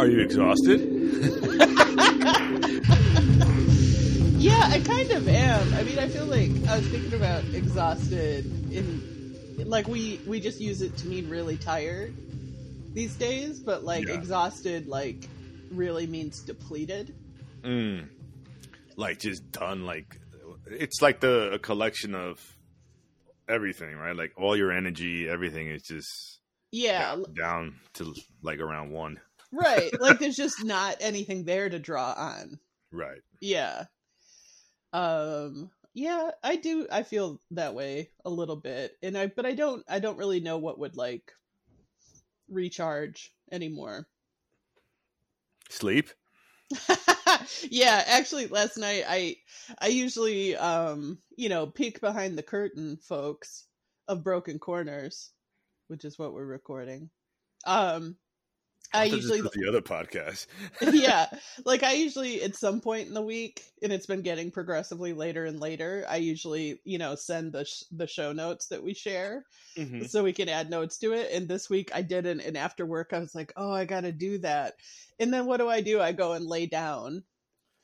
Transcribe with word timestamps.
Are 0.00 0.08
you 0.08 0.20
exhausted? 0.20 0.80
yeah, 4.40 4.62
I 4.64 4.80
kind 4.82 5.10
of 5.10 5.28
am. 5.28 5.74
I 5.74 5.82
mean, 5.82 5.98
I 5.98 6.08
feel 6.08 6.24
like 6.24 6.50
I 6.70 6.78
was 6.78 6.88
thinking 6.88 7.12
about 7.12 7.44
exhausted 7.52 8.46
in 8.72 9.58
like 9.68 9.88
we 9.88 10.18
we 10.26 10.40
just 10.40 10.58
use 10.58 10.80
it 10.80 10.96
to 10.96 11.06
mean 11.06 11.28
really 11.28 11.58
tired 11.58 12.14
these 12.94 13.14
days, 13.16 13.60
but 13.60 13.84
like 13.84 14.08
Yeah. 14.08 14.14
exhausted 14.14 14.86
like 14.86 15.28
really 15.70 16.06
means 16.06 16.40
depleted. 16.40 17.14
Mm. 17.60 18.08
Like 18.96 19.18
just 19.18 19.52
done. 19.52 19.84
Like 19.84 20.18
it's 20.66 21.02
like 21.02 21.20
the 21.20 21.50
a 21.52 21.58
collection 21.58 22.14
of 22.14 22.40
everything, 23.46 23.94
right? 23.96 24.16
Like 24.16 24.32
all 24.38 24.56
your 24.56 24.72
energy, 24.72 25.28
everything 25.28 25.66
is 25.68 25.82
just 25.82 26.40
Yeah, 26.72 27.16
down, 27.16 27.24
down 27.34 27.74
to 27.96 28.14
like 28.42 28.60
around 28.60 28.92
one. 28.92 29.20
Right. 29.52 29.90
Like 30.00 30.18
there's 30.18 30.36
just 30.36 30.64
not 30.64 30.96
anything 31.00 31.44
there 31.44 31.68
to 31.68 31.78
draw 31.78 32.12
on. 32.16 32.58
Right. 32.92 33.20
Yeah. 33.40 33.84
Um 34.92 35.70
yeah, 35.94 36.30
I 36.42 36.56
do 36.56 36.86
I 36.90 37.02
feel 37.02 37.40
that 37.52 37.74
way 37.74 38.10
a 38.24 38.30
little 38.30 38.56
bit. 38.56 38.96
And 39.02 39.16
I 39.16 39.26
but 39.26 39.46
I 39.46 39.54
don't 39.54 39.84
I 39.88 39.98
don't 39.98 40.18
really 40.18 40.40
know 40.40 40.58
what 40.58 40.78
would 40.78 40.96
like 40.96 41.32
recharge 42.48 43.32
anymore. 43.50 44.06
Sleep. 45.68 46.10
yeah, 47.68 48.04
actually 48.06 48.46
last 48.46 48.76
night 48.76 49.04
I 49.08 49.36
I 49.78 49.88
usually 49.88 50.56
um 50.56 51.18
you 51.36 51.48
know 51.48 51.66
peek 51.66 52.00
behind 52.00 52.38
the 52.38 52.42
curtain 52.42 52.96
folks 53.02 53.66
of 54.06 54.24
Broken 54.24 54.58
Corners, 54.58 55.30
which 55.88 56.04
is 56.04 56.18
what 56.18 56.32
we're 56.32 56.44
recording. 56.44 57.10
Um 57.66 58.16
I 58.92 59.08
this 59.08 59.16
usually 59.22 59.40
the 59.42 59.68
other 59.68 59.80
podcast. 59.80 60.46
yeah 60.92 61.26
like 61.64 61.82
i 61.84 61.92
usually 61.92 62.42
at 62.42 62.56
some 62.56 62.80
point 62.80 63.06
in 63.06 63.14
the 63.14 63.22
week 63.22 63.62
and 63.82 63.92
it's 63.92 64.06
been 64.06 64.22
getting 64.22 64.50
progressively 64.50 65.12
later 65.12 65.44
and 65.44 65.60
later 65.60 66.04
i 66.08 66.16
usually 66.16 66.80
you 66.84 66.98
know 66.98 67.14
send 67.14 67.52
the 67.52 67.64
sh- 67.64 67.84
the 67.92 68.06
show 68.06 68.32
notes 68.32 68.66
that 68.66 68.82
we 68.82 68.92
share 68.94 69.44
Mhm. 69.76 70.08
so 70.10 70.24
we 70.24 70.32
can 70.32 70.48
add 70.48 70.68
notes 70.70 70.98
to 70.98 71.12
it 71.12 71.30
and 71.32 71.46
this 71.46 71.70
week 71.70 71.90
i 71.94 72.02
didn't 72.02 72.40
and 72.40 72.56
after 72.56 72.84
work 72.84 73.12
i 73.12 73.20
was 73.20 73.34
like 73.34 73.52
oh 73.56 73.70
i 73.72 73.84
gotta 73.84 74.10
do 74.10 74.38
that 74.38 74.74
and 75.20 75.32
then 75.32 75.46
what 75.46 75.58
do 75.58 75.68
i 75.68 75.80
do 75.80 76.00
i 76.00 76.10
go 76.10 76.32
and 76.32 76.44
lay 76.46 76.66
down 76.66 77.22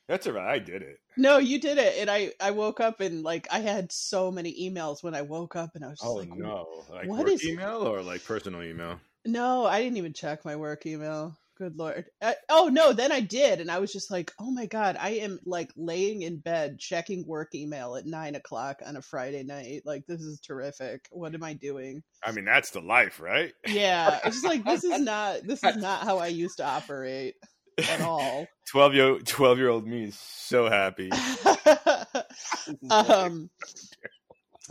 That's 0.08 0.26
all 0.26 0.32
right. 0.32 0.54
I 0.54 0.58
did 0.58 0.82
it. 0.82 0.98
no 1.16 1.38
you 1.38 1.60
did 1.60 1.78
it 1.78 1.94
and 2.00 2.10
i 2.10 2.32
i 2.40 2.50
woke 2.50 2.80
up 2.80 3.00
and 3.00 3.22
like 3.22 3.46
i 3.52 3.60
had 3.60 3.92
so 3.92 4.32
many 4.32 4.68
emails 4.68 5.04
when 5.04 5.14
i 5.14 5.22
woke 5.22 5.54
up 5.54 5.70
and 5.76 5.84
i 5.84 5.88
was 5.88 6.00
just 6.00 6.10
Oh 6.10 6.14
like 6.14 6.28
no! 6.36 6.84
Like 6.90 7.06
what 7.08 7.28
is- 7.28 7.44
email 7.46 7.82
or 7.86 8.02
like 8.02 8.24
personal 8.24 8.64
email? 8.64 8.98
No, 9.26 9.66
I 9.66 9.82
didn't 9.82 9.98
even 9.98 10.12
check 10.12 10.44
my 10.44 10.56
work 10.56 10.86
email. 10.86 11.36
Good 11.56 11.78
lord. 11.78 12.04
Uh, 12.20 12.34
oh 12.50 12.68
no, 12.70 12.92
then 12.92 13.12
I 13.12 13.20
did, 13.20 13.62
and 13.62 13.70
I 13.70 13.78
was 13.78 13.90
just 13.90 14.10
like, 14.10 14.30
"Oh 14.38 14.50
my 14.50 14.66
god, 14.66 14.98
I 15.00 15.10
am 15.10 15.38
like 15.46 15.70
laying 15.74 16.20
in 16.20 16.36
bed 16.36 16.78
checking 16.78 17.26
work 17.26 17.54
email 17.54 17.96
at 17.96 18.04
nine 18.04 18.34
o'clock 18.34 18.80
on 18.84 18.96
a 18.96 19.02
Friday 19.02 19.42
night. 19.42 19.80
Like 19.86 20.04
this 20.06 20.20
is 20.20 20.38
terrific. 20.40 21.08
What 21.10 21.34
am 21.34 21.42
I 21.42 21.54
doing?" 21.54 22.02
I 22.22 22.32
mean, 22.32 22.44
that's 22.44 22.72
the 22.72 22.82
life, 22.82 23.20
right? 23.20 23.54
Yeah, 23.66 24.18
it's 24.22 24.36
just 24.36 24.44
like 24.44 24.66
this 24.66 24.84
is 24.84 25.00
not 25.02 25.44
this 25.44 25.64
is 25.64 25.76
not 25.76 26.04
how 26.04 26.18
I 26.18 26.26
used 26.26 26.58
to 26.58 26.66
operate 26.66 27.36
at 27.78 28.02
all. 28.02 28.46
Twelve 28.70 28.92
year 28.92 29.18
twelve 29.20 29.56
year 29.56 29.70
old 29.70 29.86
me 29.86 30.04
is 30.04 30.18
so 30.18 30.68
happy. 30.68 31.10
um, 32.90 33.48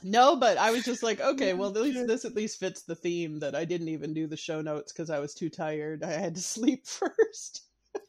no, 0.03 0.35
but 0.35 0.57
I 0.57 0.71
was 0.71 0.83
just 0.83 1.03
like, 1.03 1.19
okay, 1.21 1.53
well, 1.53 1.71
this, 1.71 1.93
this 2.07 2.25
at 2.25 2.35
least 2.35 2.59
fits 2.59 2.83
the 2.83 2.95
theme 2.95 3.39
that 3.39 3.55
I 3.55 3.65
didn't 3.65 3.89
even 3.89 4.13
do 4.13 4.27
the 4.27 4.38
show 4.38 4.61
notes 4.61 4.91
because 4.91 5.09
I 5.09 5.19
was 5.19 5.33
too 5.33 5.49
tired. 5.49 6.03
I 6.03 6.11
had 6.11 6.35
to 6.35 6.41
sleep 6.55 6.85
first. 6.88 7.61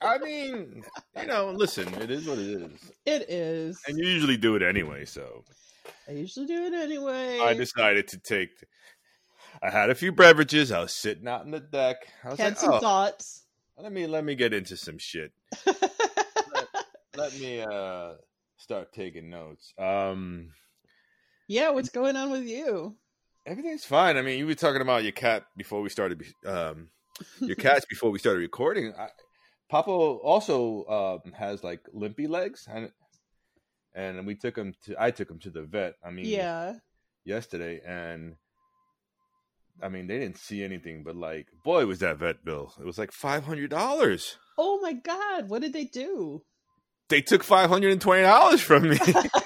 I 0.02 0.18
mean, 0.18 0.84
you 1.18 1.26
know, 1.26 1.52
listen, 1.52 1.92
it 1.94 2.10
is 2.10 2.26
what 2.26 2.38
it 2.38 2.60
is, 2.60 2.90
It 3.06 3.30
is. 3.30 3.80
and 3.86 3.96
you 3.96 4.04
usually 4.06 4.36
do 4.36 4.56
it 4.56 4.62
anyway. 4.62 5.04
So 5.04 5.44
I 6.08 6.12
usually 6.12 6.46
do 6.46 6.64
it 6.64 6.74
anyway. 6.74 7.38
I 7.40 7.54
decided 7.54 8.08
to 8.08 8.18
take. 8.18 8.50
I 9.62 9.70
had 9.70 9.88
a 9.90 9.94
few 9.94 10.10
beverages. 10.10 10.72
I 10.72 10.80
was 10.80 10.92
sitting 10.92 11.28
out 11.28 11.42
on 11.42 11.52
the 11.52 11.60
deck. 11.60 11.98
I 12.24 12.30
was 12.30 12.38
had 12.38 12.54
like, 12.54 12.58
some 12.58 12.72
oh, 12.74 12.78
thoughts. 12.80 13.44
let 13.78 13.92
me 13.92 14.08
let 14.08 14.24
me 14.24 14.34
get 14.34 14.52
into 14.52 14.76
some 14.76 14.98
shit. 14.98 15.32
Let 17.16 17.38
me 17.38 17.60
uh 17.62 18.14
start 18.56 18.92
taking 18.92 19.30
notes. 19.30 19.72
Um, 19.78 20.50
yeah, 21.46 21.70
what's 21.70 21.88
going 21.90 22.16
on 22.16 22.30
with 22.30 22.44
you? 22.46 22.96
everything's 23.46 23.84
fine. 23.84 24.16
I 24.16 24.22
mean, 24.22 24.38
you 24.40 24.46
were 24.46 24.56
talking 24.56 24.82
about 24.82 25.04
your 25.04 25.12
cat 25.12 25.44
before 25.56 25.80
we 25.80 25.88
started. 25.88 26.20
Um, 26.44 26.88
your 27.40 27.54
cats 27.54 27.86
before 27.88 28.10
we 28.10 28.18
started 28.18 28.40
recording. 28.40 28.92
I, 28.98 29.06
Papa 29.70 29.90
also 29.90 30.84
um, 31.24 31.32
has 31.32 31.62
like 31.62 31.80
limpy 31.92 32.26
legs, 32.26 32.66
and 32.68 32.90
and 33.94 34.26
we 34.26 34.34
took 34.34 34.56
him 34.58 34.74
to. 34.86 34.96
I 34.98 35.12
took 35.12 35.30
him 35.30 35.38
to 35.40 35.50
the 35.50 35.62
vet. 35.62 35.94
I 36.04 36.10
mean, 36.10 36.26
Yeah. 36.26 36.74
yesterday, 37.24 37.80
and 37.86 38.34
I 39.80 39.88
mean 39.90 40.06
they 40.08 40.18
didn't 40.18 40.38
see 40.38 40.64
anything, 40.64 41.04
but 41.04 41.14
like, 41.16 41.46
boy, 41.64 41.86
was 41.86 42.00
that 42.00 42.18
vet 42.18 42.44
bill? 42.44 42.72
It 42.80 42.84
was 42.84 42.98
like 42.98 43.12
five 43.12 43.44
hundred 43.44 43.70
dollars. 43.70 44.38
Oh 44.58 44.80
my 44.80 44.92
god, 44.94 45.48
what 45.48 45.62
did 45.62 45.72
they 45.72 45.84
do? 45.84 46.42
They 47.08 47.20
took 47.20 47.44
five 47.44 47.70
hundred 47.70 47.92
and 47.92 48.00
twenty 48.00 48.22
dollars 48.22 48.60
from 48.60 48.88
me. 48.88 48.98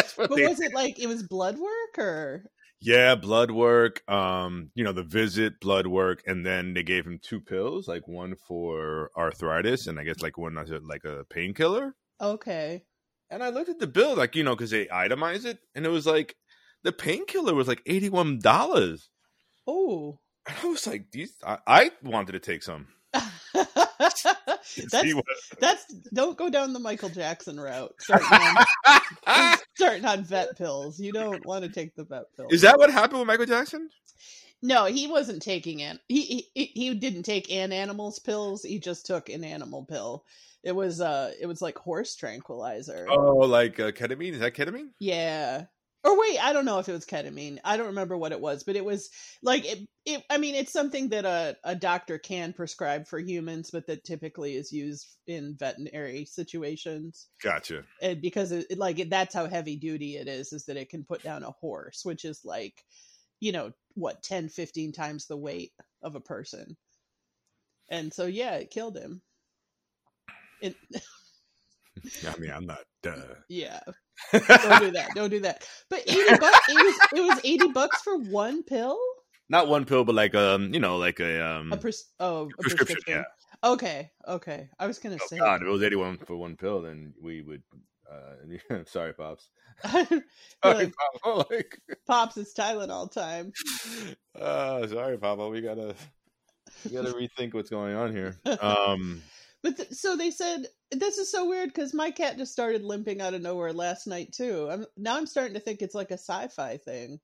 That's 0.00 0.16
what 0.16 0.28
But 0.30 0.36
they 0.36 0.46
was 0.46 0.60
it 0.60 0.74
like 0.74 0.98
it 0.98 1.06
was 1.06 1.22
blood 1.22 1.58
work 1.58 1.98
or 1.98 2.44
Yeah, 2.80 3.14
blood 3.14 3.50
work. 3.50 4.02
Um, 4.10 4.70
you 4.74 4.84
know, 4.84 4.92
the 4.92 5.02
visit, 5.02 5.60
blood 5.60 5.86
work, 5.86 6.22
and 6.26 6.44
then 6.46 6.72
they 6.74 6.82
gave 6.82 7.06
him 7.06 7.18
two 7.22 7.40
pills, 7.40 7.86
like 7.86 8.08
one 8.08 8.34
for 8.48 9.10
arthritis, 9.16 9.86
and 9.86 9.98
I 9.98 10.04
guess 10.04 10.20
like 10.22 10.38
one 10.38 10.56
as 10.58 10.70
a, 10.70 10.78
like 10.78 11.04
a 11.04 11.24
painkiller. 11.30 11.94
okay. 12.20 12.84
And 13.32 13.44
I 13.44 13.50
looked 13.50 13.68
at 13.68 13.78
the 13.78 13.86
bill, 13.86 14.16
like 14.16 14.34
you 14.34 14.42
know, 14.42 14.56
because 14.56 14.70
they 14.70 14.86
itemize 14.86 15.44
it, 15.44 15.58
and 15.74 15.86
it 15.86 15.90
was 15.90 16.06
like 16.06 16.34
the 16.82 16.90
painkiller 16.92 17.54
was 17.54 17.68
like 17.68 17.82
eighty 17.86 18.08
one 18.08 18.38
dollars. 18.40 19.10
Oh. 19.66 20.18
And 20.48 20.56
I 20.62 20.66
was 20.68 20.86
like, 20.86 21.10
these. 21.12 21.34
I, 21.46 21.58
I 21.66 21.90
wanted 22.02 22.32
to 22.32 22.40
take 22.40 22.62
some. 22.62 22.88
that's 23.12 24.24
what- 25.14 25.24
that's 25.60 25.84
don't 26.14 26.36
go 26.36 26.48
down 26.50 26.72
the 26.72 26.78
Michael 26.78 27.08
Jackson 27.08 27.58
route. 27.58 27.94
Starting 27.98 28.28
on, 29.26 29.58
starting 29.76 30.04
on 30.04 30.24
vet 30.24 30.56
pills. 30.56 31.00
You 31.00 31.12
don't 31.12 31.44
want 31.44 31.64
to 31.64 31.70
take 31.70 31.94
the 31.94 32.04
vet 32.04 32.34
pills. 32.36 32.52
Is 32.52 32.62
that 32.62 32.78
what 32.78 32.90
happened 32.90 33.18
with 33.18 33.26
Michael 33.28 33.46
Jackson? 33.46 33.90
No, 34.62 34.84
he 34.84 35.06
wasn't 35.06 35.42
taking 35.42 35.82
an 35.82 35.98
he, 36.08 36.46
he 36.54 36.64
he 36.66 36.94
didn't 36.94 37.22
take 37.22 37.50
an 37.50 37.72
animal's 37.72 38.18
pills. 38.18 38.62
He 38.62 38.78
just 38.78 39.06
took 39.06 39.28
an 39.28 39.42
animal 39.42 39.84
pill. 39.84 40.24
It 40.62 40.72
was 40.72 41.00
uh 41.00 41.32
it 41.40 41.46
was 41.46 41.62
like 41.62 41.78
horse 41.78 42.14
tranquilizer. 42.14 43.06
Oh, 43.10 43.36
like 43.36 43.80
uh, 43.80 43.90
ketamine? 43.92 44.34
Is 44.34 44.40
that 44.40 44.54
ketamine? 44.54 44.90
Yeah. 44.98 45.64
Or 46.02 46.18
wait, 46.18 46.42
I 46.42 46.54
don't 46.54 46.64
know 46.64 46.78
if 46.78 46.88
it 46.88 46.92
was 46.92 47.04
ketamine. 47.04 47.58
I 47.62 47.76
don't 47.76 47.88
remember 47.88 48.16
what 48.16 48.32
it 48.32 48.40
was, 48.40 48.62
but 48.62 48.74
it 48.74 48.84
was 48.84 49.10
like 49.42 49.66
it. 49.66 49.86
it 50.06 50.22
I 50.30 50.38
mean, 50.38 50.54
it's 50.54 50.72
something 50.72 51.10
that 51.10 51.26
a 51.26 51.56
a 51.62 51.74
doctor 51.74 52.16
can 52.16 52.54
prescribe 52.54 53.06
for 53.06 53.18
humans, 53.18 53.70
but 53.70 53.86
that 53.86 54.04
typically 54.04 54.56
is 54.56 54.72
used 54.72 55.18
in 55.26 55.56
veterinary 55.58 56.24
situations. 56.24 57.28
Gotcha. 57.42 57.84
And 58.00 58.22
because 58.22 58.50
it, 58.50 58.78
like 58.78 58.98
it, 58.98 59.10
that's 59.10 59.34
how 59.34 59.46
heavy 59.46 59.76
duty 59.76 60.16
it 60.16 60.26
is, 60.26 60.54
is 60.54 60.64
that 60.66 60.78
it 60.78 60.88
can 60.88 61.04
put 61.04 61.22
down 61.22 61.42
a 61.42 61.50
horse, 61.50 62.00
which 62.02 62.24
is 62.24 62.40
like, 62.46 62.82
you 63.40 63.52
know, 63.52 63.72
what 63.94 64.22
10, 64.22 64.48
15 64.48 64.92
times 64.92 65.26
the 65.26 65.36
weight 65.36 65.72
of 66.02 66.14
a 66.14 66.20
person. 66.20 66.78
And 67.90 68.12
so 68.12 68.24
yeah, 68.24 68.54
it 68.54 68.70
killed 68.70 68.96
him. 68.96 69.20
It, 70.62 70.76
I 72.26 72.38
mean, 72.38 72.50
I'm 72.50 72.66
not. 72.66 72.84
Uh... 73.06 73.34
yeah. 73.48 73.80
Don't 74.32 74.80
do 74.80 74.90
that. 74.92 75.08
Don't 75.14 75.30
do 75.30 75.40
that. 75.40 75.66
But 75.88 76.00
eighty 76.06 76.36
bucks. 76.38 76.68
It 76.68 76.74
was 76.74 77.08
it 77.16 77.20
was 77.20 77.40
eighty 77.44 77.68
bucks 77.68 78.02
for 78.02 78.16
one 78.18 78.62
pill. 78.62 78.98
not 79.48 79.68
one 79.68 79.84
pill, 79.84 80.04
but 80.04 80.14
like 80.14 80.34
um, 80.34 80.72
you 80.74 80.80
know, 80.80 80.96
like 80.98 81.20
a 81.20 81.44
um 81.44 81.72
A 81.72 81.76
pres- 81.76 82.10
oh 82.20 82.44
a 82.58 82.62
prescription. 82.62 82.96
prescription. 82.96 83.24
Yeah. 83.64 83.70
Okay. 83.72 84.10
Okay. 84.28 84.68
I 84.78 84.86
was 84.86 84.98
gonna 84.98 85.18
Oh 85.20 85.26
say. 85.26 85.38
God, 85.38 85.62
if 85.62 85.68
it 85.68 85.70
was 85.70 85.82
eighty 85.82 85.96
one 85.96 86.18
for 86.18 86.36
one 86.36 86.56
pill, 86.56 86.82
then 86.82 87.12
we 87.20 87.42
would. 87.42 87.62
Uh, 88.10 88.84
sorry, 88.86 89.12
pops. 89.14 89.50
Sorry, 89.84 90.04
like, 90.64 90.92
Papa. 91.22 91.46
Like, 91.54 91.78
Pops, 92.08 92.36
it's 92.36 92.52
Tylenol 92.52 92.90
all 92.90 93.06
time. 93.08 93.52
uh, 94.38 94.86
sorry, 94.88 95.16
Papa. 95.16 95.48
We 95.48 95.60
gotta, 95.60 95.94
we 96.84 96.90
gotta 96.90 97.12
rethink 97.12 97.54
what's 97.54 97.70
going 97.70 97.94
on 97.94 98.10
here. 98.12 98.36
Um, 98.60 99.22
But 99.62 99.76
th- 99.76 99.90
so 99.90 100.16
they 100.16 100.30
said 100.30 100.66
this 100.90 101.18
is 101.18 101.30
so 101.30 101.46
weird 101.48 101.68
because 101.68 101.92
my 101.92 102.10
cat 102.10 102.38
just 102.38 102.52
started 102.52 102.82
limping 102.82 103.20
out 103.20 103.34
of 103.34 103.42
nowhere 103.42 103.72
last 103.72 104.06
night 104.06 104.32
too. 104.32 104.68
I'm 104.70 104.86
now 104.96 105.16
I'm 105.16 105.26
starting 105.26 105.54
to 105.54 105.60
think 105.60 105.82
it's 105.82 105.94
like 105.94 106.10
a 106.10 106.14
sci-fi 106.18 106.78
thing, 106.78 107.20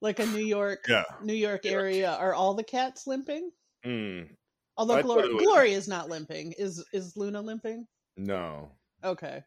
like 0.00 0.18
a 0.18 0.26
New 0.26 0.44
York, 0.44 0.86
yeah. 0.88 1.04
New 1.22 1.32
York 1.34 1.64
area. 1.64 2.10
Are 2.12 2.34
all 2.34 2.54
the 2.54 2.64
cats 2.64 3.06
limping? 3.06 3.50
Mm, 3.86 4.28
Although 4.76 4.94
I 4.96 5.02
Gloria, 5.02 5.32
was- 5.34 5.42
Gloria 5.44 5.76
is 5.76 5.86
not 5.88 6.08
limping. 6.08 6.52
Is 6.58 6.84
is 6.92 7.16
Luna 7.16 7.40
limping? 7.40 7.86
no, 8.16 8.72
Okay. 9.04 9.42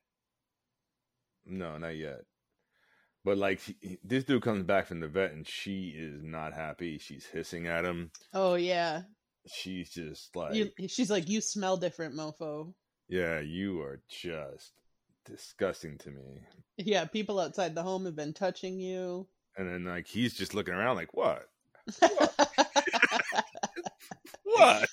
no, 1.45 1.77
not 1.77 1.95
yet. 1.97 2.21
But 3.25 3.37
like 3.37 3.61
this 4.03 4.23
dude 4.25 4.43
comes 4.43 4.63
back 4.63 4.87
from 4.87 4.99
the 4.99 5.07
vet 5.07 5.31
and 5.31 5.47
she 5.47 5.89
is 5.89 6.21
not 6.23 6.53
happy. 6.53 6.97
She's 6.97 7.25
hissing 7.25 7.67
at 7.67 7.85
him. 7.85 8.11
Oh 8.33 8.55
yeah. 8.55 9.03
She's 9.47 9.89
just 9.89 10.35
like, 10.35 10.53
You, 10.55 10.69
she's 10.87 11.09
like, 11.11 11.29
you 11.29 11.41
smell 11.41 11.77
different, 11.77 12.15
mofo. 12.15 12.73
yeah, 13.07 13.39
you 13.39 13.81
are 13.81 14.01
just 14.07 14.71
disgusting 15.25 15.97
to 15.99 16.09
me. 16.11 16.41
Yeah, 16.77 17.05
people 17.05 17.39
outside 17.39 17.75
the 17.75 17.83
home 17.83 18.05
have 18.05 18.15
been 18.15 18.33
touching 18.33 18.79
you. 18.79 19.27
And 19.57 19.69
then 19.69 19.85
like 19.85 20.07
he's 20.07 20.33
just 20.33 20.53
looking 20.53 20.73
around 20.73 20.95
like, 20.95 21.13
what? 21.13 21.45
What? 24.43 24.87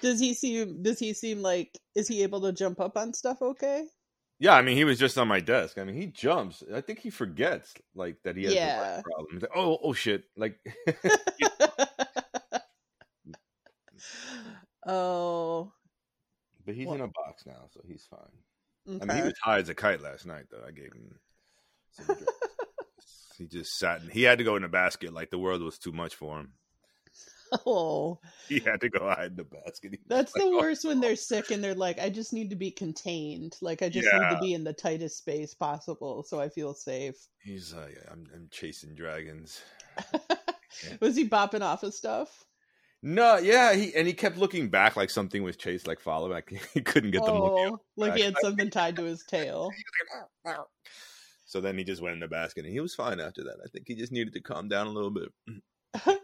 does 0.00 0.20
he 0.20 0.34
seem? 0.34 0.82
Does 0.82 0.98
he 0.98 1.12
seem 1.14 1.42
like? 1.42 1.78
Is 1.94 2.08
he 2.08 2.22
able 2.22 2.40
to 2.42 2.52
jump 2.52 2.80
up 2.80 2.96
on 2.96 3.12
stuff? 3.12 3.38
Okay. 3.42 3.84
Yeah, 4.40 4.54
I 4.54 4.62
mean, 4.62 4.76
he 4.76 4.84
was 4.84 4.98
just 4.98 5.16
on 5.16 5.28
my 5.28 5.40
desk. 5.40 5.78
I 5.78 5.84
mean, 5.84 5.94
he 5.94 6.06
jumps. 6.08 6.62
I 6.74 6.80
think 6.80 6.98
he 6.98 7.10
forgets 7.10 7.72
like 7.94 8.16
that 8.24 8.36
he 8.36 8.44
has 8.44 8.54
Yeah. 8.54 8.98
a 8.98 9.02
problem. 9.02 9.38
Like, 9.40 9.50
oh, 9.54 9.78
oh 9.82 9.92
shit! 9.92 10.24
Like, 10.36 10.58
oh. 14.86 15.72
but 16.64 16.74
he's 16.74 16.86
Well- 16.86 16.96
in 16.96 17.00
a 17.02 17.08
box 17.08 17.44
now, 17.46 17.66
so 17.72 17.80
he's 17.86 18.06
fine. 18.08 18.20
Okay. 18.86 19.02
I 19.02 19.06
mean, 19.06 19.16
he 19.16 19.22
was 19.22 19.32
high 19.42 19.58
as 19.60 19.68
a 19.70 19.74
kite 19.74 20.02
last 20.02 20.26
night, 20.26 20.44
though. 20.50 20.62
I 20.66 20.70
gave 20.70 20.92
him. 20.92 21.18
Some 21.90 22.16
he 23.38 23.46
just 23.46 23.78
sat. 23.78 24.02
In, 24.02 24.10
he 24.10 24.22
had 24.22 24.38
to 24.38 24.44
go 24.44 24.56
in 24.56 24.64
a 24.64 24.68
basket. 24.68 25.14
Like 25.14 25.30
the 25.30 25.38
world 25.38 25.62
was 25.62 25.78
too 25.78 25.92
much 25.92 26.14
for 26.14 26.38
him. 26.40 26.52
oh, 27.66 28.18
He 28.48 28.58
had 28.60 28.80
to 28.82 28.88
go 28.90 29.08
hide 29.08 29.30
in 29.30 29.36
the 29.36 29.44
basket. 29.44 29.98
That's 30.06 30.34
like, 30.34 30.44
the 30.44 30.50
"Oh." 30.50 30.58
worst 30.58 30.84
when 30.84 31.00
they're 31.00 31.16
sick 31.16 31.50
and 31.50 31.62
they're 31.64 31.74
like, 31.74 31.98
I 32.00 32.10
just 32.10 32.32
need 32.34 32.50
to 32.50 32.56
be 32.56 32.70
contained. 32.70 33.56
Like 33.62 33.80
I 33.82 33.88
just 33.88 34.06
need 34.12 34.30
to 34.30 34.38
be 34.40 34.54
in 34.54 34.64
the 34.64 34.72
tightest 34.72 35.18
space 35.18 35.54
possible 35.54 36.22
so 36.24 36.38
I 36.40 36.48
feel 36.48 36.74
safe. 36.74 37.16
He's 37.42 37.72
like, 37.72 37.96
I'm, 38.10 38.26
I'm 38.34 38.48
chasing 38.50 38.94
dragons. 38.94 39.62
Was 41.00 41.16
he 41.16 41.28
bopping 41.28 41.62
off 41.62 41.84
of 41.84 41.94
stuff? 41.94 42.44
No, 43.06 43.36
yeah, 43.36 43.74
he 43.74 43.94
and 43.94 44.06
he 44.06 44.14
kept 44.14 44.38
looking 44.38 44.70
back 44.70 44.96
like 44.96 45.10
something 45.10 45.42
was 45.42 45.56
chased, 45.56 45.86
like 45.86 46.00
follow 46.00 46.30
back. 46.30 46.50
He 46.72 46.80
couldn't 46.80 47.10
get 47.10 47.22
them 47.24 47.38
looking. 47.38 47.74
oh, 47.74 47.80
like 47.96 48.14
he 48.14 48.22
had 48.22 48.34
something 48.40 48.70
tied 48.70 48.96
to 48.96 49.02
his 49.02 49.22
tail. 49.24 49.70
So 51.44 51.60
then 51.60 51.76
he 51.76 51.84
just 51.84 52.00
went 52.00 52.14
in 52.14 52.20
the 52.20 52.28
basket, 52.28 52.64
and 52.64 52.72
he 52.72 52.80
was 52.80 52.94
fine 52.94 53.20
after 53.20 53.44
that. 53.44 53.58
I 53.62 53.68
think 53.68 53.84
he 53.86 53.94
just 53.94 54.10
needed 54.10 54.32
to 54.32 54.40
calm 54.40 54.68
down 54.68 54.86
a 54.86 54.90
little 54.90 55.10
bit. 55.10 55.28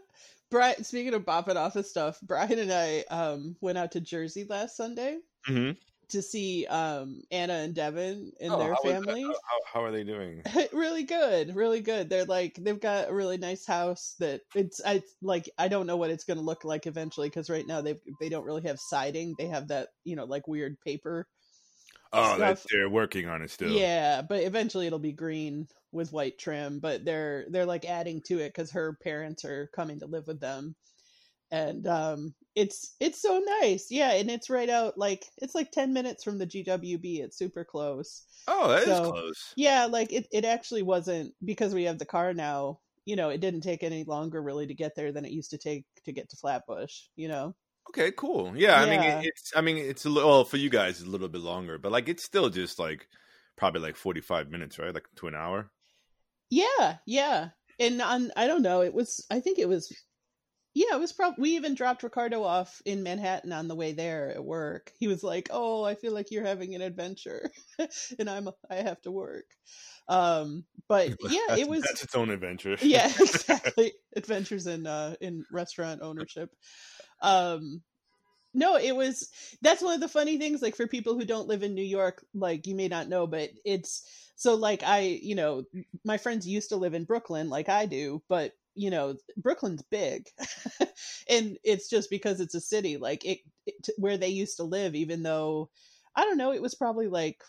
Brian, 0.50 0.82
speaking 0.82 1.12
of 1.12 1.26
bopping 1.26 1.56
off 1.56 1.76
of 1.76 1.84
stuff, 1.84 2.18
Brian 2.22 2.58
and 2.58 2.72
I 2.72 3.04
um, 3.10 3.56
went 3.60 3.76
out 3.76 3.92
to 3.92 4.00
Jersey 4.00 4.46
last 4.48 4.76
Sunday 4.76 5.18
Mm-hmm. 5.48 5.72
To 6.10 6.22
see 6.22 6.66
um, 6.66 7.22
Anna 7.30 7.54
and 7.54 7.74
Devin 7.74 8.32
and 8.40 8.52
Oh, 8.52 8.58
their 8.58 8.74
how 8.74 8.82
that? 8.82 9.04
family. 9.04 9.22
How, 9.22 9.58
how, 9.72 9.84
are 9.84 9.90
they 9.90 10.04
doing? 10.04 10.42
really 10.72 11.04
good, 11.04 11.54
really 11.54 11.80
good. 11.80 12.08
They're 12.08 12.24
like 12.24 12.54
they've 12.60 12.80
got 12.80 13.10
a 13.10 13.14
really 13.14 13.38
nice 13.38 13.66
house 13.66 14.14
that 14.18 14.42
it's 14.54 14.80
I 14.84 15.02
like 15.22 15.48
I 15.58 15.68
don't 15.68 15.86
know 15.86 15.96
what 15.96 16.10
it's 16.10 16.24
going 16.24 16.38
to 16.38 16.44
look 16.44 16.64
like 16.64 16.86
eventually 16.86 17.28
because 17.28 17.50
right 17.50 17.66
now 17.66 17.80
they 17.80 17.96
they 18.20 18.28
don't 18.28 18.44
really 18.44 18.62
have 18.62 18.78
siding. 18.78 19.34
They 19.38 19.46
have 19.46 19.68
that 19.68 19.88
you 20.04 20.16
know 20.16 20.24
like 20.24 20.46
weird 20.48 20.80
paper. 20.80 21.26
Oh, 22.12 22.38
that, 22.38 22.58
Stuff. 22.58 22.70
they're 22.72 22.88
working 22.88 23.28
on 23.28 23.42
it 23.42 23.50
still. 23.50 23.70
Yeah, 23.70 24.22
but 24.22 24.42
eventually 24.42 24.86
it'll 24.86 24.98
be 24.98 25.12
green 25.12 25.68
with 25.92 26.12
white 26.12 26.38
trim. 26.38 26.80
But 26.80 27.04
they're 27.04 27.46
they're 27.48 27.66
like 27.66 27.84
adding 27.84 28.20
to 28.26 28.38
it 28.40 28.48
because 28.48 28.72
her 28.72 28.96
parents 29.02 29.44
are 29.44 29.70
coming 29.74 30.00
to 30.00 30.06
live 30.06 30.26
with 30.26 30.40
them, 30.40 30.74
and 31.50 31.86
um, 31.86 32.34
it's 32.54 32.94
it's 33.00 33.20
so 33.20 33.42
nice. 33.60 33.86
Yeah, 33.90 34.12
and 34.12 34.30
it's 34.30 34.50
right 34.50 34.68
out 34.68 34.98
like 34.98 35.24
it's 35.38 35.54
like 35.54 35.70
ten 35.70 35.92
minutes 35.92 36.24
from 36.24 36.38
the 36.38 36.46
GWB. 36.46 37.20
It's 37.20 37.38
super 37.38 37.64
close. 37.64 38.24
Oh, 38.48 38.68
that 38.68 38.80
is 38.82 38.86
So- 38.86 39.10
close. 39.10 39.52
Yeah, 39.56 39.86
like 39.86 40.12
it, 40.12 40.26
it 40.32 40.44
actually 40.44 40.82
wasn't 40.82 41.34
because 41.44 41.74
we 41.74 41.84
have 41.84 41.98
the 41.98 42.04
car 42.06 42.34
now, 42.34 42.80
you 43.04 43.16
know, 43.16 43.28
it 43.30 43.40
didn't 43.40 43.62
take 43.62 43.82
any 43.82 44.04
longer 44.04 44.42
really 44.42 44.66
to 44.66 44.74
get 44.74 44.94
there 44.96 45.12
than 45.12 45.24
it 45.24 45.32
used 45.32 45.50
to 45.50 45.58
take 45.58 45.84
to 46.04 46.12
get 46.12 46.28
to 46.30 46.36
Flatbush, 46.36 46.92
you 47.16 47.28
know? 47.28 47.54
Okay, 47.88 48.12
cool. 48.16 48.52
Yeah, 48.54 48.80
I 48.80 48.86
mean, 48.88 49.00
it, 49.00 49.26
it's. 49.26 49.52
I 49.56 49.62
mean, 49.62 49.76
it's 49.76 50.04
a 50.04 50.10
little 50.10 50.30
well, 50.30 50.44
for 50.44 50.58
you 50.58 50.70
guys. 50.70 51.00
It's 51.00 51.08
a 51.08 51.10
little 51.10 51.28
bit 51.28 51.40
longer, 51.40 51.78
but 51.78 51.90
like 51.90 52.08
it's 52.08 52.24
still 52.24 52.48
just 52.48 52.78
like 52.78 53.08
probably 53.56 53.80
like 53.80 53.96
forty 53.96 54.20
five 54.20 54.48
minutes, 54.50 54.78
right? 54.78 54.94
Like 54.94 55.06
to 55.16 55.26
an 55.26 55.34
hour. 55.34 55.70
Yeah, 56.50 56.96
yeah. 57.06 57.48
And 57.80 58.00
on 58.02 58.30
I 58.36 58.46
don't 58.46 58.62
know, 58.62 58.82
it 58.82 58.94
was 58.94 59.26
I 59.30 59.40
think 59.40 59.58
it 59.58 59.68
was 59.68 59.92
yeah, 60.74 60.94
it 60.94 61.00
was 61.00 61.12
probably 61.12 61.42
we 61.42 61.56
even 61.56 61.74
dropped 61.74 62.02
Ricardo 62.02 62.44
off 62.44 62.80
in 62.84 63.02
Manhattan 63.02 63.52
on 63.52 63.66
the 63.68 63.74
way 63.74 63.92
there 63.92 64.30
at 64.30 64.44
work. 64.44 64.92
He 64.98 65.08
was 65.08 65.22
like, 65.22 65.48
"Oh, 65.50 65.82
I 65.84 65.94
feel 65.94 66.12
like 66.12 66.30
you're 66.30 66.46
having 66.46 66.74
an 66.74 66.82
adventure." 66.82 67.50
and 68.18 68.30
I'm 68.30 68.48
I 68.70 68.76
have 68.76 69.00
to 69.02 69.10
work. 69.10 69.46
Um, 70.08 70.64
but 70.88 71.08
yeah, 71.28 71.40
That's- 71.48 71.58
it 71.58 71.68
was 71.68 71.82
that's 71.82 72.02
its 72.04 72.14
own 72.14 72.30
adventure. 72.30 72.76
yeah 72.82 73.06
exactly 73.20 73.92
adventures 74.16 74.66
in 74.66 74.86
uh 74.86 75.14
in 75.20 75.44
restaurant 75.52 76.02
ownership 76.02 76.50
um 77.22 77.82
no 78.54 78.76
it 78.76 78.94
was 78.94 79.28
that's 79.62 79.82
one 79.82 79.94
of 79.94 80.00
the 80.00 80.08
funny 80.08 80.38
things 80.38 80.62
like 80.62 80.74
for 80.76 80.86
people 80.86 81.14
who 81.14 81.24
don't 81.24 81.46
live 81.46 81.62
in 81.62 81.74
new 81.74 81.82
york 81.84 82.24
like 82.34 82.66
you 82.66 82.74
may 82.74 82.88
not 82.88 83.08
know 83.08 83.26
but 83.26 83.50
it's 83.64 84.02
so 84.34 84.54
like 84.54 84.82
i 84.82 85.00
you 85.22 85.34
know 85.34 85.62
my 86.04 86.16
friends 86.16 86.48
used 86.48 86.70
to 86.70 86.76
live 86.76 86.94
in 86.94 87.04
brooklyn 87.04 87.48
like 87.48 87.68
i 87.68 87.86
do 87.86 88.20
but 88.28 88.52
you 88.80 88.90
know 88.90 89.14
brooklyn's 89.36 89.82
big. 89.82 90.28
And 91.28 91.58
it's 91.62 91.88
just 91.88 92.10
because 92.10 92.40
it's 92.40 92.56
a 92.56 92.60
city 92.60 92.96
like 92.96 93.24
it, 93.24 93.38
it 93.66 93.88
where 93.98 94.16
they 94.18 94.28
used 94.28 94.56
to 94.56 94.64
live 94.64 94.94
even 94.94 95.22
though 95.22 95.70
i 96.16 96.24
don't 96.24 96.38
know 96.38 96.52
it 96.52 96.60
was 96.62 96.74
probably 96.74 97.06
like 97.06 97.42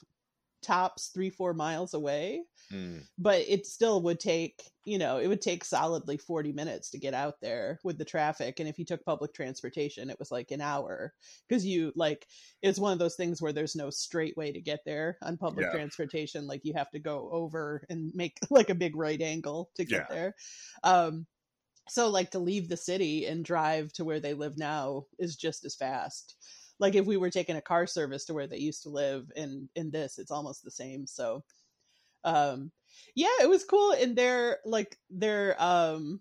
tops 0.62 1.10
three 1.10 1.30
four 1.30 1.54
miles 1.54 1.94
away 1.94 2.44
Mm. 2.72 3.08
but 3.18 3.42
it 3.42 3.68
still 3.68 4.02
would 4.02 4.20
take 4.20 4.72
you 4.86 4.98
know 4.98 5.18
it 5.18 5.28
would 5.28 5.42
take 5.42 5.64
solidly 5.66 6.18
40 6.18 6.52
minutes 6.54 6.90
to 6.92 6.98
get 6.98 7.14
out 7.14 7.42
there 7.42 7.80
with 7.84 7.98
the 7.98 8.06
traffic 8.06 8.60
and 8.60 8.70
if 8.70 8.80
you 8.80 8.86
took 8.86 9.04
public 9.06 9.34
transportation 9.34 10.10
it 10.10 10.18
was 10.18 10.32
like 10.32 10.52
an 10.52 10.62
hour 10.62 11.14
because 11.48 11.66
you 11.66 11.92
like 11.96 12.28
it's 12.62 12.80
one 12.80 12.94
of 12.94 13.00
those 13.00 13.16
things 13.16 13.42
where 13.42 13.54
there's 13.54 13.76
no 13.76 13.90
straight 13.90 14.38
way 14.38 14.52
to 14.52 14.62
get 14.62 14.80
there 14.86 15.18
on 15.22 15.38
public 15.38 15.66
Yeah. 15.66 15.72
transportation 15.72 16.48
like 16.48 16.62
you 16.64 16.74
have 16.74 16.90
to 16.92 17.00
go 17.00 17.30
over 17.32 17.84
and 17.90 18.12
make 18.16 18.40
like 18.50 18.70
a 18.70 18.76
big 18.76 18.96
right 18.96 19.22
angle 19.22 19.72
to 19.76 19.84
get 19.86 20.04
Yeah. 20.04 20.08
there 20.10 20.36
um 20.84 21.28
so 21.90 22.10
like 22.10 22.32
to 22.32 22.40
leave 22.40 22.70
the 22.70 22.78
city 22.78 23.26
and 23.26 23.44
drive 23.46 23.92
to 23.94 24.06
where 24.06 24.20
they 24.20 24.34
live 24.34 24.58
now 24.58 25.06
is 25.20 25.36
just 25.36 25.66
as 25.66 25.76
fast 25.76 26.38
like 26.82 26.96
if 26.96 27.06
we 27.06 27.16
were 27.16 27.30
taking 27.30 27.56
a 27.56 27.62
car 27.62 27.88
service 27.88 28.26
to 28.26 28.34
where 28.34 28.48
they 28.48 28.58
used 28.58 28.84
to 28.84 28.90
live 28.90 29.32
in 29.36 29.70
in 29.76 29.90
this 29.92 30.18
it's 30.18 30.32
almost 30.32 30.64
the 30.64 30.72
same 30.72 31.08
so 31.08 31.44
um 32.26 32.72
yeah 33.16 33.30
it 33.42 33.48
was 33.48 33.64
cool 33.64 33.94
and 33.94 34.16
they're 34.16 34.58
like 34.66 34.98
they're 35.10 35.56
um 35.62 36.20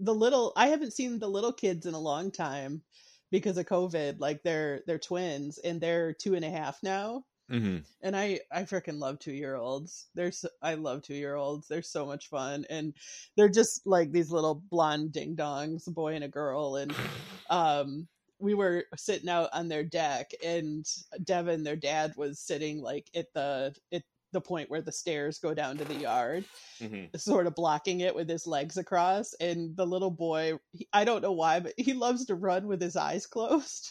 the 0.00 0.14
little 0.14 0.52
i 0.56 0.66
haven't 0.66 0.92
seen 0.92 1.18
the 1.18 1.28
little 1.28 1.52
kids 1.52 1.86
in 1.86 1.94
a 1.94 2.00
long 2.00 2.32
time 2.32 2.82
because 3.30 3.56
of 3.56 3.66
covid 3.66 4.16
like 4.18 4.42
they're 4.42 4.80
they're 4.86 4.98
twins 4.98 5.58
and 5.58 5.80
they're 5.80 6.12
two 6.12 6.34
and 6.34 6.44
a 6.44 6.50
half 6.50 6.82
now. 6.82 7.24
Hmm 7.48 7.78
and 8.02 8.16
i 8.16 8.40
i 8.50 8.62
freaking 8.62 8.98
love 8.98 9.18
two 9.18 9.32
year 9.32 9.56
olds 9.56 10.08
they're 10.14 10.32
so, 10.32 10.48
i 10.60 10.74
love 10.74 11.02
two 11.02 11.14
year 11.14 11.36
olds 11.36 11.68
they're 11.68 11.82
so 11.82 12.04
much 12.04 12.28
fun 12.28 12.64
and 12.68 12.94
they're 13.36 13.48
just 13.48 13.86
like 13.86 14.10
these 14.10 14.30
little 14.30 14.62
blonde 14.70 15.12
ding 15.12 15.36
dongs 15.36 15.86
a 15.86 15.90
boy 15.90 16.14
and 16.14 16.24
a 16.24 16.28
girl 16.28 16.76
and 16.76 16.94
um 17.50 18.06
we 18.42 18.54
were 18.54 18.84
sitting 18.96 19.28
out 19.28 19.48
on 19.52 19.68
their 19.68 19.84
deck 19.84 20.32
and 20.44 20.86
devin 21.24 21.62
their 21.62 21.76
dad 21.76 22.12
was 22.16 22.40
sitting 22.40 22.82
like 22.82 23.08
at 23.14 23.32
the 23.34 23.74
at 23.92 24.02
the 24.32 24.40
point 24.40 24.68
where 24.70 24.82
the 24.82 24.92
stairs 24.92 25.38
go 25.38 25.54
down 25.54 25.78
to 25.78 25.84
the 25.84 25.94
yard 25.94 26.48
hmm 26.80 27.04
sort 27.16 27.46
of 27.46 27.54
blocking 27.54 28.00
it 28.00 28.14
with 28.14 28.28
his 28.28 28.46
legs 28.46 28.76
across 28.78 29.34
and 29.34 29.76
the 29.76 29.86
little 29.86 30.10
boy 30.10 30.54
he, 30.72 30.88
i 30.92 31.04
don't 31.04 31.22
know 31.22 31.32
why 31.32 31.60
but 31.60 31.74
he 31.78 31.92
loves 31.92 32.26
to 32.26 32.34
run 32.34 32.66
with 32.66 32.80
his 32.82 32.96
eyes 32.96 33.26
closed 33.26 33.90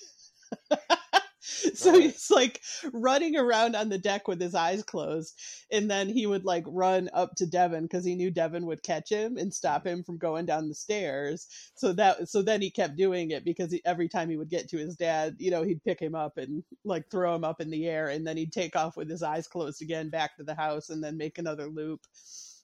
so 1.74 1.92
Oh. 1.92 2.00
he's 2.00 2.30
like 2.30 2.62
running 2.94 3.36
around 3.36 3.76
on 3.76 3.90
the 3.90 3.98
deck 3.98 4.28
with 4.28 4.40
his 4.40 4.54
eyes 4.54 4.84
closed 4.84 5.40
and 5.72 5.90
then 5.90 6.08
he 6.08 6.28
would 6.28 6.46
like 6.46 6.64
run 6.68 7.10
up 7.14 7.36
to 7.38 7.48
devin 7.48 7.84
because 7.84 8.06
he 8.06 8.16
knew 8.16 8.30
devin 8.30 8.66
would 8.68 8.84
catch 8.84 9.10
him 9.10 9.38
and 9.38 9.54
stop 9.54 9.82
mm-hmm. 9.82 10.00
him 10.00 10.04
from 10.04 10.18
going 10.18 10.46
down 10.46 10.68
the 10.70 10.76
stairs. 10.76 11.48
So 11.76 11.94
that 11.94 12.30
so 12.30 12.42
then 12.42 12.62
he 12.62 12.70
kept 12.70 12.96
doing 12.96 13.32
it 13.32 13.44
because 13.44 13.72
he, 13.72 13.82
every 13.86 14.08
time 14.08 14.30
he 14.30 14.38
would 14.38 14.50
get 14.50 14.70
to 14.70 14.78
his 14.78 14.96
dad 14.96 15.36
you 15.40 15.52
know 15.52 15.64
he'd 15.64 15.84
pick 15.84 16.00
him 16.00 16.16
up 16.16 16.38
and 16.38 16.64
like 16.86 17.10
throw 17.10 17.36
him 17.36 17.44
up 17.44 17.60
in 17.60 17.72
the 17.72 17.88
air 17.88 18.10
and 18.10 18.26
then 18.26 18.38
he'd 18.38 18.54
take 18.54 18.76
off 18.76 18.96
with 18.98 19.10
his 19.10 19.24
eyes 19.24 19.48
closed 19.48 19.82
again 19.82 20.10
back 20.10 20.38
to 20.38 20.44
the 20.44 20.56
house 20.56 20.90
and 20.90 21.04
then 21.04 21.18
make 21.18 21.38
another 21.38 21.68
loop. 21.68 22.02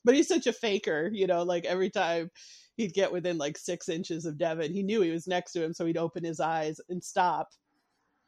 But 0.05 0.15
he's 0.15 0.27
such 0.27 0.47
a 0.47 0.53
faker, 0.53 1.09
you 1.11 1.27
know, 1.27 1.43
like 1.43 1.65
every 1.65 1.89
time 1.89 2.29
he'd 2.77 2.93
get 2.93 3.11
within 3.11 3.37
like 3.37 3.57
six 3.57 3.89
inches 3.89 4.25
of 4.25 4.37
Devin, 4.37 4.73
he 4.73 4.83
knew 4.83 5.01
he 5.01 5.11
was 5.11 5.27
next 5.27 5.51
to 5.53 5.63
him, 5.63 5.73
so 5.73 5.85
he'd 5.85 5.97
open 5.97 6.23
his 6.23 6.39
eyes 6.39 6.79
and 6.89 7.03
stop 7.03 7.49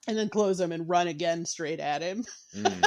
and 0.10 0.18
then 0.18 0.28
close 0.30 0.58
them 0.58 0.72
and 0.72 0.90
run 0.90 1.08
again 1.08 1.46
straight 1.46 1.80
at 1.80 2.02
him. 2.02 2.26
Mm. 2.56 2.84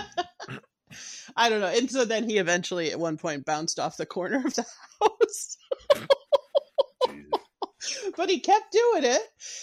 I 1.37 1.49
don't 1.49 1.61
know. 1.61 1.69
And 1.69 1.91
so 1.91 2.05
then 2.05 2.29
he 2.29 2.37
eventually 2.39 2.91
at 2.93 2.99
one 3.01 3.17
point 3.17 3.47
bounced 3.47 3.79
off 3.79 3.97
the 3.97 4.05
corner 4.05 4.39
of 4.45 4.55
the 4.55 4.67
house. 5.01 5.57
But 8.17 8.29
he 8.31 8.41
kept 8.41 8.73
doing 8.73 9.05
it. 9.05 9.23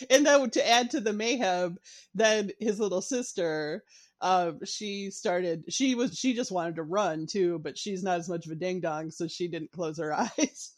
And 0.09 0.25
then 0.25 0.49
to 0.51 0.67
add 0.67 0.91
to 0.91 0.99
the 0.99 1.13
mayhem, 1.13 1.77
then 2.15 2.51
his 2.59 2.79
little 2.79 3.01
sister, 3.01 3.83
um, 4.21 4.59
she 4.65 5.11
started. 5.11 5.65
She 5.69 5.95
was. 5.95 6.17
She 6.17 6.33
just 6.33 6.51
wanted 6.51 6.75
to 6.77 6.83
run 6.83 7.27
too, 7.27 7.59
but 7.59 7.77
she's 7.77 8.03
not 8.03 8.19
as 8.19 8.27
much 8.27 8.45
of 8.45 8.51
a 8.51 8.55
ding 8.55 8.81
dong, 8.81 9.11
so 9.11 9.27
she 9.27 9.47
didn't 9.47 9.71
close 9.71 9.99
her 9.99 10.13
eyes. 10.19 10.73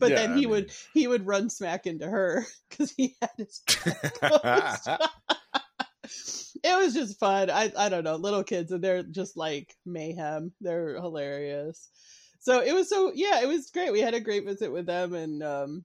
but 0.00 0.10
Yeah, 0.10 0.16
then 0.16 0.32
I 0.32 0.34
he 0.34 0.40
mean- 0.40 0.50
would 0.50 0.72
he 0.94 1.06
would 1.06 1.26
run 1.26 1.50
smack 1.50 1.86
into 1.86 2.08
her 2.08 2.46
because 2.70 2.90
he 2.96 3.14
had 3.20 3.30
his 3.36 3.60
closed. 3.66 4.88
It 6.64 6.76
was 6.78 6.94
just 6.94 7.18
fun. 7.18 7.50
I 7.50 7.72
I 7.76 7.88
don't 7.88 8.04
know, 8.04 8.16
little 8.16 8.44
kids 8.44 8.72
and 8.72 8.82
they're 8.82 9.02
just 9.02 9.36
like 9.36 9.76
mayhem. 9.86 10.52
They're 10.60 10.94
hilarious. 11.00 11.88
So 12.40 12.60
it 12.62 12.72
was 12.74 12.88
so 12.88 13.12
yeah, 13.14 13.40
it 13.42 13.48
was 13.48 13.70
great. 13.70 13.92
We 13.92 14.00
had 14.00 14.14
a 14.14 14.20
great 14.20 14.44
visit 14.44 14.72
with 14.72 14.86
them 14.86 15.14
and 15.14 15.42
um 15.42 15.84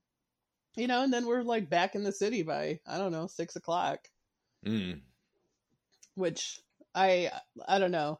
you 0.77 0.87
know, 0.87 1.03
and 1.03 1.13
then 1.13 1.25
we're 1.25 1.43
like 1.43 1.69
back 1.69 1.95
in 1.95 2.03
the 2.03 2.11
city 2.11 2.43
by 2.43 2.79
I 2.87 2.97
don't 2.97 3.11
know, 3.11 3.27
six 3.27 3.55
o'clock 3.55 4.07
Mm. 4.65 5.01
which 6.15 6.59
I 6.95 7.31
I 7.67 7.79
don't 7.79 7.91
know. 7.91 8.19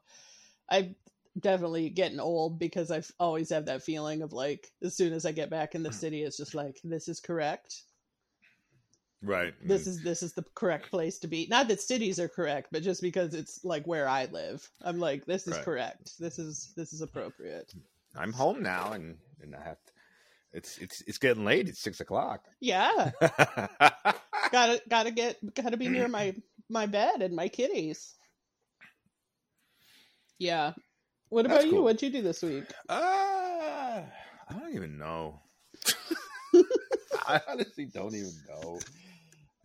I 0.69 0.95
definitely 1.39 1.89
getting 1.89 2.19
old 2.19 2.59
because 2.59 2.91
I've 2.91 3.11
always 3.19 3.49
have 3.49 3.65
that 3.65 3.83
feeling 3.83 4.21
of 4.21 4.33
like 4.33 4.71
as 4.83 4.95
soon 4.95 5.13
as 5.13 5.25
I 5.25 5.31
get 5.31 5.49
back 5.49 5.75
in 5.75 5.83
the 5.83 5.91
city, 5.91 6.23
it's 6.23 6.37
just 6.37 6.55
like 6.55 6.79
this 6.83 7.07
is 7.07 7.19
correct. 7.19 7.83
Right. 9.25 9.53
This 9.63 9.87
is 9.87 10.01
this 10.03 10.21
is 10.21 10.33
the 10.33 10.45
correct 10.53 10.91
place 10.91 11.17
to 11.19 11.27
be. 11.27 11.47
Not 11.49 11.67
that 11.69 11.81
cities 11.81 12.19
are 12.19 12.27
correct, 12.29 12.69
but 12.71 12.83
just 12.83 13.01
because 13.01 13.33
it's 13.33 13.65
like 13.65 13.85
where 13.87 14.07
I 14.07 14.25
live, 14.25 14.69
I'm 14.81 14.99
like 14.99 15.25
this 15.25 15.47
is 15.47 15.55
Right. 15.55 15.65
correct. 15.65 16.19
This 16.19 16.37
is 16.37 16.71
this 16.75 16.93
is 16.93 17.01
appropriate. 17.01 17.73
I'm 18.15 18.31
home 18.33 18.61
now, 18.61 18.93
and 18.93 19.17
and 19.41 19.55
I 19.55 19.63
have. 19.63 19.77
To, 19.85 19.91
it's 20.53 20.77
it's 20.77 21.01
it's 21.07 21.17
getting 21.17 21.43
late. 21.43 21.67
It's 21.67 21.81
six 21.81 21.99
o'clock. 21.99 22.45
Yeah, 22.61 23.11
gotta 24.51 24.81
gotta 24.89 25.11
get 25.11 25.37
gotta 25.55 25.77
be 25.77 25.89
near 25.89 26.07
my 26.07 26.35
my 26.69 26.85
bed 26.85 27.21
and 27.21 27.35
my 27.35 27.47
kitties. 27.49 28.13
Yeah. 30.39 30.73
What 31.29 31.47
That's 31.47 31.63
about 31.63 31.65
you? 31.65 31.71
cool. 31.71 31.83
What'd 31.83 32.01
you 32.01 32.09
do 32.09 32.21
this 32.21 32.41
week? 32.43 32.65
Uh, 32.87 34.03
I 34.03 34.53
don't 34.59 34.75
even 34.75 34.97
know. 34.97 35.41
I 37.27 37.41
honestly 37.47 37.85
don't 37.85 38.15
even 38.15 38.33
know. 38.47 38.79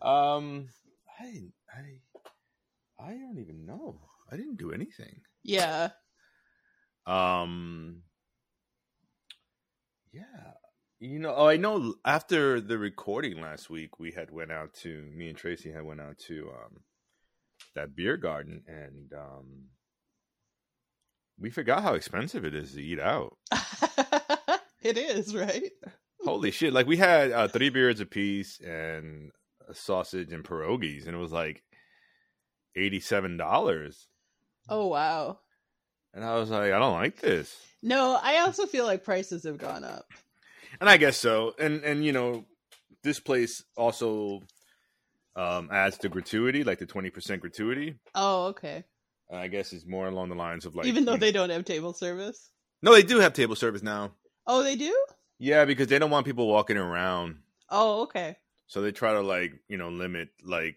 Um, 0.02 0.68
I 1.18 1.50
I 1.72 2.00
I 2.98 3.10
don't 3.12 3.38
even 3.38 3.66
know. 3.66 4.00
I 4.30 4.36
didn't 4.36 4.58
do 4.58 4.72
anything. 4.72 5.20
Yeah. 5.42 5.90
Um, 7.06 8.02
yeah, 10.12 10.52
you 11.00 11.18
know. 11.18 11.34
Oh, 11.34 11.46
I 11.48 11.56
know. 11.56 11.94
After 12.04 12.60
the 12.60 12.78
recording 12.78 13.40
last 13.40 13.70
week, 13.70 13.98
we 13.98 14.12
had 14.12 14.30
went 14.30 14.52
out 14.52 14.74
to 14.82 15.02
me 15.14 15.28
and 15.28 15.36
Tracy 15.36 15.72
had 15.72 15.84
went 15.84 16.00
out 16.00 16.18
to 16.26 16.50
um 16.50 16.80
that 17.74 17.94
beer 17.96 18.16
garden, 18.16 18.62
and 18.66 19.12
um, 19.12 19.66
we 21.38 21.50
forgot 21.50 21.82
how 21.82 21.94
expensive 21.94 22.44
it 22.44 22.54
is 22.54 22.72
to 22.72 22.82
eat 22.82 23.00
out. 23.00 23.36
it 24.82 24.98
is, 24.98 25.34
right? 25.34 25.70
Holy 26.22 26.50
shit! 26.50 26.72
Like 26.72 26.86
we 26.86 26.96
had 26.96 27.32
uh, 27.32 27.48
three 27.48 27.70
beers 27.70 28.00
apiece 28.00 28.60
and 28.60 29.30
a 29.30 29.39
sausage 29.74 30.32
and 30.32 30.44
pierogies, 30.44 31.06
and 31.06 31.14
it 31.14 31.18
was 31.18 31.32
like 31.32 31.62
eighty-seven 32.76 33.36
dollars. 33.36 34.06
Oh 34.68 34.86
wow. 34.86 35.38
And 36.14 36.24
I 36.24 36.36
was 36.36 36.50
like, 36.50 36.72
I 36.72 36.78
don't 36.78 36.94
like 36.94 37.20
this. 37.20 37.56
No, 37.82 38.18
I 38.20 38.38
also 38.40 38.66
feel 38.66 38.84
like 38.84 39.04
prices 39.04 39.44
have 39.44 39.58
gone 39.58 39.84
up. 39.84 40.06
And 40.80 40.88
I 40.90 40.96
guess 40.96 41.16
so. 41.16 41.54
And 41.58 41.84
and 41.84 42.04
you 42.04 42.12
know, 42.12 42.44
this 43.02 43.20
place 43.20 43.62
also 43.76 44.42
um 45.36 45.68
adds 45.72 45.98
to 45.98 46.08
gratuity, 46.08 46.64
like 46.64 46.78
the 46.78 46.86
twenty 46.86 47.10
percent 47.10 47.40
gratuity. 47.40 47.96
Oh, 48.14 48.46
okay. 48.46 48.84
I 49.32 49.46
guess 49.46 49.72
it's 49.72 49.86
more 49.86 50.08
along 50.08 50.28
the 50.28 50.34
lines 50.34 50.66
of 50.66 50.74
like 50.74 50.86
Even 50.86 51.04
though 51.04 51.16
they 51.16 51.30
don't 51.30 51.50
have 51.50 51.64
table 51.64 51.92
service. 51.92 52.50
no, 52.82 52.92
they 52.92 53.04
do 53.04 53.20
have 53.20 53.32
table 53.32 53.54
service 53.54 53.82
now. 53.82 54.12
Oh, 54.46 54.64
they 54.64 54.74
do? 54.74 54.92
Yeah, 55.38 55.64
because 55.64 55.86
they 55.86 56.00
don't 56.00 56.10
want 56.10 56.26
people 56.26 56.48
walking 56.48 56.76
around, 56.76 57.36
Oh, 57.70 58.02
okay. 58.02 58.36
So 58.70 58.80
they 58.80 58.92
try 58.92 59.12
to 59.12 59.20
like 59.20 59.52
you 59.68 59.76
know 59.76 59.88
limit 59.88 60.28
like 60.44 60.76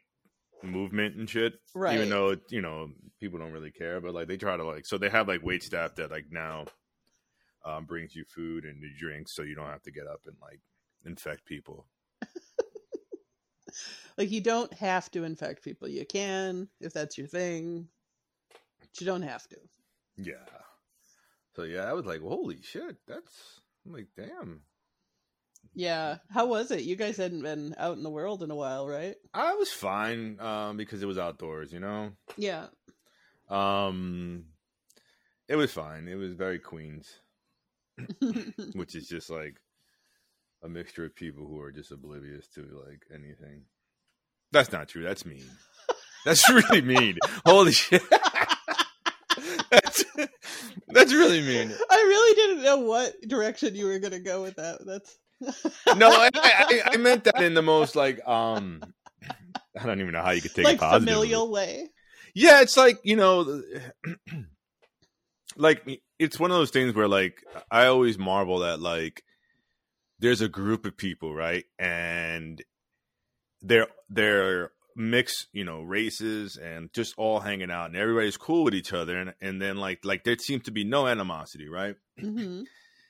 movement 0.63 1.15
and 1.15 1.29
shit. 1.29 1.53
Right. 1.75 1.93
Even 1.93 2.09
though 2.09 2.35
you 2.49 2.61
know 2.61 2.89
people 3.19 3.37
don't 3.37 3.51
really 3.51 3.69
care, 3.69 4.01
but 4.01 4.15
like 4.15 4.27
they 4.27 4.37
try 4.37 4.57
to 4.57 4.63
like 4.63 4.87
so 4.87 4.97
they 4.97 5.09
have 5.09 5.27
like 5.27 5.43
wait 5.43 5.61
staff 5.61 5.95
that 5.95 6.09
like 6.09 6.25
now 6.31 6.65
um 7.63 7.85
brings 7.85 8.15
you 8.15 8.25
food 8.25 8.65
and 8.65 8.81
your 8.81 8.89
drinks, 8.97 9.35
so 9.35 9.43
you 9.43 9.53
don't 9.53 9.67
have 9.67 9.83
to 9.83 9.91
get 9.91 10.07
up 10.07 10.21
and 10.25 10.35
like 10.41 10.59
infect 11.05 11.45
people. 11.45 11.85
Like 14.15 14.29
you 14.29 14.41
don't 14.41 14.71
have 14.75 15.09
to 15.11 15.23
infect 15.23 15.63
people. 15.63 15.87
You 15.87 16.05
can 16.05 16.67
if 16.79 16.93
that's 16.93 17.17
your 17.17 17.25
thing. 17.25 17.87
But 18.79 18.89
you 18.99 19.07
don't 19.07 19.23
have 19.23 19.47
to. 19.47 19.57
Yeah. 20.17 20.33
So 21.55 21.63
yeah, 21.63 21.89
I 21.89 21.93
was 21.93 22.05
like, 22.05 22.21
holy 22.21 22.61
shit, 22.61 22.97
that's 23.07 23.61
I'm 23.83 23.93
like, 23.93 24.09
damn. 24.15 24.61
Yeah. 25.73 26.17
How 26.29 26.45
was 26.45 26.71
it? 26.71 26.83
You 26.83 26.95
guys 26.95 27.17
hadn't 27.17 27.41
been 27.41 27.75
out 27.77 27.97
in 27.97 28.03
the 28.03 28.09
world 28.09 28.43
in 28.43 28.51
a 28.51 28.55
while, 28.55 28.87
right? 28.87 29.15
I 29.33 29.53
was 29.55 29.71
fine, 29.71 30.39
um, 30.39 30.77
because 30.77 31.01
it 31.01 31.07
was 31.07 31.17
outdoors, 31.17 31.73
you 31.73 31.79
know? 31.79 32.11
Yeah. 32.37 32.67
Um 33.49 34.45
it 35.47 35.55
was 35.55 35.71
fine. 35.71 36.07
It 36.07 36.15
was 36.15 36.33
very 36.33 36.59
Queens, 36.59 37.19
which 38.73 38.95
is 38.95 39.07
just 39.07 39.29
like 39.29 39.57
a 40.63 40.69
mixture 40.69 41.05
of 41.05 41.15
people 41.15 41.45
who 41.45 41.59
are 41.59 41.71
just 41.71 41.91
oblivious 41.91 42.47
to 42.55 42.61
like 42.87 43.03
anything. 43.13 43.63
That's 44.51 44.71
not 44.71 44.87
true. 44.87 45.03
That's 45.03 45.25
mean. 45.25 45.45
That's 46.25 46.49
really 46.49 46.81
mean. 46.95 47.17
Holy 47.45 47.71
shit. 47.73 48.01
that's, 49.69 50.05
that's 50.87 51.13
really 51.13 51.41
mean. 51.41 51.71
I 51.89 51.95
really 51.95 52.35
didn't 52.35 52.63
know 52.63 52.77
what 52.79 53.13
direction 53.27 53.75
you 53.75 53.85
were 53.87 53.99
going 53.99 54.13
to 54.13 54.19
go 54.19 54.41
with 54.41 54.55
that. 54.55 54.85
That's 54.85 55.17
no, 55.95 56.09
I, 56.09 56.29
I, 56.35 56.81
I 56.93 56.97
meant 56.97 57.25
that 57.25 57.41
in 57.41 57.53
the 57.53 57.61
most 57.61 57.95
like 57.95 58.25
um 58.27 58.93
I 59.79 59.85
don't 59.85 59.99
even 59.99 60.13
know 60.13 60.21
how 60.21 60.31
you 60.31 60.41
could 60.41 60.53
take 60.53 60.65
like 60.65 60.75
it 60.75 60.79
positive. 60.79 61.13
familial 61.15 61.51
way. 61.51 61.89
Yeah, 62.35 62.61
it's 62.61 62.77
like 62.77 62.99
you 63.03 63.15
know, 63.15 63.61
like 65.55 66.01
it's 66.19 66.39
one 66.39 66.51
of 66.51 66.57
those 66.57 66.71
things 66.71 66.93
where 66.95 67.07
like 67.07 67.43
I 67.69 67.85
always 67.87 68.17
marvel 68.17 68.63
at 68.63 68.79
like 68.79 69.23
there's 70.19 70.41
a 70.41 70.47
group 70.49 70.85
of 70.85 70.97
people, 70.97 71.33
right, 71.33 71.65
and 71.77 72.63
they're 73.61 73.87
they're 74.09 74.71
mixed, 74.95 75.47
you 75.53 75.63
know, 75.63 75.81
races 75.81 76.57
and 76.57 76.91
just 76.93 77.13
all 77.17 77.39
hanging 77.39 77.71
out, 77.71 77.87
and 77.87 77.95
everybody's 77.97 78.37
cool 78.37 78.63
with 78.63 78.75
each 78.75 78.93
other, 78.93 79.17
and 79.17 79.33
and 79.41 79.61
then 79.61 79.77
like 79.77 80.05
like 80.05 80.23
there 80.23 80.37
seems 80.37 80.63
to 80.63 80.71
be 80.71 80.83
no 80.83 81.07
animosity, 81.07 81.67
right? 81.67 81.95
hmm 82.19 82.61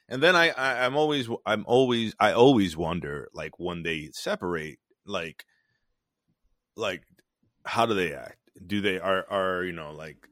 And 0.10 0.22
then 0.22 0.36
I, 0.36 0.50
I 0.50 0.86
I'm 0.86 0.96
always 0.96 1.30
I'm 1.46 1.66
always 1.66 2.14
I 2.20 2.34
always 2.34 2.76
wonder 2.78 3.30
like 3.34 3.60
when 3.60 3.84
they 3.84 4.10
separate 4.14 4.80
like 5.06 5.46
like 6.76 7.04
how 7.66 7.86
do 7.86 7.94
they 7.94 8.14
act? 8.14 8.38
Do 8.66 8.82
they 8.82 9.00
are 9.00 9.26
are 9.30 9.64
you 9.64 9.72
know 9.72 9.92
like 9.92 10.28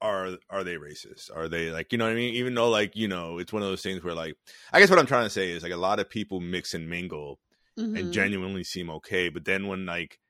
are 0.00 0.38
are 0.50 0.64
they 0.64 0.76
racist? 0.76 1.34
Are 1.34 1.48
they 1.48 1.70
like 1.70 1.92
you 1.92 1.98
know 1.98 2.06
what 2.06 2.12
I 2.12 2.16
mean? 2.16 2.34
Even 2.34 2.54
though 2.54 2.70
like 2.70 2.96
you 2.96 3.08
know 3.08 3.38
it's 3.38 3.52
one 3.52 3.62
of 3.62 3.68
those 3.68 3.82
things 3.82 4.04
where 4.04 4.14
like 4.14 4.36
I 4.72 4.80
guess 4.80 4.90
what 4.90 4.98
I'm 4.98 5.06
trying 5.06 5.26
to 5.26 5.30
say 5.30 5.50
is 5.50 5.62
like 5.62 5.72
a 5.72 5.76
lot 5.76 6.00
of 6.00 6.10
people 6.10 6.40
mix 6.40 6.74
and 6.74 6.88
mingle 6.88 7.40
hmm 7.76 7.96
and 7.96 8.12
genuinely 8.12 8.64
seem 8.64 8.90
okay, 8.90 9.30
but 9.30 9.46
then 9.46 9.68
when 9.68 9.86
like 9.86 10.20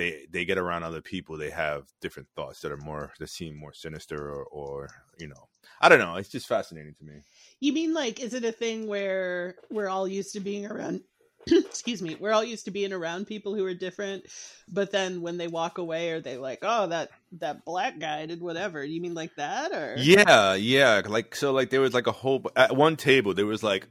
they 0.00 0.26
they 0.30 0.44
get 0.44 0.58
around 0.58 0.82
other 0.82 1.02
people, 1.02 1.36
they 1.36 1.50
have 1.50 1.84
different 2.00 2.28
thoughts 2.34 2.60
that 2.60 2.72
are 2.72 2.78
more 2.78 3.12
that 3.18 3.28
seem 3.28 3.54
more 3.54 3.74
sinister 3.74 4.30
or 4.30 4.44
or 4.44 4.88
you 5.18 5.28
know 5.28 5.48
I 5.80 5.88
don't 5.88 5.98
know. 5.98 6.16
It's 6.16 6.28
just 6.28 6.48
fascinating 6.48 6.94
to 6.94 7.04
me. 7.04 7.22
You 7.60 7.72
mean 7.72 7.92
like 7.92 8.18
is 8.18 8.32
it 8.32 8.44
a 8.44 8.52
thing 8.52 8.86
where 8.86 9.56
we're 9.70 9.88
all 9.88 10.08
used 10.08 10.32
to 10.32 10.40
being 10.40 10.66
around 10.66 11.02
excuse 11.46 12.02
me, 12.02 12.16
we're 12.18 12.32
all 12.32 12.44
used 12.44 12.66
to 12.66 12.70
being 12.70 12.92
around 12.92 13.26
people 13.26 13.54
who 13.54 13.64
are 13.64 13.74
different, 13.74 14.24
but 14.68 14.90
then 14.90 15.20
when 15.20 15.36
they 15.38 15.48
walk 15.48 15.78
away 15.78 16.10
are 16.10 16.20
they 16.20 16.36
like, 16.36 16.60
"Oh, 16.62 16.86
that 16.86 17.10
that 17.32 17.64
black 17.64 17.98
guy 17.98 18.24
did 18.26 18.40
whatever." 18.40 18.82
You 18.84 19.00
mean 19.00 19.14
like 19.14 19.34
that 19.36 19.72
or 19.72 19.96
Yeah, 19.98 20.54
yeah. 20.54 21.02
Like 21.06 21.34
so, 21.34 21.52
like 21.52 21.70
there 21.70 21.80
was 21.80 21.94
like 21.94 22.06
a 22.06 22.12
whole 22.12 22.42
at 22.56 22.74
one 22.74 22.96
table. 22.96 23.34
There 23.34 23.46
was 23.46 23.62
like 23.62 23.86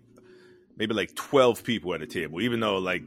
maybe 0.76 0.94
like 0.94 1.16
twelve 1.16 1.64
people 1.64 1.94
at 1.94 2.02
a 2.02 2.08
table, 2.08 2.42
even 2.42 2.60
though 2.60 2.78
like 2.78 3.04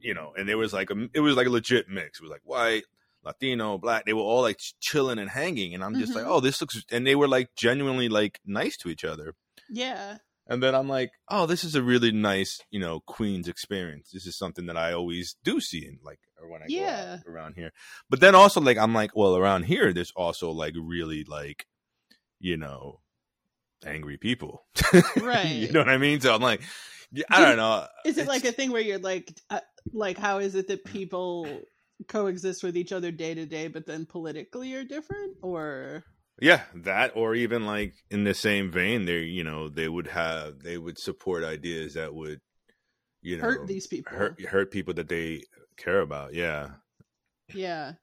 you 0.00 0.14
know, 0.14 0.32
and 0.36 0.48
there 0.48 0.58
was 0.58 0.72
like 0.72 0.90
a 0.90 1.08
it 1.14 1.20
was 1.20 1.36
like 1.36 1.46
a 1.46 1.50
legit 1.50 1.88
mix. 1.88 2.18
It 2.18 2.22
was 2.22 2.30
like 2.30 2.42
white, 2.44 2.84
Latino, 3.24 3.78
black. 3.78 4.04
They 4.04 4.12
were 4.12 4.22
all 4.22 4.42
like 4.42 4.60
chilling 4.80 5.18
and 5.18 5.28
hanging, 5.30 5.74
and 5.74 5.82
I'm 5.84 5.98
just 5.98 6.14
like, 6.14 6.24
Mhm. 6.24 6.28
oh, 6.30 6.40
this 6.40 6.60
looks. 6.60 6.82
And 6.90 7.06
they 7.06 7.14
were 7.14 7.28
like 7.28 7.48
genuinely 7.56 8.08
like 8.08 8.40
nice 8.44 8.76
to 8.78 8.88
each 8.88 9.04
other. 9.04 9.34
Yeah. 9.70 10.18
And 10.50 10.62
then 10.62 10.74
I'm 10.74 10.88
like, 10.88 11.10
oh, 11.28 11.44
this 11.44 11.62
is 11.62 11.74
a 11.74 11.82
really 11.82 12.10
nice, 12.10 12.58
you 12.70 12.80
know, 12.80 13.00
Queens 13.00 13.48
experience. 13.48 14.08
This 14.14 14.26
is 14.26 14.38
something 14.38 14.64
that 14.66 14.78
I 14.78 14.94
always 14.94 15.36
do 15.44 15.60
see 15.60 15.84
in 15.84 15.98
like 16.02 16.20
or 16.40 16.48
when 16.50 16.62
I 16.62 16.66
Yeah. 16.68 17.18
go 17.26 17.30
around 17.32 17.54
here. 17.54 17.72
But 18.08 18.20
then 18.20 18.34
also 18.34 18.60
like 18.62 18.78
I'm 18.78 18.94
like, 18.94 19.14
well, 19.14 19.36
around 19.36 19.64
here 19.64 19.92
there's 19.92 20.12
also 20.16 20.50
like 20.50 20.72
really 20.80 21.24
like, 21.24 21.66
you 22.40 22.56
know, 22.56 23.00
angry 23.84 24.16
people. 24.16 24.64
Right. 25.20 25.46
you 25.50 25.70
know 25.72 25.80
what 25.80 25.88
I 25.90 25.98
mean? 25.98 26.20
So 26.22 26.34
I'm 26.34 26.40
like, 26.40 26.62
I 27.30 27.40
don't 27.44 27.56
know. 27.58 27.86
Is 28.06 28.16
it 28.16 28.22
It's- 28.22 28.28
like 28.28 28.44
a 28.44 28.52
thing 28.52 28.70
where 28.72 28.80
you're 28.82 28.98
like, 28.98 29.30
uh, 29.50 29.60
like 29.92 30.18
how 30.18 30.38
is 30.38 30.54
it 30.54 30.68
that 30.68 30.84
people 30.84 31.48
coexist 32.06 32.62
with 32.62 32.76
each 32.76 32.92
other 32.92 33.10
day 33.10 33.34
to 33.34 33.46
day, 33.46 33.68
but 33.68 33.86
then 33.86 34.06
politically 34.06 34.74
are 34.74 34.84
different, 34.84 35.36
or 35.42 36.04
Yeah, 36.40 36.62
that 36.74 37.12
or 37.14 37.34
even 37.34 37.66
like 37.66 37.94
in 38.10 38.24
the 38.24 38.34
same 38.34 38.70
vein, 38.70 39.04
they 39.06 39.20
you 39.20 39.44
know 39.44 39.68
they 39.68 39.88
would 39.88 40.08
have 40.08 40.60
they 40.60 40.78
would 40.78 40.98
support 40.98 41.44
ideas 41.44 41.94
that 41.94 42.14
would 42.14 42.40
you 43.22 43.36
know 43.36 43.44
hurt 43.44 43.66
these 43.66 43.86
people. 43.86 44.16
hurt 44.16 44.40
hurt 44.44 44.70
people 44.70 44.94
that 44.94 45.08
they 45.08 45.42
care 45.76 46.00
about. 46.00 46.34
Yeah, 46.34 46.70
Yeah. 47.54 47.94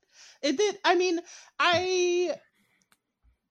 It 0.42 0.58
did 0.58 0.78
I 0.84 0.96
mean, 0.96 1.20
I 1.60 2.36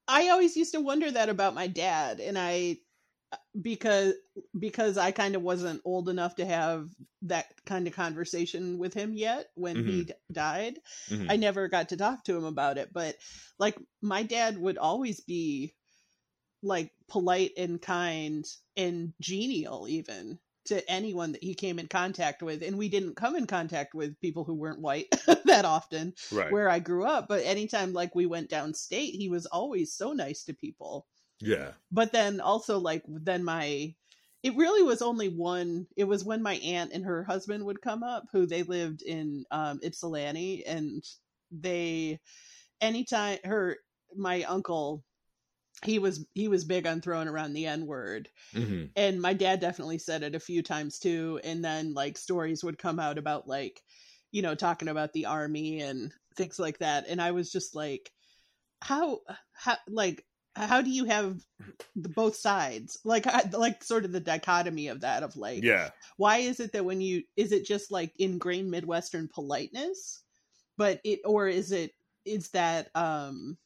I 0.06 0.28
always 0.28 0.56
used 0.56 0.72
to 0.72 0.80
wonder 0.80 1.10
that 1.10 1.28
about 1.28 1.54
my 1.54 1.66
dad 1.66 2.20
and 2.20 2.38
I 2.38 2.78
because 3.60 4.14
because 4.58 4.98
I 4.98 5.10
kind 5.10 5.34
of 5.36 5.42
wasn't 5.42 5.82
old 5.84 6.08
enough 6.08 6.36
to 6.36 6.46
have 6.46 6.88
that 7.22 7.46
kind 7.64 7.86
of 7.86 7.94
conversation 7.94 8.78
with 8.78 8.94
him 8.94 9.14
yet 9.14 9.46
when 9.54 9.84
he 9.86 10.04
d- 10.04 10.14
died. 10.32 10.78
Mhm. 11.08 11.30
I 11.30 11.36
never 11.36 11.68
got 11.68 11.88
to 11.90 11.96
talk 11.96 12.24
to 12.24 12.36
him 12.36 12.44
about 12.44 12.78
it, 12.78 12.92
but 12.92 13.16
like 13.58 13.76
my 14.02 14.22
dad 14.22 14.58
would 14.58 14.78
always 14.78 15.20
be 15.20 15.74
like 16.62 16.92
polite 17.08 17.52
and 17.56 17.80
kind 17.80 18.44
and 18.76 19.12
genial 19.20 19.86
even 19.88 20.38
to 20.64 20.90
anyone 20.90 21.32
that 21.32 21.42
he 21.44 21.54
came 21.54 21.78
in 21.78 21.86
contact 21.86 22.42
with 22.42 22.62
and 22.62 22.78
we 22.78 22.88
didn't 22.88 23.16
come 23.16 23.36
in 23.36 23.46
contact 23.46 23.94
with 23.94 24.18
people 24.20 24.44
who 24.44 24.54
weren't 24.54 24.80
white 24.80 25.08
that 25.44 25.66
often 25.66 26.14
right. 26.32 26.50
where 26.50 26.70
I 26.70 26.78
grew 26.78 27.04
up 27.04 27.28
but 27.28 27.44
anytime 27.44 27.92
like 27.92 28.14
we 28.14 28.24
went 28.24 28.48
downstate 28.48 29.10
he 29.12 29.28
was 29.28 29.44
always 29.46 29.92
so 29.92 30.14
nice 30.14 30.42
to 30.44 30.54
people 30.54 31.06
yeah, 31.40 31.72
but 31.90 32.12
then 32.12 32.40
also 32.40 32.78
like 32.78 33.02
then 33.08 33.44
my 33.44 33.94
it 34.42 34.56
really 34.56 34.82
was 34.82 35.02
only 35.02 35.28
one 35.28 35.86
it 35.96 36.04
was 36.04 36.24
when 36.24 36.42
my 36.42 36.54
aunt 36.56 36.92
and 36.92 37.04
her 37.04 37.24
husband 37.24 37.64
would 37.64 37.80
come 37.80 38.02
up 38.02 38.24
who 38.32 38.46
they 38.46 38.62
lived 38.62 39.02
in 39.02 39.44
um 39.50 39.80
ypsilanti 39.82 40.64
and 40.66 41.02
they 41.50 42.20
anytime 42.80 43.38
her 43.44 43.78
my 44.16 44.42
uncle 44.44 45.04
he 45.84 45.98
was 45.98 46.24
he 46.34 46.48
was 46.48 46.64
big 46.64 46.86
on 46.86 47.00
throwing 47.00 47.28
around 47.28 47.52
the 47.52 47.66
n 47.66 47.86
word. 47.86 48.28
Hmm 48.52 48.84
and 48.96 49.20
my 49.20 49.32
dad 49.34 49.60
definitely 49.60 49.98
said 49.98 50.22
it 50.22 50.34
a 50.36 50.40
few 50.40 50.62
times 50.62 50.98
too 50.98 51.40
and 51.42 51.64
then 51.64 51.94
like 51.94 52.16
stories 52.16 52.62
would 52.62 52.78
come 52.78 53.00
out 53.00 53.18
about 53.18 53.48
like 53.48 53.82
you 54.30 54.40
know 54.42 54.54
talking 54.54 54.88
about 54.88 55.12
the 55.12 55.26
army 55.26 55.80
and 55.80 56.12
things 56.36 56.58
like 56.58 56.78
that. 56.78 57.06
And 57.08 57.20
i 57.20 57.32
was 57.32 57.50
just 57.50 57.74
like 57.74 58.12
how 58.82 59.20
how 59.52 59.76
like 59.88 60.24
how 60.56 60.80
do 60.80 60.90
you 60.90 61.04
have 61.04 61.40
the 61.96 62.08
both 62.08 62.36
sides? 62.36 62.98
Like 63.04 63.26
like 63.52 63.82
sort 63.82 64.04
of 64.04 64.12
the 64.12 64.20
dichotomy 64.20 64.88
of 64.88 65.00
that 65.00 65.22
of 65.22 65.36
like 65.36 65.62
yeah, 65.62 65.90
why 66.16 66.38
is 66.38 66.60
it 66.60 66.72
that 66.72 66.84
when 66.84 67.00
you 67.00 67.22
is 67.36 67.52
it 67.52 67.66
just 67.66 67.90
like 67.90 68.12
ingrained 68.18 68.70
midwestern 68.70 69.28
politeness? 69.28 70.22
But 70.76 71.00
it 71.04 71.20
or 71.24 71.48
is 71.48 71.72
it 71.72 71.92
is 72.24 72.50
that 72.50 72.88
um 72.94 73.56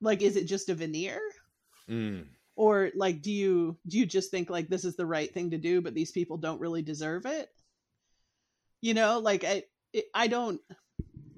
like 0.00 0.22
is 0.22 0.36
it 0.36 0.44
just 0.46 0.68
a 0.68 0.74
veneer? 0.74 1.20
Mm. 1.88 2.26
or 2.54 2.92
like 2.94 3.20
do 3.20 3.32
you 3.32 3.76
do 3.88 3.98
you 3.98 4.06
just 4.06 4.30
think 4.30 4.48
like 4.48 4.68
this 4.68 4.84
is 4.84 4.94
the 4.94 5.06
right 5.06 5.32
thing 5.34 5.50
to 5.50 5.58
do 5.58 5.80
but 5.80 5.92
these 5.92 6.12
people 6.12 6.36
don't 6.36 6.60
really 6.60 6.82
deserve 6.82 7.26
it? 7.26 7.48
You 8.80 8.94
know 8.94 9.18
like 9.18 9.44
i 9.44 9.64
it, 9.92 10.04
i 10.14 10.28
don't 10.28 10.60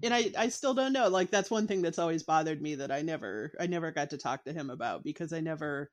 and 0.02 0.12
i 0.14 0.30
i 0.38 0.48
still 0.48 0.74
don't 0.74 0.92
know 0.92 1.08
like 1.08 1.30
that's 1.30 1.50
one 1.50 1.66
thing 1.66 1.82
that's 1.82 1.98
always 1.98 2.22
bothered 2.22 2.60
me 2.60 2.74
that 2.76 2.90
i 2.90 3.02
never 3.02 3.52
i 3.60 3.66
never 3.66 3.90
got 3.90 4.10
to 4.10 4.18
talk 4.18 4.44
to 4.44 4.52
him 4.52 4.70
about 4.70 5.04
because 5.04 5.32
i 5.32 5.40
never 5.40 5.90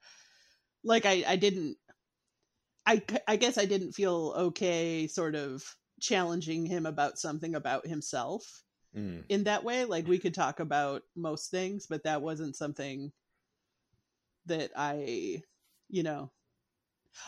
like 0.83 1.05
i 1.05 1.23
i 1.27 1.35
didn't 1.35 1.77
i 2.85 3.01
i 3.27 3.35
guess 3.35 3.57
i 3.57 3.65
didn't 3.65 3.93
feel 3.93 4.33
okay 4.37 5.07
sort 5.07 5.35
of 5.35 5.63
challenging 5.99 6.65
him 6.65 6.85
about 6.85 7.17
something 7.19 7.55
about 7.55 7.85
himself 7.87 8.63
Mm. 8.95 9.23
in 9.29 9.43
that 9.43 9.63
way 9.63 9.85
like 9.85 10.07
we 10.07 10.17
could 10.17 10.33
talk 10.33 10.59
about 10.59 11.03
most 11.15 11.51
things 11.51 11.85
but 11.87 12.03
that 12.05 12.23
wasn't 12.23 12.55
something 12.55 13.11
that 14.47 14.71
i 14.75 15.43
you 15.89 16.01
know 16.01 16.31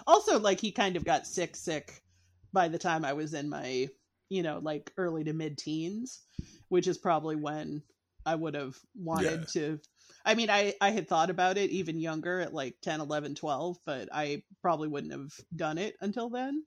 also 0.08 0.40
like 0.40 0.60
he 0.60 0.72
kind 0.72 0.96
of 0.96 1.06
got 1.06 1.28
sick 1.28 1.56
sick 1.56 2.02
by 2.52 2.68
the 2.68 2.80
time 2.80 3.06
i 3.06 3.14
was 3.14 3.36
in 3.36 3.48
my 3.48 3.88
you 4.32 4.42
know 4.42 4.60
like 4.64 4.92
early 4.98 5.24
to 5.26 5.34
mid 5.34 5.58
teens 5.58 6.22
which 6.70 6.88
is 6.88 6.98
probably 6.98 7.36
when 7.36 7.84
i 8.26 8.34
would 8.34 8.56
have 8.56 8.76
wanted 8.96 9.46
to 9.50 9.78
i 10.26 10.34
mean 10.34 10.50
i 10.50 10.74
i 10.80 10.90
had 10.90 11.08
thought 11.08 11.30
about 11.30 11.58
it 11.58 11.70
even 11.70 12.00
younger 12.00 12.40
at 12.40 12.54
like 12.54 12.76
10 12.82 13.02
11 13.02 13.36
12 13.36 13.78
but 13.86 14.08
i 14.14 14.42
probably 14.62 14.88
wouldn't 14.88 15.12
have 15.12 15.34
done 15.56 15.78
it 15.78 15.96
until 16.00 16.30
then 16.30 16.64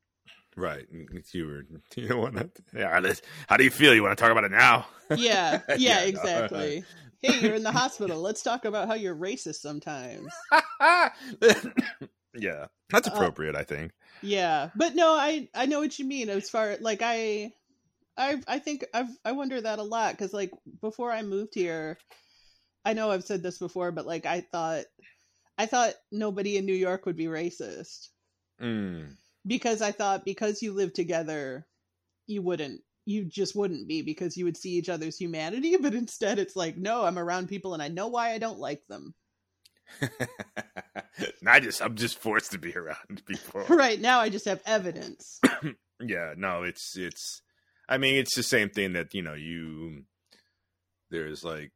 right. 0.57 0.87
You 1.33 1.46
were 1.46 1.66
you 1.96 2.09
know 2.09 2.18
what? 2.18 2.35
Yeah, 2.72 3.00
how 3.48 3.57
do 3.57 3.64
you 3.64 3.70
feel? 3.70 3.94
You 3.94 4.03
want 4.03 4.16
to 4.16 4.22
talk 4.22 4.31
about 4.31 4.44
it 4.44 4.53
now? 4.53 4.87
yeah 5.16 5.61
yeah, 5.68 5.77
Yeah, 5.77 5.98
no. 6.00 6.07
exactly 6.07 6.85
hey 7.22 7.40
you're 7.40 7.55
in 7.55 7.62
the 7.62 7.72
hospital 7.81 8.20
let's 8.20 8.42
talk 8.42 8.66
about 8.66 8.88
how 8.88 8.94
you're 8.94 9.16
racist 9.16 9.57
sometimes 9.57 10.33
yeah, 12.35 12.66
that's 12.90 13.09
Uh, 13.09 13.12
appropriate. 13.12 13.55
I 13.57 13.62
think. 13.64 13.92
yeah 14.23 14.70
but 14.77 14.94
no 14.94 15.12
i 15.12 15.49
i 15.55 15.66
know 15.66 15.81
what 15.81 15.99
you 15.99 16.05
mean 16.05 16.29
as 16.31 16.49
far 16.49 16.77
like 16.81 17.01
i 17.03 17.53
i 18.16 18.40
i 18.47 18.59
think 18.59 18.85
i've 18.94 19.09
i 19.25 19.33
wonder 19.33 19.61
that 19.61 19.79
a 19.81 19.83
lot 19.83 20.12
because 20.12 20.33
like 20.33 20.51
before 20.81 21.11
i 21.12 21.20
moved 21.23 21.53
here 21.55 21.99
i 22.85 22.92
know 22.94 23.11
i've 23.11 23.25
said 23.25 23.42
this 23.42 23.59
before 23.59 23.90
but 23.92 24.07
like 24.07 24.25
i 24.25 24.40
thought 24.40 24.85
i 25.59 25.66
thought 25.66 25.94
nobody 26.12 26.57
in 26.57 26.64
new 26.64 26.73
york 26.75 27.05
would 27.07 27.16
be 27.16 27.27
racist 27.27 28.09
Mm. 28.62 29.16
because 29.44 29.83
i 29.83 29.90
thought 29.90 30.25
because 30.25 30.62
you 30.62 30.73
live 30.73 30.92
together 30.92 31.66
you 32.29 32.40
wouldn't 32.40 32.81
you 33.05 33.25
just 33.25 33.55
wouldn't 33.57 33.88
be 33.88 34.01
because 34.03 34.37
you 34.37 34.44
would 34.44 34.57
see 34.57 34.70
each 34.79 34.88
other's 34.88 35.18
humanity 35.18 35.77
but 35.81 35.92
instead 35.92 36.38
it's 36.38 36.55
like 36.57 36.77
no 36.79 37.05
i'm 37.05 37.18
around 37.18 37.49
people 37.49 37.75
and 37.75 37.83
i 37.83 37.88
know 37.88 38.07
why 38.09 38.31
i 38.31 38.38
don't 38.38 38.61
like 38.61 38.87
them 38.88 39.12
I 41.46 41.61
just 41.61 41.83
I'm 41.83 41.96
just 41.96 42.18
forced 42.18 42.52
to 42.52 42.59
be 42.59 42.72
around 42.76 43.22
people. 43.26 43.64
right 43.68 44.00
now 44.00 44.20
i 44.20 44.28
just 44.28 44.44
have 44.44 44.61
evidence 44.66 45.40
Yeah, 46.00 46.35
no, 46.37 46.62
it's 46.62 46.96
it's. 46.96 47.42
I 47.88 47.98
mean, 47.98 48.16
it's 48.16 48.35
the 48.35 48.42
same 48.42 48.70
thing 48.70 48.94
that 48.94 49.14
you 49.14 49.22
know 49.22 49.35
you. 49.35 50.04
There's 51.11 51.44
like, 51.44 51.70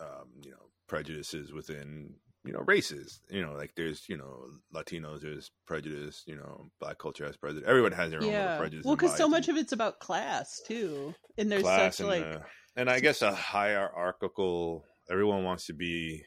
um, 0.00 0.28
you 0.42 0.50
know, 0.50 0.68
prejudices 0.88 1.52
within 1.52 2.14
you 2.44 2.52
know 2.52 2.60
races. 2.60 3.20
You 3.30 3.42
know, 3.44 3.52
like 3.52 3.72
there's 3.76 4.02
you 4.08 4.16
know 4.16 4.44
Latinos, 4.74 5.22
there's 5.22 5.50
prejudice. 5.66 6.22
You 6.26 6.36
know, 6.36 6.70
black 6.80 6.98
culture 6.98 7.26
has 7.26 7.36
prejudice. 7.36 7.64
Everyone 7.66 7.92
has 7.92 8.10
their 8.10 8.22
own 8.22 8.58
prejudice. 8.58 8.84
well 8.84 8.96
because 8.96 9.16
so 9.16 9.28
much 9.28 9.48
of 9.48 9.56
it's 9.56 9.72
about 9.72 9.98
class 10.00 10.60
too 10.66 11.14
and 11.38 11.50
there's 11.50 11.62
class 11.62 11.96
such 11.96 12.06
and 12.06 12.08
like 12.08 12.36
uh, 12.36 12.44
and 12.76 12.90
I 12.90 13.00
guess 13.00 13.22
a 13.22 13.34
hierarchical. 13.34 14.84
Everyone 15.10 15.42
wants 15.42 15.66
to 15.66 15.74
be 15.74 16.22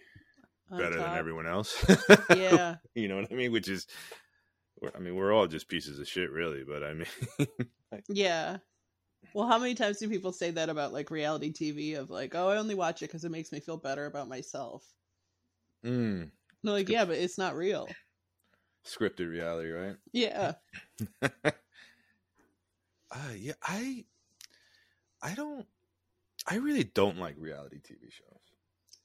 better 0.70 0.98
than 0.98 1.18
everyone 1.18 1.48
else. 1.48 1.86
yeah 2.30 2.76
you 2.96 3.08
know 3.08 3.18
what 3.18 3.32
I 3.32 3.36
mean? 3.36 3.52
Which 3.52 3.68
is, 3.68 3.88
I 4.96 5.00
mean, 5.00 5.16
we're 5.16 5.34
all 5.34 5.48
just 5.48 5.68
pieces 5.68 6.00
of 6.00 6.08
shit, 6.08 6.32
really. 6.32 6.64
But 6.64 6.84
I 6.84 6.94
mean, 6.94 7.48
yeah 8.10 8.58
well 9.34 9.48
how 9.48 9.58
many 9.58 9.74
times 9.74 9.98
do 9.98 10.10
people 10.10 10.32
say 10.32 10.52
that 10.52 10.70
about 10.70 10.92
like 10.94 11.10
reality 11.10 11.52
tv 11.52 11.98
of 11.98 12.10
like 12.10 12.36
oh 12.36 12.50
i 12.50 12.58
only 12.58 12.76
watch 12.76 13.02
it 13.02 13.08
because 13.08 13.24
it 13.24 13.32
makes 13.32 13.52
me 13.52 13.60
feel 13.60 13.78
better 13.78 14.06
about 14.06 14.28
myself 14.28 14.84
mm, 15.84 16.30
no 16.62 16.72
like 16.74 16.90
yeah 16.90 17.06
but 17.06 17.16
it's 17.16 17.38
not 17.38 17.56
real 17.56 17.88
scripted 18.86 19.30
reality, 19.30 19.70
right? 19.70 19.96
yeah 20.12 20.54
Uh, 23.12 23.34
yeah, 23.38 23.54
I, 23.64 24.04
I 25.22 25.36
don't, 25.36 25.66
I 26.48 26.58
really 26.58 26.84
don't 26.84 27.18
like 27.18 27.36
reality 27.38 27.78
TV 27.78 28.12
shows. 28.12 28.42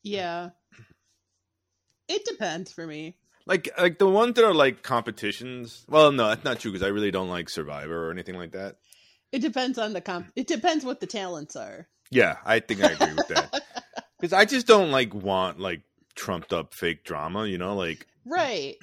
yeah 0.03 0.51
it 2.11 2.25
depends 2.27 2.70
for 2.73 2.87
me 2.87 3.16
Like, 3.46 3.70
like 3.79 3.99
the 3.99 4.09
ones 4.09 4.35
that 4.35 4.44
are 4.44 4.53
like 4.55 4.83
competitions. 4.83 5.85
Well, 5.88 6.12
no, 6.12 6.29
that's 6.29 6.44
not 6.44 6.59
true 6.61 6.70
because 6.73 6.85
I 6.87 6.90
really 6.90 7.11
don't 7.11 7.31
like 7.31 7.49
Survivor 7.49 8.07
or 8.09 8.11
anything 8.11 8.37
like 8.37 8.53
that. 8.53 8.77
it 9.33 9.38
depends 9.40 9.79
on 9.79 9.92
the 9.92 10.01
comp 10.01 10.27
it 10.37 10.46
depends 10.46 10.85
what 10.85 11.01
the 11.01 11.07
talents 11.07 11.57
are 11.57 11.88
Yeah, 12.11 12.37
I 12.44 12.61
think 12.61 12.83
I 12.83 12.90
agree 12.92 13.14
with 13.14 13.29
that 13.29 13.62
because 14.20 14.33
I 14.33 14.44
just 14.44 14.66
don't 14.66 14.90
like 14.90 15.14
want 15.14 15.59
like 15.59 15.83
trumped 16.14 16.53
up 16.53 16.75
fake 16.75 17.05
drama. 17.05 17.46
You 17.46 17.59
know, 17.59 17.75
like 17.77 18.07
right 18.27 18.77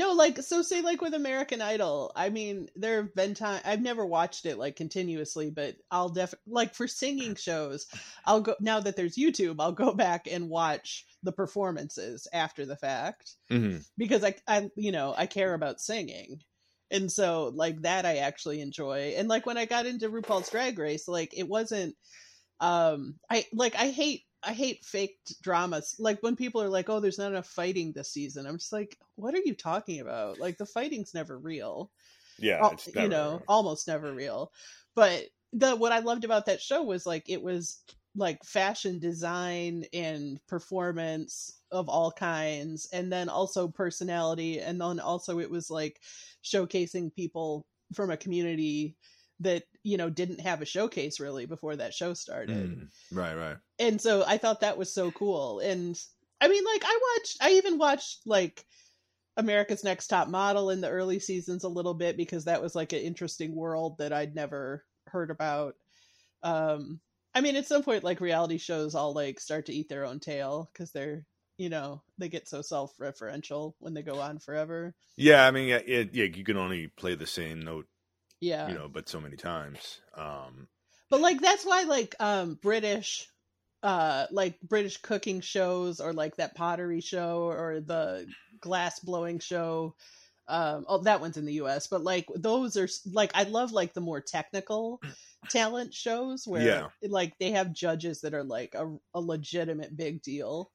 no 0.00 0.12
like 0.12 0.38
so 0.38 0.62
say 0.62 0.80
like 0.80 1.02
with 1.02 1.12
american 1.12 1.60
idol 1.60 2.10
i 2.16 2.30
mean 2.30 2.68
there 2.74 3.02
have 3.02 3.14
been 3.14 3.34
time 3.34 3.60
i've 3.66 3.82
never 3.82 4.04
watched 4.04 4.46
it 4.46 4.56
like 4.56 4.74
continuously 4.74 5.50
but 5.50 5.76
i'll 5.90 6.08
def 6.08 6.32
like 6.46 6.74
for 6.74 6.88
singing 6.88 7.34
shows 7.34 7.86
i'll 8.24 8.40
go 8.40 8.54
now 8.60 8.80
that 8.80 8.96
there's 8.96 9.16
youtube 9.16 9.56
i'll 9.60 9.72
go 9.72 9.92
back 9.92 10.26
and 10.28 10.48
watch 10.48 11.04
the 11.22 11.32
performances 11.32 12.26
after 12.32 12.64
the 12.64 12.76
fact 12.76 13.34
mhm. 13.50 13.86
because 13.98 14.24
i 14.24 14.34
i 14.48 14.70
you 14.74 14.90
know 14.90 15.14
i 15.18 15.26
care 15.26 15.52
about 15.52 15.80
singing 15.80 16.40
and 16.90 17.12
so 17.12 17.52
like 17.54 17.82
that 17.82 18.06
i 18.06 18.16
actually 18.16 18.62
enjoy 18.62 19.14
and 19.18 19.28
like 19.28 19.44
when 19.44 19.58
i 19.58 19.66
got 19.66 19.84
into 19.84 20.08
rupaul's 20.08 20.48
drag 20.48 20.78
race 20.78 21.06
like 21.08 21.36
it 21.36 21.46
wasn't 21.46 21.94
um 22.60 23.16
i 23.30 23.44
like 23.52 23.74
i 23.76 23.90
hate 23.90 24.24
i 24.42 24.52
hate 24.52 24.84
faked 24.84 25.40
dramas. 25.42 25.96
Like 25.98 26.22
when 26.22 26.36
people 26.36 26.62
are 26.62 26.68
like 26.68 26.88
oh 26.88 27.00
there's 27.00 27.18
not 27.18 27.32
enough 27.32 27.46
fighting 27.48 27.92
this 27.92 28.12
season 28.12 28.46
i'm 28.46 28.58
just 28.58 28.72
like 28.72 28.96
what 29.16 29.34
are 29.34 29.42
you 29.44 29.54
talking 29.54 30.00
about? 30.00 30.38
Like 30.38 30.56
the 30.56 30.66
fighting's 30.66 31.12
never 31.14 31.38
real. 31.38 31.90
Yeah, 32.38 32.60
Al- 32.62 32.72
it's 32.72 32.86
you 32.86 32.94
never- 32.94 33.08
know 33.08 33.42
almost 33.48 33.86
never 33.86 34.12
real. 34.14 34.52
But 34.94 35.24
the 35.52 35.74
what 35.76 35.90
i 35.92 35.98
loved 35.98 36.24
about 36.24 36.46
that 36.46 36.60
show 36.62 36.82
was 36.82 37.06
like 37.06 37.24
it 37.28 37.42
was 37.42 37.82
like 38.16 38.42
fashion 38.44 38.98
design 38.98 39.84
and 39.92 40.40
performance 40.48 41.60
of 41.72 41.88
all 41.88 42.10
kinds 42.12 42.88
and 42.92 43.12
then 43.12 43.28
also 43.28 43.68
personality 43.68 44.60
and 44.60 44.80
then 44.80 44.98
also 45.00 45.38
it 45.38 45.50
was 45.50 45.70
like 45.70 46.00
showcasing 46.44 47.12
people 47.14 47.66
from 47.94 48.10
a 48.10 48.16
community 48.16 48.96
that 49.40 49.64
you 49.82 49.96
know 49.96 50.10
didn't 50.10 50.40
have 50.40 50.62
a 50.62 50.66
showcase 50.66 51.18
really 51.18 51.46
before 51.46 51.76
that 51.76 51.94
show 51.94 52.14
started. 52.14 52.70
Mm, 52.70 52.88
right, 53.12 53.34
right. 53.34 53.56
and 53.78 54.00
so 54.00 54.24
i 54.26 54.38
thought 54.38 54.60
that 54.60 54.78
was 54.78 54.92
so 54.92 55.10
cool. 55.10 55.60
And 55.60 55.98
i 56.40 56.48
mean 56.48 56.64
like 56.64 56.82
i 56.84 57.00
watched 57.16 57.38
i 57.40 57.52
even 57.52 57.78
watched 57.78 58.20
like 58.26 58.64
america's 59.36 59.84
next 59.84 60.08
top 60.08 60.28
model 60.28 60.70
in 60.70 60.80
the 60.80 60.90
early 60.90 61.18
seasons 61.18 61.64
a 61.64 61.68
little 61.68 61.94
bit 61.94 62.16
because 62.16 62.44
that 62.44 62.62
was 62.62 62.74
like 62.74 62.92
an 62.92 63.00
interesting 63.00 63.54
world 63.54 63.98
that 63.98 64.12
i'd 64.12 64.34
never 64.34 64.84
heard 65.06 65.30
about. 65.30 65.74
Um 66.42 67.00
i 67.34 67.40
mean 67.40 67.56
at 67.56 67.66
some 67.66 67.82
point 67.82 68.04
like 68.04 68.20
reality 68.20 68.58
shows 68.58 68.94
all 68.94 69.14
like 69.14 69.40
start 69.40 69.66
to 69.66 69.74
eat 69.74 69.88
their 69.88 70.04
own 70.04 70.20
tail 70.20 70.70
because 70.72 70.92
they're 70.92 71.24
you 71.60 71.68
know 71.68 72.02
they 72.16 72.28
get 72.30 72.48
so 72.48 72.62
self-referential 72.62 73.74
when 73.80 73.92
they 73.92 74.02
go 74.02 74.18
on 74.18 74.38
forever. 74.38 74.94
Yeah, 75.16 75.46
I 75.46 75.50
mean, 75.50 75.68
yeah, 75.68 75.80
it, 75.84 76.14
yeah, 76.14 76.24
you 76.24 76.42
can 76.42 76.56
only 76.56 76.86
play 76.86 77.14
the 77.14 77.26
same 77.26 77.60
note, 77.60 77.86
yeah 78.40 78.68
you 78.68 78.74
know, 78.74 78.88
but 78.88 79.08
so 79.08 79.20
many 79.20 79.36
times. 79.36 80.00
Um, 80.14 80.68
but 81.10 81.20
like 81.20 81.40
that's 81.40 81.66
why 81.66 81.82
like 81.82 82.14
um 82.20 82.58
british 82.62 83.28
uh 83.82 84.26
like 84.30 84.58
british 84.60 84.96
cooking 84.98 85.40
shows 85.40 86.00
or 86.00 86.12
like 86.12 86.36
that 86.36 86.54
pottery 86.54 87.00
show 87.00 87.42
or 87.44 87.80
the 87.80 88.26
glass 88.60 89.00
blowing 89.00 89.38
show 89.38 89.94
um 90.48 90.84
oh 90.88 91.02
that 91.02 91.20
one's 91.20 91.36
in 91.36 91.44
the 91.46 91.54
us 91.54 91.86
but 91.86 92.02
like 92.02 92.26
those 92.36 92.76
are 92.76 92.88
like 93.12 93.30
i 93.34 93.44
love 93.44 93.72
like 93.72 93.94
the 93.94 94.00
more 94.00 94.20
technical 94.20 95.00
talent 95.48 95.94
shows 95.94 96.46
where 96.46 96.62
Yeah. 96.66 96.88
like 97.08 97.38
they 97.38 97.52
have 97.52 97.72
judges 97.72 98.20
that 98.20 98.34
are 98.34 98.44
like 98.44 98.74
a, 98.74 98.96
a 99.14 99.20
legitimate 99.20 99.96
big 99.96 100.22
deal 100.22 100.70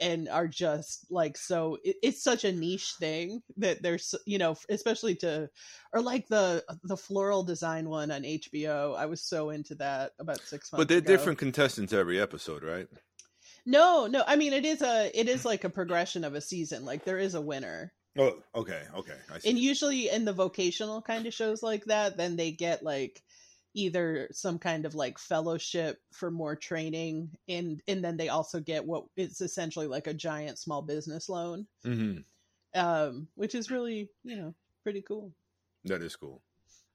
and 0.00 0.28
are 0.28 0.48
just 0.48 1.06
like 1.10 1.36
so 1.36 1.78
it, 1.84 1.96
it's 2.02 2.22
such 2.22 2.44
a 2.44 2.52
niche 2.52 2.94
thing 2.98 3.40
that 3.56 3.82
there's 3.82 4.14
you 4.26 4.38
know 4.38 4.56
especially 4.68 5.14
to 5.14 5.48
or 5.92 6.00
like 6.02 6.26
the 6.28 6.64
the 6.82 6.96
floral 6.96 7.42
design 7.44 7.88
one 7.88 8.10
on 8.10 8.22
HBO. 8.22 8.96
I 8.96 9.06
was 9.06 9.22
so 9.22 9.50
into 9.50 9.74
that 9.76 10.12
about 10.18 10.40
six 10.40 10.72
months. 10.72 10.80
but 10.80 10.88
they're 10.88 10.98
ago. 10.98 11.06
different 11.06 11.38
contestants 11.38 11.92
every 11.92 12.20
episode, 12.20 12.62
right? 12.64 12.88
No, 13.66 14.06
no. 14.06 14.22
I 14.26 14.36
mean, 14.36 14.52
it 14.52 14.64
is 14.64 14.82
a 14.82 15.10
it 15.18 15.28
is 15.28 15.44
like 15.44 15.64
a 15.64 15.70
progression 15.70 16.24
of 16.24 16.34
a 16.34 16.40
season. 16.40 16.84
Like 16.84 17.04
there 17.04 17.18
is 17.18 17.34
a 17.34 17.40
winner, 17.40 17.92
Oh, 18.18 18.42
okay, 18.54 18.82
okay. 18.96 19.16
I 19.32 19.38
see. 19.38 19.50
and 19.50 19.58
usually 19.58 20.08
in 20.08 20.24
the 20.24 20.32
vocational 20.32 21.02
kind 21.02 21.26
of 21.26 21.34
shows 21.34 21.62
like 21.62 21.84
that, 21.86 22.16
then 22.16 22.36
they 22.36 22.52
get 22.52 22.82
like 22.82 23.22
either 23.74 24.28
some 24.32 24.58
kind 24.58 24.86
of 24.86 24.94
like 24.94 25.18
fellowship 25.18 25.98
for 26.12 26.30
more 26.30 26.56
training, 26.56 27.30
and 27.48 27.82
and 27.88 28.04
then 28.04 28.16
they 28.16 28.28
also 28.28 28.60
get 28.60 28.84
what 28.86 29.04
it's 29.16 29.40
essentially 29.40 29.86
like 29.86 30.06
a 30.06 30.14
giant 30.14 30.58
small 30.58 30.82
business 30.82 31.28
loan, 31.28 31.66
hmm 31.84 32.18
um, 32.74 33.28
which 33.34 33.54
is 33.54 33.70
really 33.70 34.10
you 34.24 34.36
know 34.36 34.54
pretty 34.82 35.02
cool. 35.02 35.32
That 35.84 36.02
is 36.02 36.16
cool. 36.16 36.42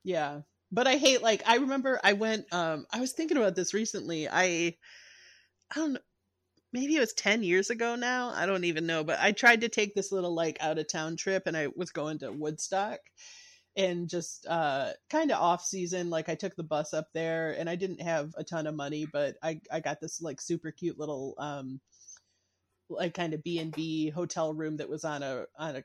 Yeah. 0.04 0.42
But 0.72 0.88
I 0.88 0.98
hate 0.98 1.22
like 1.22 1.42
I 1.48 1.56
remember 1.58 2.00
I 2.04 2.14
went 2.14 2.52
um 2.54 2.86
I 2.92 3.00
was 3.00 3.14
thinking 3.14 3.38
about 3.38 3.56
this 3.56 3.74
recently. 3.74 4.28
I 4.28 4.78
I 5.72 5.76
don't 5.76 5.94
know 5.94 6.00
maybe 6.72 6.96
it 6.96 7.00
was 7.00 7.14
10 7.14 7.44
years 7.44 7.70
ago 7.70 7.96
now. 7.96 8.30
I 8.30 8.46
don't 8.46 8.64
even 8.66 8.86
know, 8.86 9.04
but 9.04 9.20
I 9.20 9.32
tried 9.32 9.62
to 9.62 9.70
take 9.70 9.96
this 9.96 10.12
little 10.12 10.34
like 10.34 10.58
out 10.62 10.78
of 10.78 10.88
town 10.88 11.16
trip 11.18 11.44
and 11.46 11.58
I 11.58 11.68
was 11.76 11.92
going 11.92 12.20
to 12.20 12.32
Woodstock 12.32 13.00
and 13.80 14.10
just 14.10 14.46
uh 14.48 14.94
kind 15.10 15.32
of 15.32 15.40
off 15.42 15.64
season 15.64 16.12
like 16.12 16.30
I 16.30 16.36
took 16.36 16.56
the 16.58 16.64
bus 16.64 16.94
up 16.94 17.10
there 17.16 17.54
and 17.60 17.70
I 17.72 17.78
didn't 17.78 18.02
have 18.02 18.36
a 18.38 18.46
ton 18.46 18.68
of 18.68 18.76
money, 18.76 19.08
but 19.08 19.38
I 19.44 19.62
I 19.72 19.82
got 19.82 20.02
this 20.02 20.22
like 20.22 20.42
super 20.42 20.72
cute 20.72 21.00
little 21.00 21.36
um 21.40 21.82
like 22.90 23.14
kind 23.14 23.34
of 23.34 23.44
B&B 23.44 24.10
hotel 24.10 24.54
room 24.54 24.78
that 24.78 24.90
was 24.90 25.06
on 25.06 25.24
a 25.24 25.46
on 25.58 25.78
a 25.78 25.84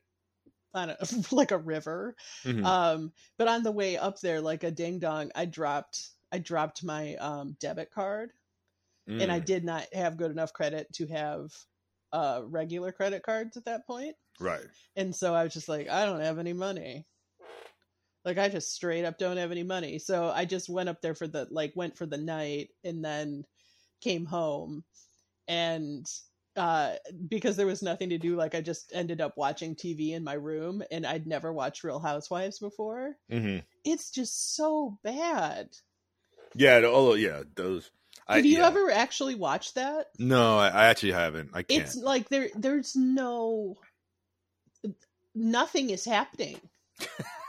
on 0.75 0.91
a 0.91 0.99
like 1.33 1.53
a 1.53 1.59
river 1.59 2.17
Mhm. 2.45 2.65
um 2.65 3.13
but 3.39 3.49
on 3.49 3.63
the 3.65 3.73
way 3.73 3.97
up 3.99 4.21
there 4.21 4.41
like 4.41 4.65
a 4.65 4.71
ding 4.73 4.99
dong 5.01 5.31
i 5.35 5.45
dropped 5.47 6.11
i 6.33 6.39
dropped 6.39 6.85
my 6.85 7.17
um 7.17 7.57
debit 7.61 7.91
card 7.91 8.33
and 9.19 9.33
i 9.33 9.39
Mm, 9.39 9.41
did 9.41 9.65
not 9.65 9.87
have 9.95 10.17
good 10.19 10.31
enough 10.33 10.53
credit 10.53 10.93
to 10.93 11.07
have 11.09 11.53
uh 12.13 12.43
regular 12.47 12.93
credit 12.93 13.23
cards 13.25 13.57
at 13.57 13.67
that 13.67 13.87
point 13.87 14.17
right. 14.41 14.67
and 14.97 15.15
so 15.15 15.35
i 15.35 15.45
was 15.45 15.55
just 15.55 15.69
like 15.69 15.89
i 15.89 16.07
don't 16.07 16.21
have 16.21 16.39
any 16.39 16.53
money 16.55 17.07
like 18.25 18.39
i 18.39 18.49
just 18.49 18.73
straight 18.75 19.05
up 19.05 19.19
don't 19.19 19.37
have 19.37 19.51
any 19.51 19.63
money 19.63 19.99
so 19.99 20.31
i 20.35 20.45
just 20.45 20.69
went 20.69 20.89
up 20.89 21.01
there 21.03 21.15
for 21.15 21.27
the 21.27 21.47
like 21.51 21.73
went 21.75 21.97
for 21.97 22.07
the 22.07 22.17
night 22.19 22.69
and 22.85 23.05
then 23.05 23.45
came 24.01 24.25
home 24.27 24.85
and 25.49 26.07
uh 26.57 26.93
because 27.29 27.57
there 27.57 27.67
was 27.67 27.83
nothing 27.83 28.11
to 28.11 28.19
do 28.19 28.37
like 28.37 28.55
i 28.55 28.61
just 28.61 28.93
ended 28.95 29.21
up 29.21 29.35
watching 29.37 29.75
tv 29.75 30.13
in 30.13 30.23
my 30.23 30.35
room 30.35 30.83
and 30.91 31.05
i'd 31.07 31.27
never 31.27 31.53
watched 31.53 31.85
real 31.85 31.99
housewives 31.99 32.59
before 32.59 33.17
hmm 33.31 33.59
it's 33.85 34.11
just 34.11 34.55
so 34.57 34.99
bad 35.03 35.69
Yeah. 36.55 36.81
Oh, 36.85 37.15
yeah. 37.15 37.43
Those. 37.57 37.91
I, 38.29 38.37
have 38.37 38.47
you 38.47 38.59
yeah. 38.59 38.69
ever 38.69 38.91
actually 38.91 39.35
watched 39.35 39.75
that 39.75 40.07
No, 40.19 40.57
I, 40.57 40.69
I 40.69 40.85
actually 40.87 41.13
haven't. 41.13 41.51
I 41.53 41.65
can't. 41.65 41.83
it's 41.83 41.97
like 41.97 42.29
there 42.31 42.49
there's 42.55 42.95
no 42.97 43.77
nothing 45.35 45.91
is 45.91 46.05
happening 46.05 46.61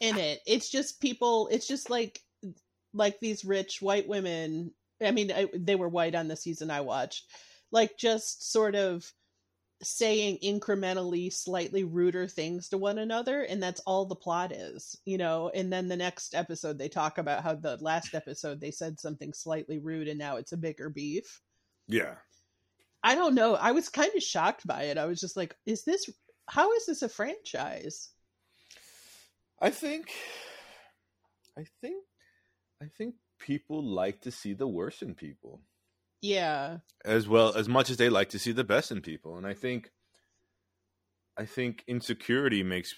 in 0.00 0.16
it 0.18 0.40
it's 0.46 0.70
just 0.70 1.00
people 1.00 1.48
it's 1.50 1.66
just 1.66 1.90
like 1.90 2.20
like 2.92 3.18
these 3.20 3.44
rich 3.44 3.80
white 3.80 4.08
women 4.08 4.72
i 5.02 5.10
mean 5.10 5.32
I, 5.32 5.48
they 5.54 5.76
were 5.76 5.88
white 5.88 6.14
on 6.14 6.28
the 6.28 6.36
season 6.36 6.70
i 6.70 6.80
watched 6.80 7.26
like 7.72 7.96
just 7.96 8.50
sort 8.52 8.74
of 8.74 9.10
saying 9.82 10.38
incrementally 10.42 11.32
slightly 11.32 11.84
ruder 11.84 12.26
things 12.26 12.68
to 12.68 12.78
one 12.78 12.98
another 12.98 13.42
and 13.42 13.62
that's 13.62 13.80
all 13.86 14.04
the 14.04 14.14
plot 14.14 14.52
is 14.52 14.94
you 15.06 15.16
know 15.16 15.50
and 15.54 15.72
then 15.72 15.88
the 15.88 15.96
next 15.96 16.34
episode 16.34 16.78
they 16.78 16.88
talk 16.88 17.16
about 17.16 17.42
how 17.42 17.54
the 17.54 17.78
last 17.80 18.14
episode 18.14 18.60
they 18.60 18.70
said 18.70 19.00
something 19.00 19.32
slightly 19.32 19.78
rude 19.78 20.08
and 20.08 20.18
now 20.18 20.36
it's 20.36 20.52
a 20.52 20.56
bigger 20.56 20.90
beef 20.90 21.40
yeah. 21.90 22.14
I 23.02 23.14
don't 23.14 23.34
know. 23.34 23.54
I 23.56 23.72
was 23.72 23.88
kind 23.88 24.10
of 24.14 24.22
shocked 24.22 24.66
by 24.66 24.84
it. 24.84 24.98
I 24.98 25.06
was 25.06 25.20
just 25.20 25.36
like, 25.36 25.56
is 25.66 25.84
this 25.84 26.08
how 26.48 26.72
is 26.72 26.86
this 26.86 27.02
a 27.02 27.08
franchise? 27.08 28.10
I 29.60 29.70
think. 29.70 30.10
I 31.58 31.64
think. 31.80 32.04
I 32.82 32.86
think 32.86 33.14
people 33.38 33.82
like 33.82 34.22
to 34.22 34.30
see 34.30 34.54
the 34.54 34.68
worst 34.68 35.02
in 35.02 35.14
people. 35.14 35.60
Yeah. 36.22 36.78
as 37.04 37.26
well 37.28 37.54
as 37.56 37.66
much 37.68 37.88
as 37.90 37.96
they 37.96 38.10
like 38.10 38.28
to 38.30 38.38
see 38.38 38.52
the 38.52 38.62
best 38.64 38.90
in 38.92 39.00
people 39.00 39.38
and 39.38 39.46
i 39.46 39.54
think 39.54 39.90
i 41.38 41.46
think 41.46 41.82
insecurity 41.88 42.62
makes 42.62 42.94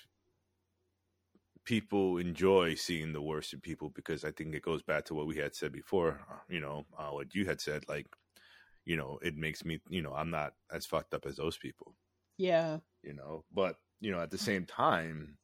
people 1.64 2.16
enjoy 2.18 2.75
seeing 2.75 3.12
the 3.12 3.22
worst 3.22 3.53
in 3.53 3.61
people 3.61 3.90
because 3.94 4.25
i 4.25 4.33
think 4.33 4.55
it 4.57 4.62
goes 4.62 4.83
back 4.83 5.05
to 5.05 5.14
what 5.14 5.29
we 5.29 5.37
had 5.37 5.55
said 5.55 5.72
before 5.72 6.20
uh, 6.29 6.35
you 6.48 6.61
know 6.61 6.85
uh, 6.98 7.11
what 7.11 7.33
you 7.33 7.44
had 7.46 7.61
said 7.61 7.85
like 7.88 8.07
you 8.85 8.96
know 8.96 9.20
it 9.22 9.37
makes 9.37 9.64
me 9.64 9.79
you 9.88 10.03
know 10.03 10.12
i'm 10.14 10.31
not 10.31 10.55
as 10.72 10.85
fucked 10.85 11.14
up 11.14 11.25
as 11.25 11.37
those 11.37 11.57
people 11.57 11.94
Yeah. 12.38 12.79
you 13.05 13.14
know 13.14 13.44
but 13.55 13.77
you 14.01 14.11
know 14.11 14.18
at 14.20 14.33
the 14.33 14.38
same 14.38 14.66
time 14.66 15.38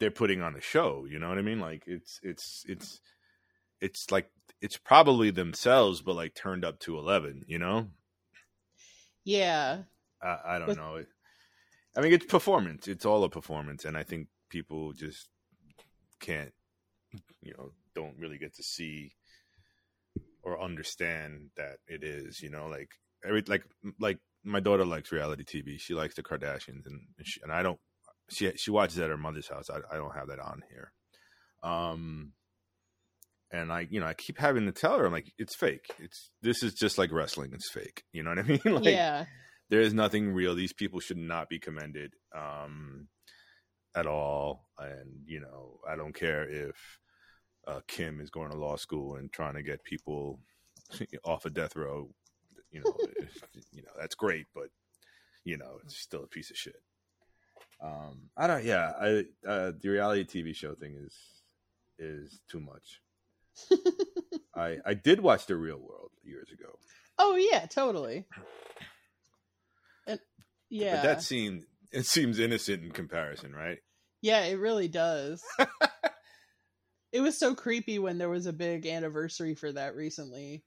they're 0.00 0.10
putting 0.10 0.40
on 0.42 0.56
a 0.56 0.60
show 0.60 1.06
you 1.08 1.18
know 1.18 1.28
what 1.28 1.38
i 1.38 1.42
mean 1.42 1.60
like 1.60 1.84
it's 1.86 2.18
it's 2.22 2.64
it's 2.66 3.00
it's 3.80 4.10
like 4.10 4.28
it's 4.60 4.76
probably 4.76 5.30
themselves 5.30 6.00
but 6.02 6.16
like 6.16 6.34
turned 6.34 6.64
up 6.64 6.78
to 6.80 6.98
11 6.98 7.44
you 7.46 7.58
know 7.58 7.88
Yeah. 9.24 9.82
I, 10.22 10.38
I 10.46 10.58
don't 10.58 10.68
But- 10.68 10.76
know. 10.76 10.96
It- 10.96 11.08
I 11.96 12.00
mean, 12.02 12.12
it's 12.12 12.24
performance. 12.26 12.86
It's 12.86 13.04
all 13.04 13.24
a 13.24 13.28
performance, 13.28 13.84
and 13.84 13.96
I 13.96 14.04
think 14.04 14.28
people 14.48 14.92
just 14.92 15.28
can't, 16.20 16.52
you 17.42 17.52
know, 17.58 17.72
don't 17.96 18.16
really 18.16 18.38
get 18.38 18.54
to 18.56 18.62
see 18.62 19.10
or 20.44 20.62
understand 20.62 21.50
that 21.56 21.78
it 21.88 22.04
is. 22.04 22.40
You 22.42 22.50
know, 22.50 22.68
like 22.68 22.90
every 23.24 23.42
like 23.48 23.64
like 23.98 24.18
my 24.44 24.60
daughter 24.60 24.84
likes 24.84 25.10
reality 25.10 25.42
TV. 25.42 25.80
She 25.80 25.94
likes 25.94 26.14
the 26.14 26.22
Kardashians, 26.22 26.86
and 26.86 27.00
and, 27.18 27.26
she, 27.26 27.40
and 27.42 27.50
I 27.50 27.64
don't. 27.64 27.80
She 28.30 28.52
she 28.56 28.70
watches 28.70 28.98
at 28.98 29.10
her 29.10 29.16
mother's 29.16 29.48
house. 29.48 29.68
I 29.70 29.78
I 29.92 29.96
don't 29.96 30.14
have 30.14 30.28
that 30.28 30.40
on 30.40 30.62
here. 30.70 30.92
Um. 31.62 32.32
And 33.52 33.72
I, 33.72 33.88
you 33.90 33.98
know, 33.98 34.06
I 34.06 34.14
keep 34.14 34.38
having 34.38 34.66
to 34.66 34.72
tell 34.72 34.96
her, 34.96 35.06
I'm 35.06 35.12
like, 35.12 35.32
it's 35.36 35.56
fake. 35.56 35.86
It's 35.98 36.30
this 36.40 36.62
is 36.62 36.72
just 36.72 36.98
like 36.98 37.10
wrestling. 37.10 37.50
It's 37.52 37.68
fake. 37.68 38.04
You 38.12 38.22
know 38.22 38.30
what 38.30 38.38
I 38.38 38.42
mean? 38.44 38.60
like, 38.64 38.84
yeah. 38.84 39.24
there 39.70 39.80
is 39.80 39.92
nothing 39.92 40.32
real. 40.32 40.54
These 40.54 40.72
people 40.72 41.00
should 41.00 41.16
not 41.16 41.48
be 41.48 41.58
commended 41.58 42.12
um, 42.32 43.08
at 43.96 44.06
all. 44.06 44.66
And 44.78 45.22
you 45.26 45.40
know, 45.40 45.80
I 45.88 45.96
don't 45.96 46.14
care 46.14 46.48
if 46.48 46.76
uh, 47.66 47.80
Kim 47.88 48.20
is 48.20 48.30
going 48.30 48.50
to 48.50 48.56
law 48.56 48.76
school 48.76 49.16
and 49.16 49.32
trying 49.32 49.54
to 49.54 49.62
get 49.64 49.82
people 49.82 50.38
off 51.24 51.44
of 51.44 51.52
death 51.54 51.74
row. 51.74 52.08
You 52.70 52.82
know, 52.84 52.96
you 53.72 53.82
know 53.82 53.90
that's 53.98 54.14
great, 54.14 54.46
but 54.54 54.68
you 55.44 55.56
know, 55.58 55.78
it's 55.84 55.98
still 56.00 56.22
a 56.22 56.28
piece 56.28 56.50
of 56.50 56.56
shit. 56.56 56.80
Um, 57.82 58.28
I 58.36 58.46
don't. 58.46 58.64
Yeah, 58.64 58.92
I 59.00 59.08
uh, 59.48 59.72
the 59.80 59.88
reality 59.88 60.24
TV 60.24 60.54
show 60.54 60.74
thing 60.74 60.96
is 61.04 61.16
is 61.98 62.40
too 62.50 62.60
much. 62.60 63.00
I 64.54 64.76
I 64.84 64.94
did 64.94 65.20
watch 65.20 65.46
the 65.46 65.56
Real 65.56 65.78
World. 65.78 66.10
years 66.22 66.50
ago. 66.52 66.78
Oh 67.18 67.36
yeah, 67.36 67.66
totally. 67.66 68.26
And 70.06 70.20
yeah, 70.68 70.96
But 70.96 71.02
that 71.02 71.22
seemed 71.22 71.64
it 71.92 72.06
seems 72.06 72.38
innocent 72.38 72.84
in 72.84 72.90
comparison, 72.92 73.52
right? 73.54 73.78
yeah, 74.22 74.40
it 74.44 74.58
really 74.58 74.88
does. 74.88 75.42
it 77.12 77.20
was 77.20 77.38
so 77.38 77.54
creepy 77.54 77.98
when 77.98 78.18
there 78.18 78.28
was 78.28 78.46
a 78.46 78.52
big 78.52 78.86
anniversary 78.86 79.54
for 79.54 79.72
that 79.72 79.96
recently. 79.96 80.62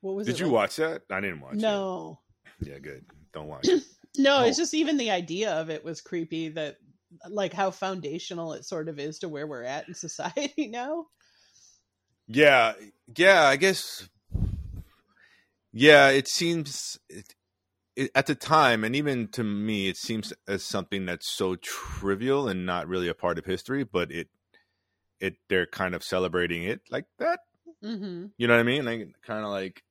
What 0.00 0.14
was 0.14 0.26
that? 0.26 0.32
Did 0.34 0.40
you 0.40 0.46
like- 0.46 0.54
watch 0.54 0.76
that? 0.76 1.02
I 1.10 1.20
didn't 1.20 1.40
watch 1.40 1.54
No, 1.56 2.20
it. 2.60 2.68
Yeah, 2.68 2.78
good. 2.78 3.04
Don't 3.32 3.48
watch 3.48 3.68
it. 3.68 3.82
No. 4.18 4.44
It's 4.44 4.56
Oh. 4.56 4.60
just 4.60 4.74
even 4.74 4.96
the 4.96 5.10
idea 5.10 5.52
of 5.52 5.70
it 5.70 5.84
was 5.84 6.00
creepy. 6.00 6.50
That 6.50 6.76
like 7.28 7.52
how 7.52 7.70
foundational 7.70 8.54
it 8.54 8.64
sort 8.64 8.88
of 8.88 8.98
is 8.98 9.20
to 9.20 9.28
where 9.28 9.46
we're 9.46 9.64
at 9.64 9.88
in 9.88 9.94
society 9.96 10.68
now. 10.68 11.06
Yeah, 12.26 12.74
yeah, 13.16 13.42
I 13.44 13.56
guess. 13.56 14.08
Yeah, 15.72 16.08
it 16.10 16.28
seems 16.28 16.98
it, 17.08 17.34
it, 17.96 18.10
at 18.14 18.26
the 18.26 18.34
time, 18.34 18.84
and 18.84 18.94
even 18.96 19.28
to 19.28 19.44
me, 19.44 19.88
it 19.88 19.96
seems 19.96 20.32
as 20.48 20.64
something 20.64 21.06
that's 21.06 21.28
so 21.30 21.56
trivial 21.56 22.48
and 22.48 22.66
not 22.66 22.88
really 22.88 23.08
a 23.08 23.14
part 23.14 23.38
of 23.38 23.46
history. 23.46 23.84
But 23.84 24.12
it, 24.12 24.28
it, 25.20 25.36
they're 25.48 25.66
kind 25.66 25.94
of 25.94 26.04
celebrating 26.04 26.64
it 26.64 26.82
like 26.90 27.06
that. 27.18 27.40
hmm 27.82 28.26
You 28.38 28.48
know 28.48 28.54
what 28.54 28.60
I 28.60 28.64
mean? 28.64 28.84
Like, 28.84 29.08
kind 29.24 29.44
of 29.44 29.50
like, 29.50 29.82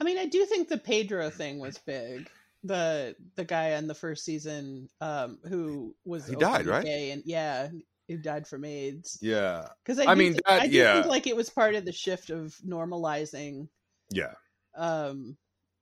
I 0.00 0.04
mean, 0.04 0.18
I 0.18 0.26
do 0.26 0.44
think 0.46 0.68
the 0.68 0.78
Pedro 0.78 1.30
thing 1.30 1.58
was 1.60 1.78
big. 1.78 2.28
The 2.64 3.16
the 3.34 3.44
guy 3.44 3.70
in 3.70 3.88
the 3.88 3.94
first 3.94 4.24
season 4.24 4.88
um, 5.00 5.38
who 5.48 5.94
was 6.04 6.26
He 6.28 6.36
died, 6.36 6.66
right? 6.66 6.86
And 6.86 7.22
yeah, 7.26 7.68
who 8.08 8.18
died 8.18 8.46
from 8.46 8.64
AIDS. 8.64 9.18
yeah, 9.20 9.66
Because 9.84 9.98
I, 9.98 10.12
I 10.12 10.14
mean, 10.14 10.34
thi- 10.34 10.40
that- 10.46 10.62
I 10.62 10.66
do 10.68 10.76
yeah. 10.76 10.94
think 10.94 11.06
like 11.06 11.26
it 11.26 11.34
was 11.36 11.50
part 11.50 11.74
of 11.74 11.84
the 11.84 11.92
shift 11.92 12.30
of 12.30 12.54
normalizing, 12.66 13.68
yeah, 14.10 14.34
um, 14.76 15.36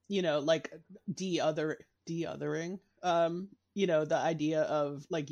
you 0.08 0.22
know, 0.22 0.38
like 0.38 0.72
de 1.12 1.40
other 1.40 1.78
de 2.06 2.22
othering, 2.24 2.78
um, 3.02 3.48
you 3.74 3.86
know, 3.86 4.04
the 4.06 4.16
idea 4.16 4.62
of 4.62 5.04
like 5.10 5.28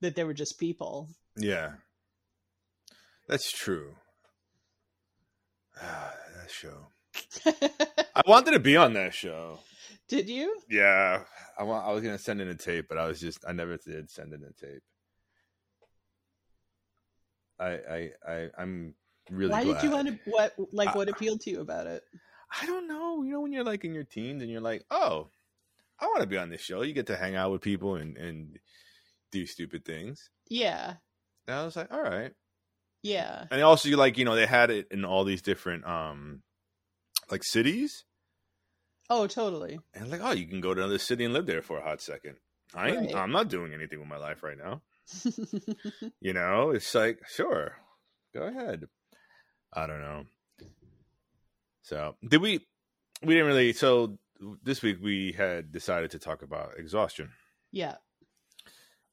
that 0.00 0.14
they 0.16 0.24
were 0.24 0.34
just 0.34 0.58
people. 0.58 1.08
yeah. 1.36 1.72
That's 3.28 3.52
true. 3.52 3.94
Ah, 5.82 6.14
that 6.40 6.50
show. 6.50 6.86
I 8.16 8.22
wanted 8.26 8.52
to 8.52 8.58
be 8.60 8.76
on 8.76 8.94
that 8.94 9.12
show. 9.12 9.58
Did 10.08 10.28
you? 10.28 10.58
Yeah, 10.70 11.24
I 11.58 11.62
want. 11.64 11.86
I 11.86 11.92
was 11.92 12.02
gonna 12.02 12.18
send 12.18 12.40
in 12.40 12.48
a 12.48 12.54
tape, 12.54 12.86
but 12.88 12.96
I 12.98 13.06
was 13.06 13.20
just. 13.20 13.44
I 13.46 13.52
never 13.52 13.76
did 13.76 14.10
send 14.10 14.32
in 14.32 14.42
a 14.42 14.52
tape. 14.52 14.82
I 17.58 17.66
I 17.68 18.10
I 18.26 18.48
I'm 18.58 18.94
really. 19.30 19.50
Why 19.52 19.64
did 19.64 19.82
you 19.82 19.90
want 19.90 20.08
to? 20.08 20.18
What 20.30 20.54
like 20.72 20.90
I- 20.90 20.96
what 20.96 21.08
appealed 21.08 21.40
to 21.42 21.50
you 21.50 21.60
about 21.60 21.86
it? 21.86 22.02
I 22.60 22.64
don't 22.66 22.88
know. 22.88 23.22
You 23.22 23.32
know, 23.32 23.40
when 23.40 23.52
you're 23.52 23.64
like 23.64 23.84
in 23.84 23.92
your 23.94 24.04
teens 24.04 24.40
and 24.42 24.50
you're 24.50 24.60
like, 24.62 24.82
oh, 24.90 25.28
I 26.00 26.06
want 26.06 26.20
to 26.20 26.26
be 26.26 26.38
on 26.38 26.48
this 26.48 26.62
show. 26.62 26.80
You 26.82 26.94
get 26.94 27.08
to 27.08 27.16
hang 27.16 27.36
out 27.36 27.50
with 27.52 27.60
people 27.60 27.96
and 27.96 28.16
and 28.16 28.58
do 29.30 29.44
stupid 29.46 29.84
things. 29.84 30.30
Yeah, 30.48 30.94
And 31.46 31.56
I 31.56 31.64
was 31.66 31.76
like, 31.76 31.92
all 31.92 32.00
right. 32.00 32.32
yeah. 33.02 33.44
And 33.50 33.60
also, 33.60 33.90
you 33.90 33.98
like, 33.98 34.16
you 34.16 34.24
know, 34.24 34.34
they 34.34 34.46
had 34.46 34.70
it 34.70 34.86
in 34.90 35.04
all 35.04 35.24
these 35.24 35.42
different 35.42 35.84
um 35.86 36.42
like 37.30 37.44
cities. 37.44 38.04
Oh, 39.10 39.26
totally. 39.26 39.80
And 39.94 40.10
like, 40.10 40.20
oh, 40.22 40.32
you 40.32 40.46
can 40.46 40.60
go 40.60 40.74
to 40.74 40.80
another 40.80 40.98
city 40.98 41.24
and 41.24 41.32
live 41.32 41.46
there 41.46 41.62
for 41.62 41.78
a 41.78 41.82
hot 41.82 42.00
second. 42.00 42.36
I 42.74 42.90
ain't, 42.90 43.14
Right. 43.14 43.16
I'm 43.16 43.32
not 43.32 43.48
doing 43.48 43.72
anything 43.72 43.98
with 43.98 44.08
my 44.08 44.18
life 44.18 44.42
right 44.42 44.58
now. 44.58 44.82
You 46.20 46.34
know, 46.34 46.70
it's 46.70 46.94
like, 46.94 47.20
sure, 47.26 47.76
go 48.34 48.42
ahead. 48.42 48.84
I 49.72 49.86
don't 49.86 50.00
know. 50.02 50.24
So, 51.82 52.16
did 52.26 52.42
we? 52.42 52.60
We 53.22 53.34
didn't 53.34 53.46
really. 53.48 53.72
So 53.72 54.18
this 54.62 54.82
week 54.82 54.98
we 55.02 55.32
had 55.32 55.72
decided 55.72 56.10
to 56.10 56.18
talk 56.18 56.42
about 56.42 56.78
exhaustion, 56.78 57.30
yeah. 57.72 57.94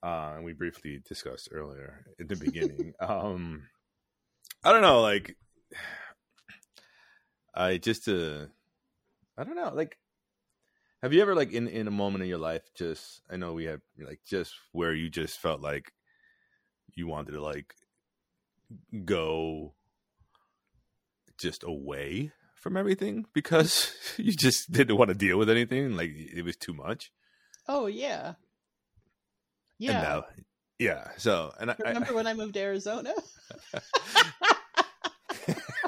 uh, 0.03 0.33
and 0.35 0.43
we 0.43 0.53
briefly 0.53 1.01
discussed 1.07 1.49
earlier 1.51 2.05
in 2.19 2.27
the 2.27 2.35
beginning. 2.35 2.93
um, 2.99 3.63
I 4.63 4.71
don't 4.73 4.81
know, 4.81 5.01
like, 5.01 5.35
I 7.55 7.77
just, 7.77 8.07
uh, 8.07 8.47
I 9.37 9.43
don't 9.43 9.55
know, 9.55 9.71
like. 9.73 9.97
Have 11.01 11.13
you 11.13 11.21
ever 11.21 11.35
like 11.35 11.51
in 11.51 11.67
in 11.67 11.87
a 11.87 11.91
moment 11.91 12.23
in 12.23 12.29
your 12.29 12.39
life 12.39 12.63
just 12.73 13.21
I 13.29 13.37
know 13.37 13.53
we 13.53 13.65
have 13.65 13.81
like 13.99 14.21
just 14.25 14.53
where 14.71 14.93
you 14.93 15.09
just 15.09 15.39
felt 15.39 15.61
like 15.61 15.91
you 16.95 17.05
wanted 17.05 17.33
to 17.33 17.41
like 17.41 17.75
go 19.03 19.75
just 21.37 21.63
away 21.63 22.31
from 22.55 22.77
everything 22.77 23.25
because 23.33 23.93
you 24.17 24.31
just 24.31 24.71
didn't 24.71 24.97
want 24.97 25.09
to 25.09 25.15
deal 25.15 25.37
with 25.37 25.49
anything 25.49 25.95
like 25.95 26.11
it 26.15 26.43
was 26.43 26.55
too 26.55 26.73
much 26.73 27.11
Oh 27.67 27.85
yeah. 27.85 28.33
Yeah. 29.77 30.01
now 30.01 30.25
yeah 30.79 31.09
so 31.17 31.53
and 31.59 31.69
I, 31.71 31.75
Remember 31.79 32.13
when 32.13 32.25
I 32.25 32.33
moved 32.33 32.53
to 32.55 32.61
Arizona? 32.61 33.13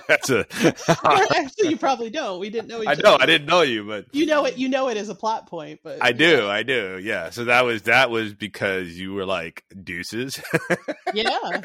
That's 0.08 0.30
a 0.30 0.46
Actually, 1.36 1.70
you 1.70 1.78
probably 1.78 2.10
don't. 2.10 2.40
We 2.40 2.50
didn't 2.50 2.68
know 2.68 2.82
each 2.82 2.88
I 2.88 2.94
know 2.96 3.16
other. 3.16 3.24
I 3.24 3.26
didn't 3.26 3.48
know 3.48 3.62
you 3.62 3.84
but 3.84 4.06
You 4.14 4.26
know 4.26 4.46
it. 4.46 4.58
You 4.58 4.70
know 4.70 4.88
it 4.90 4.98
as 4.98 5.10
a 5.10 5.16
plot 5.16 5.48
point, 5.48 5.82
but 5.84 5.98
I 6.02 6.12
do 6.12 6.48
I 6.48 6.64
do 6.64 7.00
yeah 7.02 7.30
so 7.30 7.46
that 7.46 7.66
was 7.66 7.84
that 7.84 8.10
was 8.10 8.34
because 8.34 8.98
you 8.98 9.14
were 9.14 9.26
like 9.26 9.64
deuces 9.84 10.40
Yeah. 11.14 11.62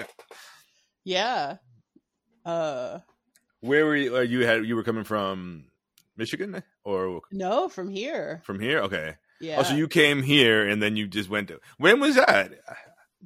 Yeah. 1.04 1.56
Uh, 2.44 2.98
where 3.60 3.84
were 3.86 3.96
you 3.96 4.16
uh, 4.16 4.20
you 4.20 4.44
had 4.46 4.64
you 4.66 4.74
were 4.76 4.82
coming 4.82 5.04
from 5.04 5.64
Michigan 6.16 6.62
or 6.84 7.20
no, 7.30 7.68
from 7.68 7.88
here. 7.88 8.42
from 8.44 8.58
here 8.60 8.80
okay 8.80 9.14
Yeah. 9.40 9.60
oh 9.60 9.62
so 9.62 9.74
you 9.74 9.86
came 9.88 10.22
here 10.22 10.66
and 10.68 10.82
then 10.82 10.96
you 10.96 11.06
just 11.06 11.30
went 11.30 11.48
to 11.48 11.60
when 11.78 12.00
was 12.00 12.16
that 12.16 12.52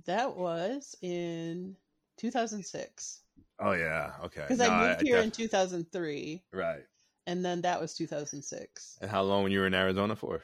that 0.04 0.36
was 0.36 0.94
in 1.00 1.76
2006 2.18 3.22
oh 3.60 3.72
yeah 3.72 4.12
okay 4.24 4.42
because 4.42 4.58
No, 4.58 4.70
I 4.70 4.88
moved 4.88 5.02
here 5.02 5.18
in 5.18 5.28
def- 5.30 5.36
2003, 5.36 6.42
right 6.52 6.84
and 7.26 7.44
then 7.44 7.62
that 7.62 7.80
was 7.80 7.94
2006. 7.94 8.98
And 9.00 9.10
how 9.10 9.22
long 9.22 9.42
were 9.42 9.48
you 9.48 9.64
in 9.64 9.74
Arizona 9.74 10.14
for? 10.14 10.42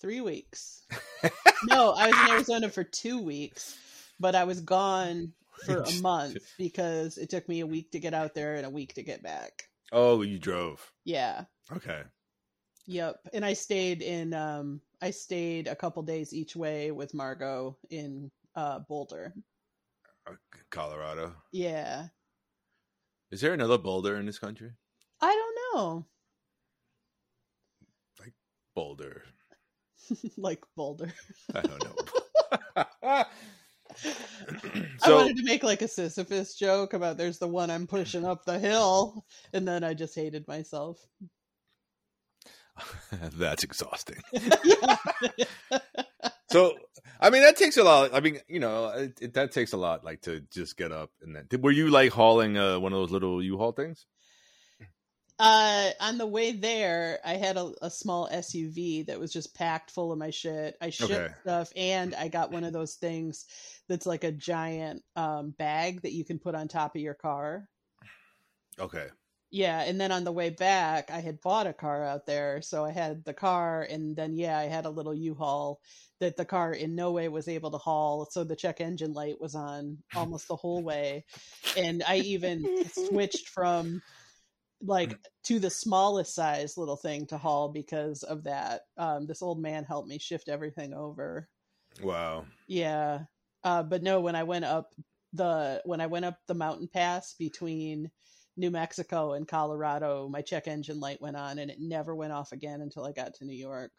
Three 0.00 0.20
weeks. 0.20 0.82
no, 1.64 1.92
I 1.92 2.08
was 2.08 2.20
in 2.20 2.30
Arizona 2.30 2.68
for 2.68 2.84
two 2.84 3.20
weeks, 3.20 3.76
but 4.20 4.34
I 4.34 4.44
was 4.44 4.60
gone 4.60 5.32
for 5.64 5.82
a 5.82 5.92
month 6.02 6.36
because 6.58 7.18
it 7.18 7.30
took 7.30 7.48
me 7.48 7.60
a 7.60 7.66
week 7.66 7.90
to 7.92 7.98
get 7.98 8.14
out 8.14 8.34
there 8.34 8.54
and 8.54 8.66
a 8.66 8.70
week 8.70 8.94
to 8.94 9.02
get 9.02 9.22
back. 9.22 9.64
Oh, 9.92 10.22
you 10.22 10.38
drove. 10.38 10.92
Yeah. 11.04 11.44
Okay. 11.72 12.02
Yep. 12.86 13.16
And 13.32 13.44
I 13.44 13.54
stayed 13.54 14.02
in 14.02 14.34
um 14.34 14.80
I 15.00 15.10
stayed 15.10 15.68
a 15.68 15.76
couple 15.76 16.02
days 16.02 16.32
each 16.32 16.54
way 16.54 16.90
with 16.90 17.14
Margot 17.14 17.76
in 17.90 18.30
uh 18.54 18.80
Boulder. 18.80 19.32
Uh, 20.28 20.34
Colorado. 20.70 21.34
Yeah. 21.52 22.08
Is 23.34 23.40
there 23.40 23.52
another 23.52 23.78
Boulder 23.78 24.14
in 24.14 24.26
this 24.26 24.38
country? 24.38 24.70
I 25.20 25.32
don't 25.32 25.56
know. 25.74 26.06
Like 28.20 28.32
Boulder. 28.76 29.24
like 30.36 30.62
Boulder. 30.76 31.12
I 31.52 31.60
don't 31.62 31.84
know. 31.84 31.96
I 33.02 33.26
so 34.98 35.16
wanted 35.16 35.36
to 35.38 35.42
make 35.42 35.64
like 35.64 35.82
a 35.82 35.88
Sisyphus 35.88 36.54
joke 36.54 36.92
about 36.92 37.16
there's 37.16 37.40
the 37.40 37.48
one 37.48 37.72
I'm 37.72 37.88
pushing 37.88 38.24
up 38.24 38.44
the 38.44 38.56
hill 38.56 39.24
and 39.52 39.66
then 39.66 39.82
I 39.82 39.94
just 39.94 40.14
hated 40.14 40.46
myself. 40.46 41.04
that's 43.32 43.64
exhausting. 43.64 44.22
So 46.52 46.78
I 47.20 47.30
mean, 47.30 47.42
that 47.42 47.56
takes 47.56 47.76
a 47.76 47.84
lot. 47.84 48.14
I 48.14 48.20
mean, 48.20 48.40
you 48.48 48.60
know, 48.60 48.88
it, 48.88 49.18
it, 49.20 49.34
that 49.34 49.52
takes 49.52 49.72
a 49.72 49.76
lot, 49.76 50.04
like 50.04 50.22
to 50.22 50.40
just 50.50 50.76
get 50.76 50.92
up 50.92 51.10
and 51.22 51.34
then. 51.34 51.60
Were 51.60 51.70
you 51.70 51.88
like 51.88 52.12
hauling 52.12 52.56
uh, 52.58 52.78
one 52.78 52.92
of 52.92 52.98
those 52.98 53.10
little 53.10 53.42
U-Haul 53.42 53.72
things? 53.72 54.06
Uh, 55.38 55.90
on 56.00 56.16
the 56.16 56.26
way 56.26 56.52
there, 56.52 57.18
I 57.24 57.34
had 57.34 57.56
a, 57.56 57.72
a 57.82 57.90
small 57.90 58.28
SUV 58.32 59.06
that 59.06 59.18
was 59.18 59.32
just 59.32 59.54
packed 59.54 59.90
full 59.90 60.12
of 60.12 60.18
my 60.18 60.30
shit. 60.30 60.76
I 60.80 60.90
shipped 60.90 61.12
Okay. 61.12 61.34
stuff, 61.40 61.72
and 61.74 62.14
I 62.14 62.28
got 62.28 62.52
one 62.52 62.62
of 62.62 62.72
those 62.72 62.94
things 62.94 63.46
that's 63.88 64.06
like 64.06 64.22
a 64.22 64.30
giant 64.30 65.02
um, 65.16 65.50
bag 65.50 66.02
that 66.02 66.12
you 66.12 66.24
can 66.24 66.38
put 66.38 66.54
on 66.54 66.68
top 66.68 66.94
of 66.94 67.02
your 67.02 67.14
car. 67.14 67.68
Okay. 68.78 69.06
Yeah, 69.54 69.82
and 69.82 70.00
then 70.00 70.10
on 70.10 70.24
the 70.24 70.32
way 70.32 70.50
back, 70.50 71.12
I 71.12 71.20
had 71.20 71.40
bought 71.40 71.68
a 71.68 71.72
car 71.72 72.04
out 72.04 72.26
there, 72.26 72.60
so 72.60 72.84
I 72.84 72.90
had 72.90 73.24
the 73.24 73.32
car, 73.32 73.86
and 73.88 74.16
then 74.16 74.34
yeah, 74.34 74.58
I 74.58 74.64
had 74.64 74.84
a 74.84 74.90
little 74.90 75.14
U-Haul 75.14 75.80
that 76.18 76.36
the 76.36 76.44
car 76.44 76.72
in 76.72 76.96
no 76.96 77.12
way 77.12 77.28
was 77.28 77.46
able 77.46 77.70
to 77.70 77.78
haul, 77.78 78.26
so 78.28 78.42
the 78.42 78.56
check 78.56 78.80
engine 78.80 79.12
light 79.12 79.40
was 79.40 79.54
on 79.54 79.98
almost 80.16 80.48
the 80.48 80.56
whole 80.56 80.82
way, 80.82 81.24
and 81.76 82.02
I 82.04 82.16
even 82.16 82.66
switched 82.92 83.48
from 83.48 84.02
like 84.82 85.16
to 85.44 85.60
the 85.60 85.70
smallest 85.70 86.34
size 86.34 86.76
little 86.76 86.96
thing 86.96 87.24
to 87.28 87.38
haul 87.38 87.68
because 87.68 88.24
of 88.24 88.42
that. 88.42 88.80
Um, 88.98 89.28
this 89.28 89.40
old 89.40 89.62
man 89.62 89.84
helped 89.84 90.08
me 90.08 90.18
shift 90.18 90.48
everything 90.48 90.94
over. 90.94 91.48
Wow. 92.02 92.46
Yeah. 92.66 93.20
Uh, 93.62 93.84
but 93.84 94.02
no, 94.02 94.20
when 94.20 94.34
I 94.34 94.42
went 94.42 94.64
up 94.64 94.96
the 95.32 95.80
when 95.84 96.00
I 96.00 96.08
went 96.08 96.24
up 96.24 96.38
the 96.48 96.54
mountain 96.54 96.88
pass 96.92 97.34
between 97.38 98.10
New 98.56 98.70
Mexico 98.70 99.32
and 99.32 99.48
Colorado, 99.48 100.28
my 100.28 100.42
check 100.42 100.68
engine 100.68 101.00
light 101.00 101.20
went 101.20 101.36
on 101.36 101.58
and 101.58 101.70
it 101.70 101.78
never 101.80 102.14
went 102.14 102.32
off 102.32 102.52
again 102.52 102.80
until 102.80 103.04
I 103.04 103.12
got 103.12 103.34
to 103.34 103.44
New 103.44 103.56
York. 103.56 103.92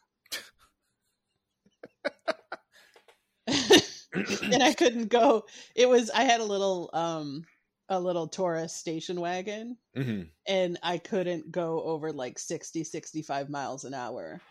and 3.48 4.64
I 4.64 4.74
couldn't 4.74 5.10
go. 5.10 5.46
It 5.76 5.90
was 5.90 6.10
I 6.10 6.24
had 6.24 6.40
a 6.40 6.46
little 6.46 6.90
um 6.94 7.46
a 7.90 8.00
little 8.00 8.28
Taurus 8.28 8.76
station 8.76 9.20
wagon 9.20 9.78
hmm 9.96 10.24
and 10.48 10.80
I 10.82 10.98
couldn't 10.98 11.52
go 11.52 11.82
over 11.84 12.12
like 12.12 12.40
60 12.40 12.84
65 12.84 13.50
miles 13.50 13.84
an 13.84 13.94
hour 13.94 14.42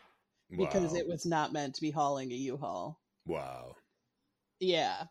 because 0.57 0.95
it 0.95 1.07
was 1.07 1.27
not 1.27 1.53
meant 1.53 1.75
to 1.75 1.81
be 1.81 1.91
hauling 1.91 2.31
a 2.31 2.37
U-Haul. 2.37 3.01
wow. 3.27 3.75
Yeah. 4.61 5.05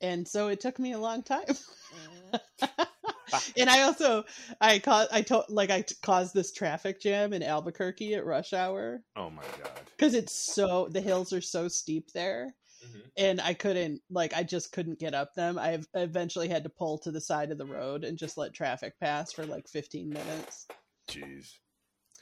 And 0.00 0.26
so 0.26 0.48
it 0.48 0.60
took 0.60 0.78
me 0.78 0.92
a 0.92 0.98
long 0.98 1.22
time. 1.22 1.44
and 3.56 3.68
I 3.70 3.82
also 3.82 4.24
I 4.60 4.78
caused 4.78 5.10
I 5.12 5.22
told 5.22 5.44
like 5.48 5.70
I 5.70 5.82
t- 5.82 5.94
caused 6.02 6.34
this 6.34 6.52
traffic 6.52 7.00
jam 7.00 7.32
in 7.32 7.42
Albuquerque 7.42 8.14
at 8.14 8.24
rush 8.24 8.52
hour 8.52 9.02
Oh 9.16 9.30
my 9.30 9.42
god. 9.62 9.80
because 9.96 10.14
it's 10.14 10.32
so 10.34 10.88
the 10.90 11.00
hills 11.00 11.32
are 11.32 11.40
so 11.40 11.68
steep 11.68 12.10
there 12.12 12.54
Mhm. 12.84 13.02
and 13.18 13.40
I 13.42 13.52
couldn't 13.52 14.00
like 14.10 14.34
I 14.34 14.42
just 14.42 14.72
couldn't 14.72 14.98
get 14.98 15.14
up 15.14 15.34
them. 15.34 15.58
I 15.58 15.80
eventually 15.94 16.48
had 16.48 16.64
to 16.64 16.70
pull 16.70 16.96
to 16.98 17.10
the 17.10 17.20
side 17.20 17.50
of 17.52 17.58
the 17.58 17.66
road 17.66 18.04
and 18.04 18.16
just 18.18 18.38
let 18.38 18.54
traffic 18.54 18.98
pass 18.98 19.32
for 19.32 19.44
like 19.44 19.68
15 19.68 20.08
minutes. 20.08 20.66
Jeez. 21.10 21.58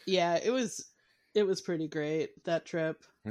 Yeah, 0.06 0.38
it 0.42 0.50
was 0.50 0.90
it 1.34 1.44
was 1.46 1.60
pretty 1.60 1.86
great 1.86 2.30
that 2.44 2.66
trip 2.66 3.04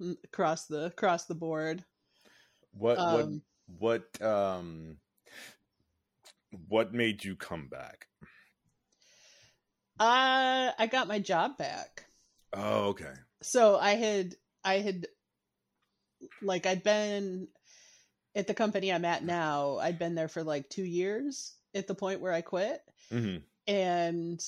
mm, 0.00 0.16
across 0.24 0.66
the 0.66 0.84
across 0.84 1.24
the 1.24 1.34
board. 1.34 1.84
what 2.72 2.98
Um, 2.98 3.42
what 3.78 4.02
what 4.20 4.22
um 4.22 4.98
what 6.68 6.92
made 6.92 7.24
you 7.24 7.36
come 7.36 7.68
back? 7.68 8.06
Uh 9.98 10.72
I 10.78 10.88
got 10.90 11.08
my 11.08 11.18
job 11.18 11.56
back. 11.56 12.06
Oh, 12.52 12.88
okay. 12.88 13.12
So 13.42 13.78
I 13.78 13.92
had 13.94 14.34
I 14.64 14.78
had 14.78 15.06
like 16.42 16.66
I'd 16.66 16.82
been 16.82 17.48
at 18.34 18.46
the 18.46 18.54
company 18.54 18.92
I'm 18.92 19.04
at 19.04 19.24
now, 19.24 19.78
I'd 19.78 19.98
been 19.98 20.14
there 20.14 20.28
for 20.28 20.42
like 20.42 20.68
2 20.68 20.82
years 20.84 21.54
at 21.74 21.86
the 21.86 21.94
point 21.94 22.20
where 22.20 22.32
I 22.32 22.40
quit. 22.42 22.82
hmm 23.10 23.36
and 23.68 24.40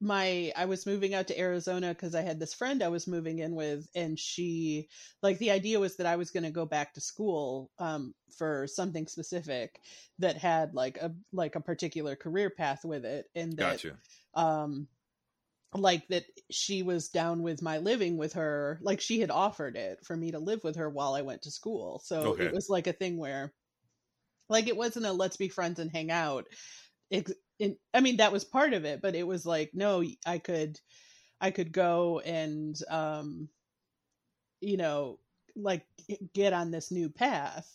my 0.00 0.52
I 0.56 0.66
was 0.66 0.86
moving 0.86 1.14
out 1.14 1.26
to 1.28 1.38
Arizona 1.38 1.88
because 1.88 2.14
I 2.14 2.22
had 2.22 2.38
this 2.40 2.54
friend 2.54 2.82
I 2.82 2.88
was 2.88 3.06
moving 3.08 3.40
in 3.40 3.54
with, 3.54 3.88
and 3.94 4.18
she 4.18 4.88
like 5.22 5.38
the 5.38 5.50
idea 5.50 5.80
was 5.80 5.96
that 5.96 6.06
I 6.06 6.16
was 6.16 6.30
going 6.30 6.44
to 6.44 6.50
go 6.50 6.66
back 6.66 6.94
to 6.94 7.00
school 7.00 7.70
um, 7.78 8.14
for 8.36 8.66
something 8.66 9.06
specific 9.08 9.80
that 10.18 10.36
had 10.36 10.74
like 10.74 10.98
a 10.98 11.14
like 11.32 11.56
a 11.56 11.60
particular 11.60 12.16
career 12.16 12.50
path 12.50 12.84
with 12.84 13.04
it, 13.04 13.26
and 13.34 13.58
that 13.58 13.80
Gotcha. 13.80 13.98
um 14.34 14.88
like 15.74 16.08
that 16.08 16.24
she 16.50 16.82
was 16.82 17.10
down 17.10 17.42
with 17.42 17.62
my 17.62 17.78
living 17.78 18.16
with 18.16 18.32
her 18.34 18.78
like 18.82 19.00
she 19.00 19.20
had 19.20 19.30
offered 19.30 19.76
it 19.76 19.98
for 20.04 20.16
me 20.16 20.30
to 20.32 20.38
live 20.38 20.64
with 20.64 20.76
her 20.76 20.88
while 20.88 21.14
I 21.14 21.22
went 21.22 21.42
to 21.42 21.50
school 21.50 22.00
so 22.04 22.22
Okay. 22.28 22.44
it 22.44 22.50
was 22.50 22.68
like 22.70 22.86
a 22.86 22.92
thing 22.94 23.18
where 23.18 23.52
like 24.48 24.68
it 24.68 24.76
wasn't 24.76 25.06
a 25.06 25.12
let's 25.12 25.36
be 25.36 25.48
friends 25.48 25.78
and 25.78 25.90
hang 25.90 26.10
out 26.10 26.46
I 27.94 28.00
mean 28.00 28.18
that 28.18 28.32
was 28.32 28.44
part 28.44 28.72
of 28.72 28.84
it 28.84 29.02
but 29.02 29.14
it 29.14 29.26
was 29.26 29.44
like 29.44 29.70
no 29.74 30.04
I 30.24 30.38
could 30.38 30.78
I 31.40 31.50
could 31.50 31.72
go 31.72 32.20
and 32.20 32.76
um 32.88 33.48
you 34.60 34.76
know 34.76 35.18
like 35.58 35.84
get 36.34 36.52
on 36.52 36.70
this 36.70 36.90
new 36.90 37.08
path. 37.08 37.68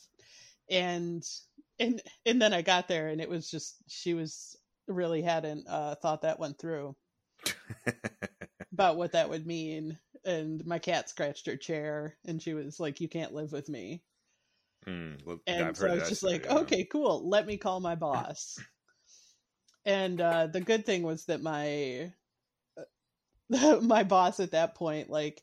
And 0.70 1.24
and 1.80 2.02
and 2.26 2.42
then 2.42 2.54
I 2.54 2.62
got 2.62 2.88
there 2.88 3.10
and 3.10 3.20
it 3.22 3.30
was 3.30 3.50
just 3.50 3.76
she 3.88 4.14
was 4.14 4.56
really 4.88 5.22
hadn't 5.22 5.68
uh 5.68 5.96
thought 5.96 6.22
that 6.22 6.40
one 6.40 6.54
through. 6.54 6.96
About 8.74 8.98
what 8.98 9.12
that 9.12 9.30
would 9.30 9.46
mean. 9.46 9.98
And 10.26 10.66
my 10.66 10.80
cat 10.80 11.10
scratched 11.10 11.46
her 11.48 11.58
chair 11.58 12.18
and 12.26 12.42
she 12.42 12.54
was 12.54 12.80
like 12.80 13.02
you 13.02 13.10
can't 13.10 13.34
live 13.34 13.52
with 13.52 13.70
me. 13.70 14.02
Mm, 14.88 15.26
well, 15.26 15.40
and 15.48 15.76
so 15.76 15.88
I 15.88 15.96
was 15.96 16.10
just 16.10 16.24
like 16.24 16.46
yeah. 16.46 16.58
okay 16.60 16.84
cool. 16.86 17.28
Let 17.28 17.46
me 17.46 17.58
call 17.58 17.80
my 17.80 17.96
boss 17.96 18.60
and 19.86 20.22
uh 20.22 20.48
the 20.48 20.62
good 20.62 20.86
thing 20.86 21.04
was 21.04 21.26
that 21.26 21.42
my 21.42 22.12
my 23.82 24.04
boss 24.04 24.40
at 24.40 24.52
that 24.52 24.76
point 24.76 25.10
like 25.10 25.42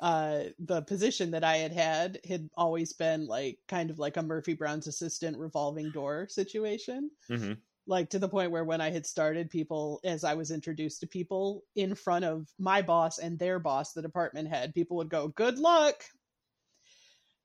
uh 0.00 0.44
the 0.58 0.82
position 0.82 1.30
that 1.30 1.44
i 1.44 1.56
had 1.58 1.72
had 1.72 2.18
had 2.26 2.48
always 2.56 2.92
been 2.92 3.26
like 3.26 3.58
kind 3.68 3.90
of 3.90 3.98
like 3.98 4.16
a 4.16 4.22
murphy 4.22 4.54
brown's 4.54 4.86
assistant 4.86 5.36
revolving 5.38 5.90
door 5.90 6.26
situation 6.28 7.10
Mhm. 7.30 7.58
like 7.86 8.10
to 8.10 8.18
the 8.18 8.28
point 8.28 8.50
where 8.52 8.64
when 8.64 8.80
I 8.80 8.90
had 8.90 9.04
started 9.04 9.50
people 9.50 10.00
as 10.04 10.22
I 10.22 10.34
was 10.34 10.52
introduced 10.52 11.00
to 11.00 11.06
people 11.08 11.64
in 11.74 11.96
front 11.96 12.24
of 12.24 12.48
my 12.58 12.80
boss 12.80 13.18
and 13.18 13.38
their 13.38 13.58
boss 13.58 13.92
the 13.92 14.02
department 14.02 14.48
head 14.48 14.74
people 14.74 14.96
would 14.98 15.08
go 15.08 15.28
good 15.28 15.58
luck 15.58 16.04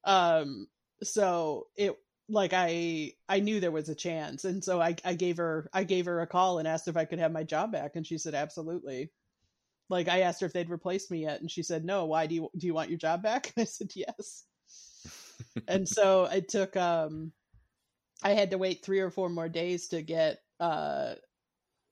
um 0.03 0.67
so 1.03 1.67
it 1.75 1.95
like 2.29 2.51
I 2.53 3.13
I 3.29 3.39
knew 3.39 3.59
there 3.59 3.71
was 3.71 3.89
a 3.89 3.95
chance. 3.95 4.45
And 4.45 4.63
so 4.63 4.81
I 4.81 4.95
I 5.05 5.13
gave 5.15 5.37
her 5.37 5.69
I 5.73 5.83
gave 5.83 6.05
her 6.05 6.21
a 6.21 6.27
call 6.27 6.59
and 6.59 6.67
asked 6.67 6.87
if 6.87 6.97
I 6.97 7.05
could 7.05 7.19
have 7.19 7.31
my 7.31 7.43
job 7.43 7.71
back. 7.71 7.95
And 7.95 8.05
she 8.05 8.17
said 8.17 8.35
absolutely. 8.35 9.11
Like 9.89 10.07
I 10.09 10.21
asked 10.21 10.41
her 10.41 10.47
if 10.47 10.53
they'd 10.53 10.69
replaced 10.69 11.11
me 11.11 11.21
yet 11.23 11.41
and 11.41 11.51
she 11.51 11.63
said 11.63 11.85
no 11.85 12.05
why 12.05 12.27
do 12.27 12.35
you 12.35 12.49
do 12.57 12.67
you 12.67 12.73
want 12.73 12.89
your 12.89 12.99
job 12.99 13.23
back? 13.23 13.53
And 13.57 13.63
I 13.63 13.65
said 13.65 13.91
yes. 13.95 14.45
And 15.67 15.87
so 15.87 16.25
I 16.25 16.39
took 16.41 16.75
um 16.75 17.33
I 18.23 18.31
had 18.33 18.51
to 18.51 18.57
wait 18.57 18.83
3 18.83 18.99
or 19.01 19.11
4 19.11 19.29
more 19.29 19.49
days 19.49 19.89
to 19.89 20.01
get 20.03 20.39
uh 20.59 21.15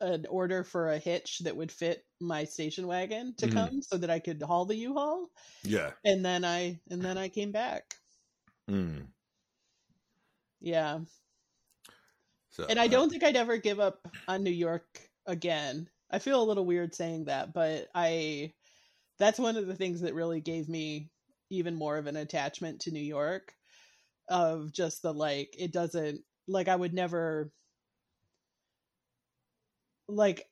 an 0.02 0.26
order 0.28 0.64
for 0.64 0.90
a 0.92 1.00
hitch 1.00 1.40
that 1.40 1.58
would 1.58 1.72
fit 1.72 2.06
my 2.22 2.46
station 2.46 2.88
wagon 2.88 3.36
to 3.38 3.48
Mhm. 3.48 3.50
come 3.50 3.82
so 3.82 3.98
that 3.98 4.10
I 4.12 4.20
could 4.20 4.42
haul 4.44 4.66
the 4.66 4.76
U-Haul. 4.76 5.30
Yeah. 5.64 5.96
and 6.06 6.26
then 6.26 6.46
I 6.46 6.82
and 6.90 7.04
then 7.06 7.18
I 7.18 7.30
came 7.30 7.52
back. 7.54 7.96
Mm. 8.70 9.15
Yeah 10.60 11.00
So, 12.50 12.66
and 12.68 12.80
I 12.80 12.86
uh, 12.86 12.88
don't 12.88 13.10
think 13.10 13.24
I'd 13.24 13.36
ever 13.36 13.58
give 13.58 13.80
up 13.80 14.08
on 14.28 14.44
New 14.44 14.52
York 14.52 15.02
again. 15.26 15.90
I 16.12 16.20
feel 16.20 16.42
a 16.42 16.46
little 16.46 16.66
weird 16.66 16.96
saying 16.96 17.26
that, 17.26 17.54
but 17.54 17.88
I 17.94 18.54
that's 19.20 19.40
one 19.40 19.58
of 19.58 19.68
the 19.68 19.76
things 19.76 20.02
that 20.02 20.14
really 20.14 20.42
gave 20.42 20.70
me 20.70 21.10
even 21.50 21.76
more 21.76 21.98
of 21.98 22.08
an 22.08 22.16
attachment 22.18 22.82
to 22.82 22.92
New 22.92 23.00
York 23.04 23.54
of 24.30 24.72
just 24.74 25.02
the 25.04 25.14
like 25.14 25.56
it 25.58 25.72
doesn't 25.74 26.22
like 26.48 26.68
I 26.68 26.76
would 26.76 26.94
never 26.94 27.52
like 30.08 30.46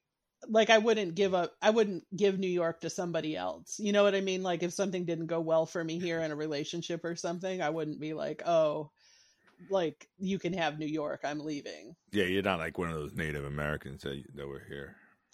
like 0.48 0.70
I 0.70 0.78
wouldn't 0.80 1.16
give 1.16 1.34
up 1.34 1.54
I 1.62 1.70
wouldn't 1.70 2.04
give 2.16 2.40
New 2.40 2.48
York 2.48 2.82
to 2.82 2.90
somebody 2.90 3.36
else. 3.36 3.80
You 3.80 3.92
know 3.94 4.04
what 4.04 4.16
I 4.16 4.22
mean? 4.22 4.44
Like 4.44 4.64
if 4.64 4.74
something 4.74 5.06
didn't 5.06 5.28
go 5.28 5.40
well 5.40 5.66
for 5.66 5.84
me 5.84 6.00
here 6.00 6.20
in 6.22 6.32
a 6.32 6.36
relationship 6.36 7.06
or 7.06 7.16
something, 7.16 7.62
I 7.62 7.70
wouldn't 7.70 8.00
be 8.02 8.14
like, 8.14 8.42
"Oh, 8.46 8.92
like 9.70 10.08
you 10.18 10.40
can 10.40 10.54
have 10.54 10.80
New 10.80 10.86
York. 10.88 11.22
I'm 11.24 11.40
leaving." 11.40 11.96
Yeah, 12.12 12.26
you're 12.26 12.44
not 12.44 12.60
like 12.60 12.78
one 12.78 12.90
of 12.90 12.96
those 12.96 13.14
Native 13.14 13.46
Americans 13.46 14.02
that, 14.04 14.22
that 14.36 14.48
were 14.48 14.64
here. 14.68 14.96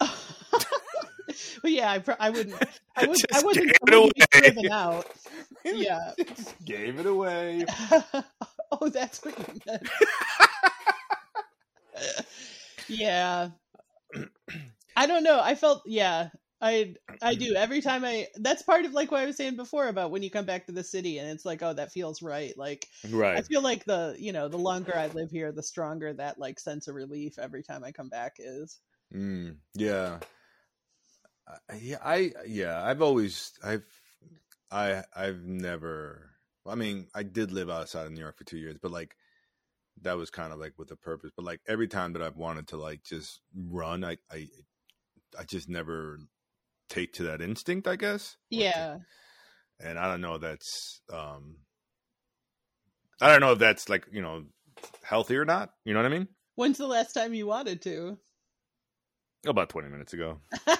well, 1.62 1.72
yeah, 1.72 1.90
I, 1.90 2.16
I 2.18 2.30
wouldn't. 2.30 2.54
I, 2.96 3.06
would, 3.06 3.16
I 3.30 3.34
Just 3.34 3.44
wouldn't. 3.46 3.66
gave 3.66 3.74
I 3.88 3.92
it 3.92 3.98
wouldn't 3.98 4.34
away. 4.34 4.40
living 4.42 4.70
out. 4.70 5.06
Yeah. 5.62 6.12
Just 6.18 6.64
gave 6.64 6.98
it 6.98 7.04
away. 7.04 7.66
oh, 8.72 8.88
that's 8.88 9.22
what 9.22 9.38
you 9.38 9.60
meant. 9.66 9.88
yeah. 12.88 13.50
I 14.96 15.06
don't 15.06 15.22
know. 15.22 15.38
I 15.42 15.54
felt 15.54 15.82
yeah. 15.84 16.30
I 16.60 16.94
I 17.22 17.34
do 17.34 17.54
every 17.56 17.80
time 17.80 18.04
I. 18.04 18.28
That's 18.36 18.62
part 18.62 18.84
of 18.84 18.92
like 18.92 19.10
what 19.10 19.20
I 19.20 19.26
was 19.26 19.36
saying 19.36 19.56
before 19.56 19.88
about 19.88 20.10
when 20.10 20.22
you 20.22 20.30
come 20.30 20.46
back 20.46 20.66
to 20.66 20.72
the 20.72 20.84
city 20.84 21.18
and 21.18 21.30
it's 21.30 21.44
like, 21.44 21.62
oh, 21.62 21.72
that 21.74 21.92
feels 21.92 22.22
right. 22.22 22.56
Like 22.56 22.88
right. 23.10 23.38
I 23.38 23.42
feel 23.42 23.62
like 23.62 23.84
the 23.84 24.16
you 24.18 24.32
know 24.32 24.48
the 24.48 24.58
longer 24.58 24.96
I 24.96 25.06
live 25.08 25.30
here, 25.30 25.52
the 25.52 25.62
stronger 25.62 26.12
that 26.14 26.38
like 26.38 26.58
sense 26.60 26.88
of 26.88 26.94
relief 26.94 27.38
every 27.38 27.62
time 27.62 27.84
I 27.84 27.92
come 27.92 28.08
back 28.08 28.36
is. 28.38 28.80
Mm, 29.12 29.60
yeah. 29.74 30.20
I- 31.46 31.76
Yeah, 31.76 31.98
I 32.02 32.32
yeah, 32.46 32.82
I've 32.84 33.02
always 33.02 33.52
I've 33.62 33.84
I 34.70 35.04
I've 35.14 35.44
never 35.44 36.36
I 36.66 36.74
mean, 36.76 37.08
I 37.14 37.22
did 37.24 37.52
live 37.52 37.70
outside 37.70 38.06
of 38.06 38.12
New 38.12 38.20
York 38.20 38.38
for 38.38 38.44
2 38.44 38.58
years, 38.58 38.78
but 38.80 38.90
like 38.92 39.16
that 40.02 40.14
was 40.18 40.30
kind 40.30 40.52
of 40.52 40.58
like 40.60 40.78
with 40.78 40.90
a 40.92 40.96
purpose, 40.96 41.32
but 41.36 41.44
like 41.44 41.60
every 41.68 41.88
time 41.88 42.14
that 42.14 42.22
I've 42.22 42.36
wanted 42.38 42.68
to 42.68 42.76
like 42.78 43.04
just 43.04 43.42
run, 43.54 44.04
I 44.04 44.18
I 44.32 44.48
I 45.38 45.44
just 45.44 45.68
never 45.68 46.18
take 46.90 47.14
to 47.14 47.22
that 47.24 47.40
instinct, 47.40 47.88
I 47.88 47.96
guess. 47.96 48.36
Yeah. 48.50 48.98
and 49.78 49.98
I 49.98 50.08
don't 50.08 50.20
know 50.20 50.34
if 50.34 50.42
that's 50.42 51.00
um 51.12 51.56
I 53.20 53.28
don't 53.28 53.40
know 53.40 53.52
if 53.52 53.58
that's 53.58 53.88
like, 53.88 54.06
you 54.12 54.22
know, 54.22 54.44
healthy 55.02 55.36
or 55.36 55.44
not, 55.44 55.70
you 55.84 55.94
know 55.94 56.00
what 56.02 56.10
I 56.10 56.16
mean? 56.16 56.28
When's 56.56 56.78
the 56.78 56.86
last 56.86 57.12
time 57.12 57.34
you 57.34 57.46
wanted 57.46 57.82
to? 57.82 58.18
About 59.46 59.68
20 59.70 59.88
minutes 59.88 60.12
ago. 60.12 60.40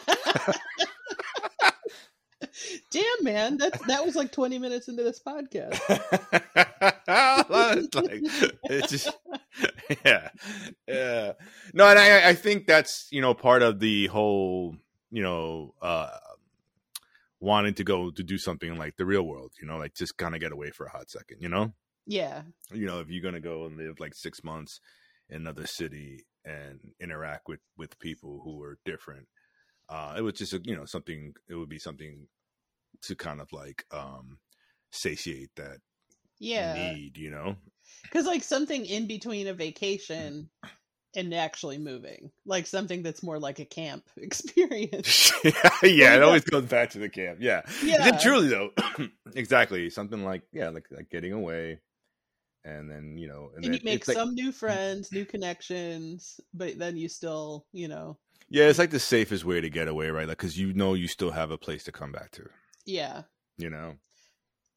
Damn, 2.90 3.04
man, 3.22 3.58
that 3.58 3.78
that 3.86 4.04
was 4.04 4.16
like 4.16 4.32
twenty 4.32 4.58
minutes 4.58 4.88
into 4.88 5.02
this 5.02 5.20
podcast. 5.24 5.78
it's 7.08 7.94
like 7.94 8.20
it's 8.64 8.90
just 8.90 9.11
yeah, 10.04 10.28
yeah. 10.88 11.32
No, 11.72 11.86
and 11.86 11.98
I, 11.98 12.30
I 12.30 12.34
think 12.34 12.66
that's 12.66 13.06
you 13.11 13.20
know 13.20 13.34
part 13.34 13.62
of 13.62 13.78
the 13.78 14.06
whole 14.08 14.74
you 15.11 15.22
know 15.22 15.74
uh 15.82 16.11
wanting 17.40 17.74
to 17.74 17.84
go 17.84 18.11
to 18.11 18.22
do 18.22 18.38
something 18.38 18.76
like 18.76 18.96
the 18.96 19.06
real 19.06 19.22
world. 19.22 19.52
You 19.61 19.66
know, 19.66 19.78
like 19.78 19.94
just 19.94 20.16
kind 20.16 20.34
of 20.34 20.40
get 20.40 20.52
away 20.52 20.70
for 20.70 20.86
a 20.86 20.90
hot 20.90 21.11
second. 21.11 21.38
You 21.40 21.48
know. 21.48 21.72
Yeah. 22.06 22.42
You 22.72 22.86
know, 22.86 23.00
if 23.00 23.08
you're 23.08 23.22
gonna 23.22 23.40
go 23.40 23.66
and 23.66 23.76
live 23.76 24.00
like 24.00 24.14
six 24.14 24.44
months 24.44 24.80
in 25.28 25.36
another 25.36 25.66
city 25.66 26.26
and 26.44 26.80
interact 27.00 27.48
with 27.48 27.61
with 27.76 27.98
people 27.98 28.40
who 28.44 28.62
are 28.62 28.78
different, 28.84 29.26
uh, 29.88 30.14
it 30.16 30.22
was 30.22 30.34
just 30.34 30.52
a, 30.52 30.61
you 30.64 30.76
know 30.76 30.84
something. 30.84 31.34
It 31.48 31.54
would 31.54 31.68
be 31.68 31.78
something 31.78 32.26
to 33.02 33.16
kind 33.16 33.40
of 33.40 33.52
like 33.52 33.84
um 33.90 34.38
satiate 34.92 35.50
that 35.56 35.78
Yeah. 36.38 36.74
need. 36.74 37.16
You 37.16 37.30
know. 37.30 37.56
Because 38.02 38.26
like 38.26 38.42
something 38.42 38.84
in 38.84 39.06
between 39.06 39.46
a 39.46 39.54
vacation 39.54 40.50
and 41.16 41.34
actually 41.34 41.78
moving, 41.78 42.30
like 42.46 42.66
something 42.66 43.02
that's 43.02 43.22
more 43.22 43.38
like 43.38 43.58
a 43.58 43.64
camp 43.64 44.04
experience. 44.16 45.32
yeah, 45.44 45.52
it 45.82 46.22
always 46.22 46.44
goes 46.44 46.66
back 46.66 46.90
to 46.90 46.98
the 46.98 47.08
camp. 47.08 47.38
Yeah. 47.40 47.62
Yeah. 47.82 48.18
Truly 48.18 48.48
though, 48.48 48.70
exactly 49.34 49.90
something 49.90 50.24
like 50.24 50.42
yeah, 50.52 50.70
like 50.70 50.86
like 50.90 51.11
getting 51.11 51.32
away, 51.32 51.80
and 52.64 52.90
then 52.90 53.16
you 53.16 53.28
know, 53.28 53.50
and 53.54 53.64
then 53.64 53.74
you 53.74 53.80
make 53.84 54.00
it's 54.00 54.08
like- 54.08 54.16
some 54.16 54.34
new 54.34 54.50
mm. 54.50 54.54
friends, 54.54 55.12
new 55.12 55.24
connections, 55.24 56.40
but 56.54 56.78
then 56.78 56.96
you 56.96 57.08
still, 57.08 57.66
you 57.72 57.88
know, 57.88 58.18
yeah, 58.48 58.64
it's 58.64 58.78
like 58.78 58.90
the 58.90 59.00
safest 59.00 59.44
way 59.44 59.61
to 59.61 59.70
get 59.70 59.88
away, 59.88 60.11
right? 60.11 60.28
Like 60.28 60.38
because 60.38 60.58
you 60.58 60.72
know 60.72 60.94
you 60.94 61.08
still 61.08 61.30
have 61.30 61.50
a 61.50 61.58
place 61.58 61.84
to 61.84 61.92
come 61.92 62.12
back 62.12 62.30
to. 62.32 62.48
yeah. 62.86 63.22
You 63.58 63.68
know. 63.68 63.96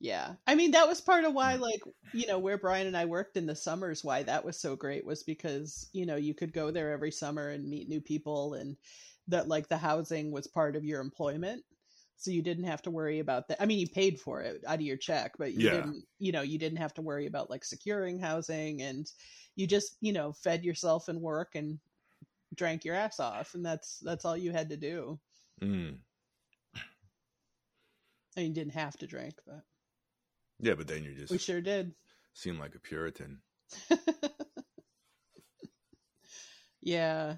Yeah. 0.03 0.35
I 0.47 0.55
mean, 0.55 0.71
that 0.71 0.87
was 0.89 0.99
part 0.99 1.23
of 1.23 1.31
Mm. 1.31 1.33
why, 1.33 1.55
like, 1.55 1.81
you 2.11 2.27
know, 2.27 2.37
where 2.37 2.57
Brian 2.57 2.87
and 2.87 2.97
I 2.97 3.05
worked 3.05 3.37
in 3.37 3.45
the 3.45 3.55
summers, 3.55 4.03
why 4.03 4.21
that 4.23 4.43
was 4.43 4.59
so 4.59 4.75
great 4.75 5.05
was 5.05 5.23
because, 5.23 5.89
you 5.93 6.05
know, 6.05 6.17
you 6.17 6.33
could 6.35 6.51
go 6.51 6.71
there 6.71 6.91
every 6.91 7.09
summer 7.11 7.47
and 7.47 7.69
meet 7.69 7.87
new 7.87 8.01
people 8.01 8.55
and 8.55 8.75
that, 9.29 9.47
like, 9.47 9.69
the 9.69 9.77
housing 9.77 10.29
was 10.29 10.45
part 10.45 10.75
of 10.75 10.83
your 10.83 10.99
employment. 10.99 11.63
So 12.17 12.31
you 12.31 12.41
didn't 12.41 12.65
have 12.65 12.81
to 12.81 12.91
worry 12.91 13.19
about 13.19 13.47
that. 13.47 13.61
I 13.61 13.65
mean, 13.65 13.79
you 13.79 13.87
paid 13.87 14.19
for 14.19 14.41
it 14.41 14.61
out 14.67 14.75
of 14.75 14.81
your 14.81 14.97
check, 14.97 15.37
but 15.37 15.53
you 15.53 15.69
Yeah. 15.69 15.69
didn't, 15.69 16.05
you 16.19 16.33
know, 16.33 16.41
you 16.41 16.57
didn't 16.59 16.79
have 16.79 16.93
to 16.95 17.01
worry 17.01 17.25
about, 17.25 17.49
like, 17.49 17.63
securing 17.63 18.19
housing 18.19 18.81
and 18.81 19.09
you 19.55 19.67
just, 19.67 19.95
you 20.01 20.11
know, 20.11 20.33
fed 20.33 20.65
yourself 20.65 21.07
and 21.07 21.21
work 21.21 21.55
and 21.55 21.79
drank 22.55 22.85
your 22.85 22.95
ass 22.95 23.19
off. 23.21 23.55
And 23.55 23.65
that's, 23.65 23.99
that's 23.99 24.25
all 24.25 24.37
you 24.37 24.51
had 24.51 24.69
to 24.69 24.77
do. 24.77 25.19
Mm. 25.61 26.03
I 28.35 28.41
mean, 28.41 28.49
you 28.49 28.53
didn't 28.53 28.73
have 28.73 28.97
to 28.97 29.07
drink, 29.07 29.41
but 29.45 29.63
Yeah, 30.63 30.75
but 30.75 30.87
then 30.87 31.03
you 31.03 31.13
just 31.13 31.31
we 31.31 31.37
sure 31.37 31.59
did. 31.59 31.93
seem 32.33 32.57
like 32.57 32.73
a 32.73 32.79
Puritan. 32.79 33.41
yeah. 36.81 37.35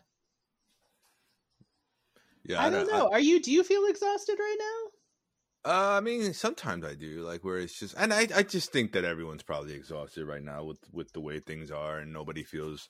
Yeah, 2.43 2.61
I 2.61 2.69
don't 2.69 2.88
know. 2.88 3.09
Are 3.11 3.19
you? 3.19 3.41
Do 3.41 3.51
you 3.51 3.63
feel 3.63 3.86
exhausted 3.88 4.38
right 4.38 4.57
now? 4.59 5.71
Uh, 5.71 5.97
I 5.97 5.99
mean, 6.01 6.32
sometimes 6.36 6.86
I 6.86 6.93
do, 6.93 7.21
like 7.21 7.43
where 7.43 7.57
it's 7.57 7.80
just, 7.80 7.95
and 7.97 8.13
I, 8.13 8.28
I 8.36 8.43
just 8.43 8.71
think 8.71 8.91
that 8.91 9.03
everyone's 9.03 9.41
probably 9.41 9.73
exhausted 9.73 10.26
right 10.28 10.43
now 10.43 10.63
with 10.63 10.78
with 10.93 11.11
the 11.13 11.19
way 11.19 11.39
things 11.39 11.71
are, 11.71 11.97
and 11.97 12.13
nobody 12.13 12.43
feels, 12.43 12.88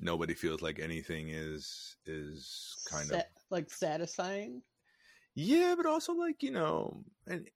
nobody 0.00 0.32
feels 0.32 0.62
like 0.62 0.80
anything 0.80 1.28
is 1.28 1.96
is 2.06 2.78
kind 2.86 3.12
of 3.12 3.22
like 3.50 3.68
satisfying. 3.68 4.62
yeah, 5.34 5.74
but 5.76 5.84
also 5.84 6.14
like 6.14 6.42
you 6.42 6.52
know, 6.52 7.04
and 7.26 7.50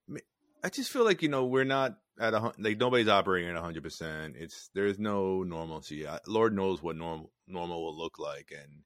I 0.62 0.68
just 0.68 0.90
feel 0.90 1.04
like 1.04 1.22
you 1.22 1.28
know 1.28 1.44
we're 1.46 1.64
not 1.64 1.98
at 2.20 2.34
a 2.34 2.52
like 2.58 2.78
nobody's 2.78 3.08
operating 3.08 3.50
at 3.50 3.56
hundred 3.56 3.82
percent. 3.82 4.34
It's 4.38 4.70
there's 4.74 4.98
no 4.98 5.42
normalcy. 5.42 6.06
I, 6.06 6.18
Lord 6.26 6.54
knows 6.54 6.82
what 6.82 6.96
normal 6.96 7.32
normal 7.46 7.84
will 7.84 7.96
look 7.96 8.18
like, 8.18 8.52
and 8.52 8.82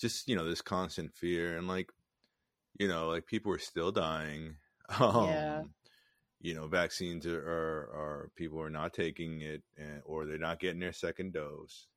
just 0.00 0.28
you 0.28 0.36
know 0.36 0.48
this 0.48 0.62
constant 0.62 1.14
fear 1.14 1.56
and 1.56 1.66
like 1.66 1.90
you 2.78 2.88
know 2.88 3.08
like 3.08 3.26
people 3.26 3.52
are 3.52 3.58
still 3.58 3.92
dying. 3.92 4.56
Um, 5.00 5.26
Yeah. 5.26 5.62
You 6.40 6.54
know, 6.54 6.68
vaccines 6.68 7.26
are, 7.26 7.40
are, 7.40 7.90
are 7.92 8.30
people 8.36 8.60
are 8.60 8.70
not 8.70 8.92
taking 8.92 9.40
it, 9.40 9.64
and, 9.76 10.00
or 10.04 10.26
they're 10.26 10.38
not 10.38 10.60
getting 10.60 10.78
their 10.78 10.92
second 10.92 11.32
dose. 11.32 11.88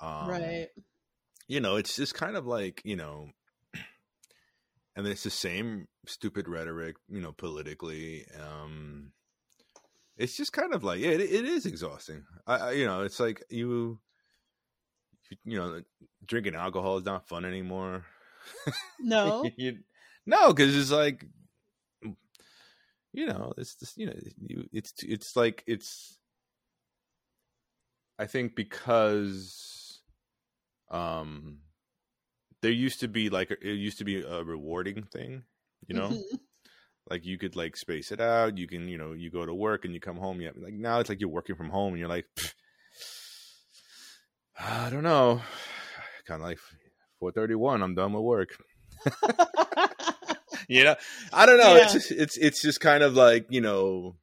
Um, 0.00 0.28
right. 0.28 0.68
you 1.48 1.60
know, 1.60 1.76
it's 1.76 1.96
just 1.96 2.14
kind 2.14 2.36
of 2.36 2.46
like, 2.46 2.80
you 2.84 2.96
know, 2.96 3.28
and 4.96 5.06
it's 5.06 5.24
the 5.24 5.30
same 5.30 5.88
stupid 6.06 6.48
rhetoric, 6.48 6.96
you 7.08 7.20
know, 7.20 7.32
politically. 7.32 8.26
Um, 8.40 9.12
it's 10.16 10.36
just 10.36 10.52
kind 10.52 10.72
of 10.74 10.84
like, 10.84 11.00
yeah, 11.00 11.10
it, 11.10 11.20
it 11.20 11.44
is 11.44 11.66
exhausting. 11.66 12.24
I, 12.46 12.56
I, 12.56 12.72
you 12.72 12.86
know, 12.86 13.02
it's 13.02 13.18
like 13.18 13.42
you, 13.50 13.98
you, 15.30 15.36
you 15.44 15.58
know, 15.58 15.82
drinking 16.24 16.54
alcohol 16.54 16.98
is 16.98 17.04
not 17.04 17.26
fun 17.28 17.44
anymore. 17.44 18.04
No. 19.00 19.50
you, 19.56 19.78
no, 20.26 20.52
because 20.52 20.76
it's 20.76 20.92
like, 20.92 21.26
you 23.12 23.26
know, 23.26 23.52
it's 23.56 23.74
just, 23.74 23.96
you 23.98 24.06
know, 24.06 24.14
you, 24.40 24.68
it's, 24.72 24.92
it's 25.02 25.36
like, 25.36 25.64
it's, 25.66 26.18
I 28.18 28.26
think 28.26 28.54
because, 28.54 30.02
um, 30.90 31.58
there 32.64 32.72
used 32.72 33.00
to 33.00 33.08
be 33.08 33.28
like, 33.28 33.50
it 33.50 33.76
used 33.88 33.98
to 33.98 34.04
be 34.04 34.22
a 34.22 34.42
rewarding 34.42 35.02
thing, 35.04 35.44
you 35.86 35.94
know? 35.94 36.08
Mhm. 36.08 36.40
like 37.10 37.24
you 37.26 37.36
could 37.36 37.54
like 37.54 37.76
space 37.76 38.10
it 38.10 38.18
out 38.20 38.56
you 38.56 38.66
can 38.66 38.88
you 38.88 38.96
know 38.96 39.12
you 39.12 39.28
go 39.30 39.44
to 39.44 39.52
work 39.52 39.84
and 39.84 39.92
you 39.92 40.00
come 40.00 40.16
home 40.16 40.40
yeah 40.40 40.52
like 40.56 40.72
now 40.72 41.00
it's 41.00 41.10
like 41.10 41.20
you're 41.20 41.28
working 41.38 41.54
from 41.54 41.68
home 41.68 41.92
and 41.92 42.00
you're 42.00 42.08
like 42.08 42.24
i 44.58 44.88
don't 44.90 45.02
know 45.02 45.42
kind 46.26 46.40
of 46.40 46.48
like 46.48 46.58
431 47.20 47.82
i'm 47.82 47.94
done 47.94 48.14
with 48.14 48.22
work 48.22 48.56
you 50.68 50.84
know 50.84 50.96
i 51.32 51.44
don't 51.46 51.58
know 51.58 51.76
it's 51.76 51.92
just 51.92 52.10
it's 52.10 52.36
it's 52.38 52.62
just 52.62 52.80
kind 52.80 53.02
of 53.02 53.14
like 53.14 53.46
you 53.50 53.60
know 53.60 54.16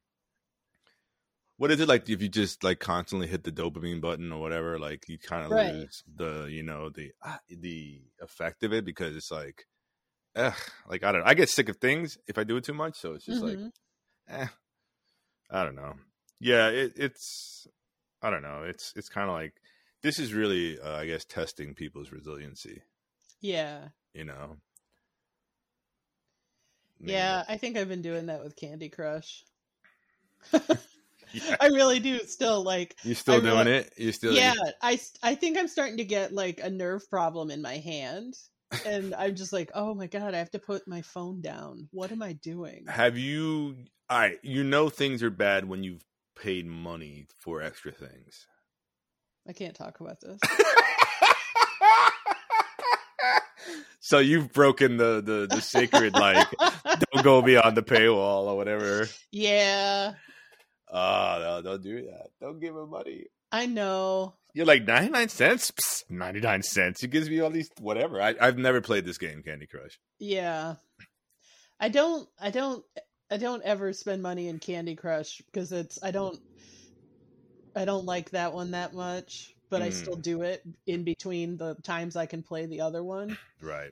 what 1.62 1.70
is 1.70 1.78
it 1.78 1.86
like 1.88 2.08
if 2.10 2.20
you 2.20 2.28
just 2.28 2.64
like 2.64 2.80
constantly 2.80 3.28
hit 3.28 3.44
the 3.44 3.52
dopamine 3.52 4.00
button 4.00 4.32
or 4.32 4.40
whatever 4.40 4.80
like 4.80 5.08
you 5.08 5.16
kind 5.16 5.44
of 5.46 5.52
Right. 5.52 5.72
lose 5.74 6.02
the 6.12 6.46
you 6.50 6.64
know 6.64 6.90
the 6.90 7.12
ah, 7.22 7.38
the 7.48 8.00
effect 8.20 8.64
of 8.64 8.72
it 8.72 8.84
because 8.84 9.14
it's 9.14 9.30
like 9.30 9.66
ugh, 10.34 10.56
like 10.88 11.04
i 11.04 11.12
don't 11.12 11.22
i 11.24 11.34
get 11.34 11.48
sick 11.48 11.68
of 11.68 11.76
things 11.76 12.18
if 12.26 12.36
i 12.36 12.42
do 12.42 12.56
it 12.56 12.64
too 12.64 12.74
much 12.74 12.98
so 12.98 13.12
it's 13.12 13.26
just 13.26 13.42
like 13.42 13.58
Mhm. 13.58 13.70
eh, 14.28 14.46
I 15.50 15.64
don't 15.64 15.76
know. 15.76 15.94
Yeah, 16.40 16.68
it, 16.68 16.94
it's 16.96 17.68
I 18.22 18.30
don't 18.30 18.42
know. 18.42 18.64
It's 18.64 18.92
it's 18.96 19.08
kind 19.08 19.28
of 19.28 19.34
like 19.34 19.52
this 20.02 20.18
is 20.18 20.32
really 20.34 20.80
uh, 20.80 20.96
I 20.96 21.06
guess 21.06 21.24
testing 21.24 21.74
people's 21.74 22.10
resiliency. 22.10 22.82
yeah. 23.40 23.88
You 24.14 24.24
know. 24.24 24.56
Yeah. 26.98 27.44
I 27.48 27.56
think 27.58 27.76
I've 27.76 27.88
been 27.88 28.02
doing 28.02 28.26
that 28.26 28.42
with 28.42 28.56
Candy 28.56 28.88
Crush. 28.88 29.44
yeah. 31.32 31.56
I 31.60 31.66
really 31.68 32.00
do 32.00 32.18
still 32.20 32.62
like 32.62 32.96
You 33.04 33.14
still 33.14 33.34
I 33.36 33.40
doing 33.40 33.56
really- 33.66 33.72
it? 33.78 33.92
You 33.96 34.12
still? 34.12 34.32
yeah 34.32 34.54
i 34.82 34.98
I 35.22 35.34
think 35.34 35.58
i'm 35.58 35.68
starting 35.68 35.96
to 35.98 36.04
get 36.04 36.32
like 36.32 36.60
a 36.62 36.70
nerve 36.70 37.08
problem 37.10 37.50
in 37.50 37.60
my 37.62 37.76
hand 37.78 38.34
and 38.86 39.14
i'm 39.18 39.34
just 39.34 39.52
like 39.52 39.70
oh 39.74 39.94
my 39.94 40.06
god 40.06 40.34
i 40.34 40.38
have 40.38 40.50
to 40.52 40.58
put 40.58 40.86
my 40.88 41.02
phone 41.02 41.40
down 41.40 41.88
what 41.92 42.10
am 42.12 42.22
i 42.22 42.32
doing 42.34 42.84
Have 42.88 43.18
you? 43.18 43.76
All 44.10 44.18
right. 44.18 44.38
You 44.42 44.62
know 44.64 44.88
things 44.90 45.22
are 45.22 45.30
bad 45.30 45.66
when 45.66 45.82
you've 45.82 46.04
paid 46.36 46.66
money 46.66 47.26
for 47.40 47.62
extra 47.62 47.92
things. 47.92 48.46
i 49.48 49.52
can't 49.52 49.74
talk 49.74 50.00
about 50.00 50.20
this 50.20 50.38
so 54.00 54.18
you've 54.18 54.52
broken 54.52 54.96
the 54.96 55.20
the 55.22 55.46
the 55.48 55.60
sacred 55.60 56.14
like 56.14 56.46
don't 57.12 57.22
go 57.24 57.40
beyond 57.42 57.76
the 57.76 57.82
paywall 57.82 58.46
or 58.46 58.56
whatever. 58.56 59.06
yeah 59.30 60.14
Oh 60.92 61.38
no, 61.40 61.62
don't 61.62 61.82
do 61.82 62.02
that. 62.06 62.28
Don't 62.40 62.60
give 62.60 62.76
him 62.76 62.90
money. 62.90 63.24
i 63.50 63.66
know 63.66 64.34
You're 64.54 64.66
like 64.66 64.84
99 64.84 65.28
cents? 65.30 65.70
Psst, 65.72 66.04
99 66.10 66.62
cents. 66.62 67.02
It 67.02 67.08
gives 67.10 67.28
me 67.30 67.40
all 67.40 67.50
these 67.50 67.70
whatever. 67.80 68.20
I, 68.20 68.34
I've 68.40 68.58
never 68.58 68.80
played 68.82 69.04
this 69.06 69.16
game, 69.18 69.42
Candy 69.42 69.66
Crush. 69.66 69.98
yeah 70.18 70.74
i 71.80 71.88
don't 71.88 72.28
i 72.40 72.50
don't 72.50 72.84
i 73.30 73.36
don't 73.36 73.62
ever 73.64 73.92
spend 73.92 74.22
money 74.22 74.46
in 74.48 74.58
candy 74.60 74.94
crush 74.94 75.42
because 75.46 75.72
it's 75.72 75.98
i 76.02 76.12
don't 76.12 76.38
i 77.74 77.84
don't 77.84 78.04
like 78.04 78.30
that 78.30 78.52
one 78.52 78.70
that 78.70 78.94
much 78.94 79.52
but 79.70 79.82
i 79.82 79.88
Mm. 79.88 79.92
still 79.92 80.14
do 80.16 80.42
it 80.42 80.62
in 80.86 81.02
between 81.02 81.56
the 81.56 81.74
times 81.82 82.14
i 82.14 82.26
can 82.26 82.42
play 82.44 82.66
the 82.66 82.82
other 82.82 83.02
one 83.02 83.36
Right. 83.60 83.90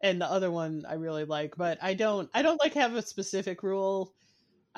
and 0.00 0.20
the 0.20 0.26
other 0.30 0.50
one 0.50 0.84
I 0.88 0.94
really 0.94 1.24
like, 1.24 1.54
but 1.56 1.78
I 1.82 1.94
don't 1.94 2.28
I 2.34 2.42
don't 2.42 2.60
like 2.60 2.74
have 2.74 2.94
a 2.94 3.02
specific 3.02 3.62
rule. 3.62 4.14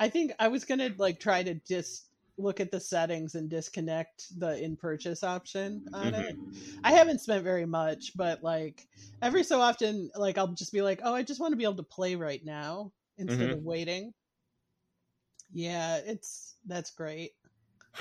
I 0.01 0.09
think 0.09 0.33
I 0.39 0.47
was 0.47 0.65
gonna 0.65 0.89
like 0.97 1.19
try 1.19 1.43
to 1.43 1.53
just 1.53 2.07
look 2.35 2.59
at 2.59 2.71
the 2.71 2.79
settings 2.79 3.35
and 3.35 3.47
disconnect 3.47 4.39
the 4.39 4.59
in 4.59 4.75
purchase 4.75 5.23
option 5.23 5.85
on 5.93 6.07
mm-hmm. 6.07 6.21
it. 6.21 6.35
I 6.83 6.93
haven't 6.93 7.21
spent 7.21 7.43
very 7.43 7.67
much, 7.67 8.13
but 8.15 8.43
like 8.43 8.87
every 9.21 9.43
so 9.43 9.61
often 9.61 10.09
like 10.15 10.39
I'll 10.39 10.47
just 10.47 10.73
be 10.73 10.81
like, 10.81 11.01
Oh, 11.03 11.13
I 11.13 11.21
just 11.21 11.39
want 11.39 11.51
to 11.51 11.55
be 11.55 11.65
able 11.65 11.75
to 11.75 11.83
play 11.83 12.15
right 12.15 12.43
now 12.43 12.91
instead 13.19 13.41
mm-hmm. 13.41 13.59
of 13.59 13.63
waiting. 13.63 14.11
Yeah, 15.53 15.97
it's 16.03 16.55
that's 16.65 16.89
great. 16.89 17.33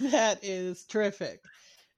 that 0.00 0.40
is 0.42 0.82
terrific. 0.86 1.44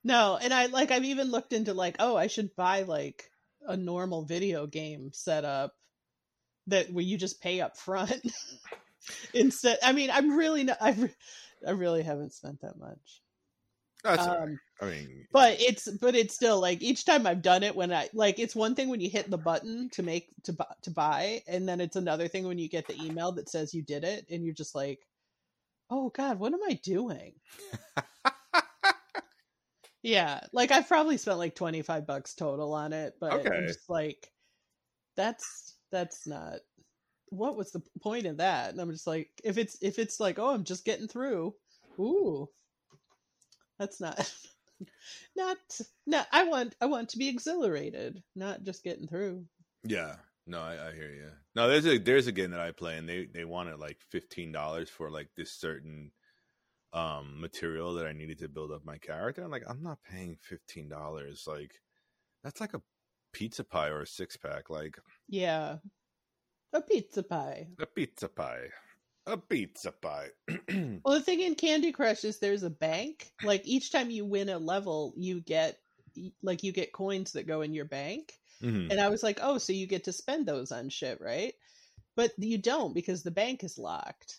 No, 0.05 0.39
and 0.43 0.53
I 0.53 0.67
like 0.67 0.91
I've 0.91 1.07
even 1.07 1.31
looked 1.31 1.55
into 1.55 1.73
like, 1.73 1.97
oh, 2.01 2.19
I 2.19 2.27
should 2.27 2.55
buy 2.55 2.83
like 2.83 3.31
a 3.67 3.79
normal 3.79 4.27
video 4.27 4.67
game 4.67 5.09
setup 5.15 5.73
that 6.69 6.93
where 6.93 7.05
you 7.05 7.19
just 7.19 7.41
pay 7.43 7.61
up 7.61 7.77
front 7.77 8.23
instead. 9.35 9.79
I 9.83 9.93
mean, 9.93 10.11
I'm 10.11 10.37
really 10.37 10.65
not. 10.65 10.79
I, 10.81 11.11
I 11.67 11.73
really 11.73 12.03
haven't 12.03 12.33
spent 12.33 12.61
that 12.63 12.79
much. 12.79 13.23
That's 14.03 14.29
Um, 14.29 14.61
right. 14.81 14.89
I 14.89 14.91
mean, 14.91 15.27
but 15.33 15.61
it's 15.61 15.89
but 16.01 16.15
it's 16.15 16.35
still 16.35 16.61
like 16.61 16.83
each 16.83 17.05
time 17.05 17.27
I've 17.27 17.43
done 17.43 17.63
it 17.63 17.75
when 17.77 17.93
I 17.93 18.09
like 18.15 18.39
it's 18.39 18.55
one 18.55 18.75
thing 18.75 18.89
when 18.89 19.01
you 19.01 19.11
hit 19.11 19.31
the 19.31 19.39
button 19.39 19.91
to 19.91 20.03
make 20.03 20.29
to 20.45 20.57
to 20.83 20.91
buy 20.91 21.43
and 21.49 21.69
then 21.69 21.81
it's 21.81 21.97
another 21.97 22.29
thing 22.29 22.47
when 22.47 22.59
you 22.59 22.69
get 22.69 22.87
the 22.87 23.03
email 23.03 23.33
that 23.33 23.49
says 23.49 23.75
you 23.75 23.83
did 23.83 24.05
it 24.05 24.27
and 24.31 24.45
you're 24.45 24.55
just 24.55 24.75
like 24.75 25.01
oh 25.91 26.11
god 26.11 26.39
what 26.39 26.53
am 26.53 26.61
I 26.69 26.75
doing 26.83 27.35
yeah 30.03 30.41
like 30.53 30.71
I've 30.71 30.89
probably 30.89 31.17
spent 31.17 31.39
like 31.39 31.55
25 31.55 32.07
bucks 32.07 32.35
total 32.35 32.75
on 32.75 32.93
it 32.93 33.15
but 33.21 33.33
Okay. 33.33 33.49
I'm 33.49 33.67
just 33.67 33.89
like 33.89 34.31
that's 35.17 35.74
that's 35.95 36.27
not 36.27 36.59
what 37.31 37.57
was 37.57 37.73
the 37.73 37.83
point 38.03 38.27
of 38.27 38.37
that 38.37 38.71
and 38.71 38.81
I'm 38.81 38.91
just 38.91 39.07
like 39.07 39.31
if 39.43 39.57
it's 39.59 39.79
if 39.81 39.99
it's 39.99 40.21
like 40.21 40.39
oh 40.39 40.51
I'm 40.53 40.65
just 40.65 40.85
getting 40.85 41.09
through 41.09 41.55
ooh 41.99 42.49
that's 43.79 44.01
not 44.01 44.33
not 45.37 45.57
not 46.07 46.27
i 46.33 46.45
want 46.45 46.75
i 46.81 46.87
want 46.87 47.09
to 47.09 47.19
be 47.19 47.29
exhilarated 47.29 48.23
not 48.35 48.63
just 48.65 48.83
getting 48.83 49.07
through 49.07 49.45
yeah. 49.85 50.17
No, 50.47 50.61
I, 50.61 50.89
I 50.89 50.93
hear 50.93 51.11
you. 51.11 51.31
No, 51.55 51.69
there's 51.69 51.87
a 51.87 51.99
there's 51.99 52.27
a 52.27 52.33
game 52.33 52.51
that 52.51 52.61
I 52.61 52.73
play, 52.73 52.99
and 52.99 53.09
they 53.09 53.27
they 53.33 53.45
wanted 53.45 53.79
like 53.79 53.99
fifteen 54.11 54.53
dollars 54.53 54.91
for 54.91 55.11
like 55.11 55.29
this 55.37 55.53
certain 55.53 56.11
um 56.93 57.41
material 57.41 57.95
that 57.95 58.07
I 58.07 58.13
needed 58.13 58.39
to 58.41 58.49
build 58.49 58.71
up 58.71 58.85
my 58.85 58.99
character. 58.99 59.43
I'm 59.43 59.51
like, 59.51 59.65
I'm 59.69 59.83
not 59.83 59.99
paying 60.11 60.37
fifteen 60.43 60.89
dollars. 60.89 61.45
Like, 61.47 61.73
that's 62.43 62.61
like 62.61 62.75
a 62.75 62.83
pizza 63.35 63.65
pie 63.65 63.89
or 63.89 64.01
a 64.03 64.07
six 64.07 64.37
pack. 64.37 64.71
Like 64.71 64.99
yeah 65.29 65.77
a 66.73 66.81
pizza 66.81 67.23
pie 67.23 67.69
a 67.79 67.87
pizza 67.87 68.29
pie, 68.29 68.69
a 69.27 69.37
pizza 69.37 69.93
pie. 69.93 70.29
well 71.05 71.15
the 71.15 71.21
thing 71.21 71.41
in 71.41 71.55
candy 71.55 71.93
crush 71.93 72.25
is 72.25 72.39
there's 72.39 72.63
a 72.63 72.71
bank 72.71 73.31
like 73.43 73.63
each 73.67 73.93
time 73.93 74.11
you 74.11 74.25
win 74.25 74.49
a 74.49 74.59
level 74.59 75.13
you 75.17 75.41
get 75.41 75.79
like 76.43 76.63
you 76.63 76.73
get 76.73 76.93
coins 76.93 77.33
that 77.33 77.47
go 77.47 77.61
in 77.63 77.75
your 77.75 77.85
bank 77.85 78.33
Mhm. 78.63 78.91
and 78.91 79.01
i 79.01 79.09
was 79.09 79.23
like 79.23 79.41
oh 79.43 79.59
so 79.59 79.73
you 79.73 79.87
get 79.87 80.05
to 80.05 80.13
spend 80.13 80.47
those 80.47 80.71
on 80.73 80.89
shit 80.89 81.21
right 81.21 81.55
but 82.17 82.31
you 82.39 82.57
don't 82.59 82.95
because 82.95 83.23
the 83.23 83.31
bank 83.33 83.65
is 83.65 83.79
locked 83.79 84.39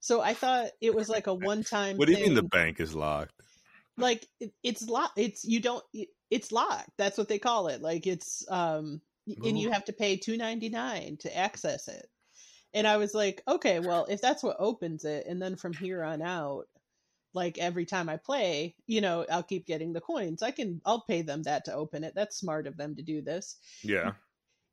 so 0.00 0.20
i 0.22 0.32
thought 0.34 0.70
it 0.80 0.94
was 0.94 1.08
like 1.08 1.26
a 1.26 1.34
one 1.50 1.62
time 1.62 1.96
What 1.98 2.06
do 2.08 2.12
you 2.14 2.24
mean 2.24 2.34
the 2.34 2.42
bank 2.42 2.80
is 2.80 2.94
locked? 2.94 3.34
like 3.96 4.26
it, 4.40 4.52
it's 4.62 4.88
locked 4.88 5.18
it's 5.18 5.44
you 5.44 5.60
don't 5.60 5.84
it, 5.92 6.08
it's 6.34 6.50
locked. 6.52 6.90
That's 6.98 7.16
what 7.16 7.28
they 7.28 7.38
call 7.38 7.68
it. 7.68 7.80
Like 7.80 8.06
it's 8.06 8.44
um 8.50 9.00
and 9.26 9.58
you 9.58 9.70
have 9.70 9.84
to 9.86 9.92
pay 9.92 10.18
2.99 10.18 11.20
to 11.20 11.36
access 11.36 11.88
it. 11.88 12.06
And 12.74 12.86
i 12.86 12.96
was 12.96 13.14
like 13.14 13.40
okay 13.46 13.78
well 13.78 14.04
if 14.10 14.20
that's 14.20 14.42
what 14.42 14.56
opens 14.58 15.04
it 15.04 15.26
and 15.28 15.40
then 15.40 15.54
from 15.56 15.72
here 15.72 16.02
on 16.02 16.20
out 16.20 16.64
like 17.32 17.56
every 17.58 17.86
time 17.86 18.08
i 18.08 18.16
play 18.16 18.74
you 18.86 19.00
know 19.00 19.24
i'll 19.30 19.42
keep 19.44 19.64
getting 19.66 19.92
the 19.92 20.00
coins. 20.00 20.42
I 20.42 20.50
can 20.50 20.80
i'll 20.84 21.04
pay 21.08 21.22
them 21.22 21.42
that 21.44 21.64
to 21.66 21.72
open 21.74 22.02
it. 22.04 22.14
That's 22.16 22.36
smart 22.36 22.66
of 22.66 22.76
them 22.76 22.96
to 22.96 23.02
do 23.02 23.22
this. 23.22 23.56
Yeah. 23.82 24.12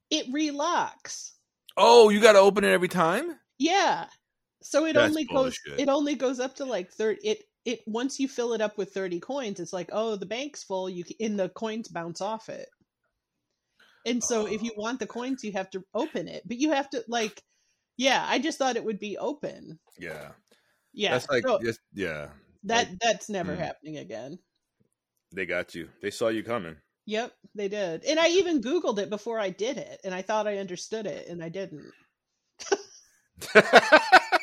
it 0.10 0.26
relocks. 0.34 1.32
Oh, 1.78 2.10
you 2.10 2.20
got 2.22 2.34
to 2.34 2.40
open 2.40 2.64
it 2.64 2.72
every 2.72 2.90
time. 2.90 3.38
yeah. 3.60 4.06
So 4.64 4.86
it 4.86 4.94
That's 4.94 5.10
only 5.10 5.26
goes 5.26 5.58
it 5.78 5.90
only 5.90 6.16
goes 6.16 6.40
up 6.40 6.56
to 6.56 6.66
like 6.66 6.92
30 6.92 7.20
it 7.28 7.40
it 7.66 7.80
once 7.86 8.20
you 8.20 8.28
fill 8.28 8.54
it 8.54 8.62
up 8.62 8.78
with 8.78 8.94
30 8.94 9.20
coins 9.20 9.60
it's 9.60 9.74
like 9.74 9.90
oh 9.92 10.16
the 10.16 10.26
bank's 10.26 10.64
full 10.64 10.90
you 10.90 11.04
can, 11.04 11.16
and 11.20 11.40
the 11.40 11.50
coins 11.50 11.88
bounce 11.88 12.22
off 12.22 12.50
it 12.50 12.68
and 14.06 14.24
so 14.24 14.46
if 14.48 14.64
you 14.64 14.72
Oh. 14.78 14.82
want 14.82 15.00
the 15.00 15.08
coins 15.08 15.44
you 15.44 15.52
have 15.54 15.70
to 15.72 15.84
open 15.94 16.28
it 16.28 16.42
but 16.46 16.58
you 16.58 16.72
have 16.72 16.90
to 16.92 17.04
like 17.08 17.42
yeah 17.98 18.26
i 18.28 18.40
just 18.40 18.58
thought 18.58 18.76
it 18.78 18.84
would 18.84 19.00
be 19.00 19.18
open 19.18 19.80
Yeah. 20.00 20.30
yeah 20.94 21.12
That's 21.12 21.30
like 21.30 21.44
so 21.44 21.60
just 21.60 21.80
yeah. 21.94 22.30
that 22.64 22.90
like- 22.90 22.98
that's 23.00 23.30
never 23.30 23.54
mm. 23.56 23.60
happening 23.60 23.98
again 23.98 24.40
They 25.34 25.46
got 25.46 25.76
you. 25.76 25.88
They 26.02 26.12
saw 26.12 26.28
you 26.30 26.44
coming. 26.44 26.76
yep 27.06 27.32
they 27.56 27.68
did 27.68 28.04
and 28.06 28.20
i 28.20 28.28
even 28.30 28.62
googled 28.62 28.98
it 29.00 29.10
before 29.10 29.40
i 29.40 29.50
did 29.50 29.78
it 29.78 30.00
and 30.04 30.14
i 30.16 30.22
thought 30.22 30.48
i 30.48 30.58
understood 30.58 31.06
it 31.06 31.28
and 31.28 31.44
i 31.44 31.50
didn't 31.50 31.92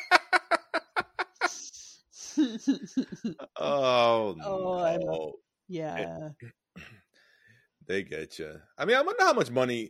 oh, 3.57 4.35
Oh, 4.43 4.97
no. 4.99 5.33
yeah 5.67 6.29
They 7.87 8.03
get 8.03 8.37
you. 8.37 8.59
I 8.77 8.85
mean, 8.85 8.95
I 8.97 9.01
wonder 9.01 9.23
how 9.23 9.33
much 9.33 9.49
money. 9.49 9.89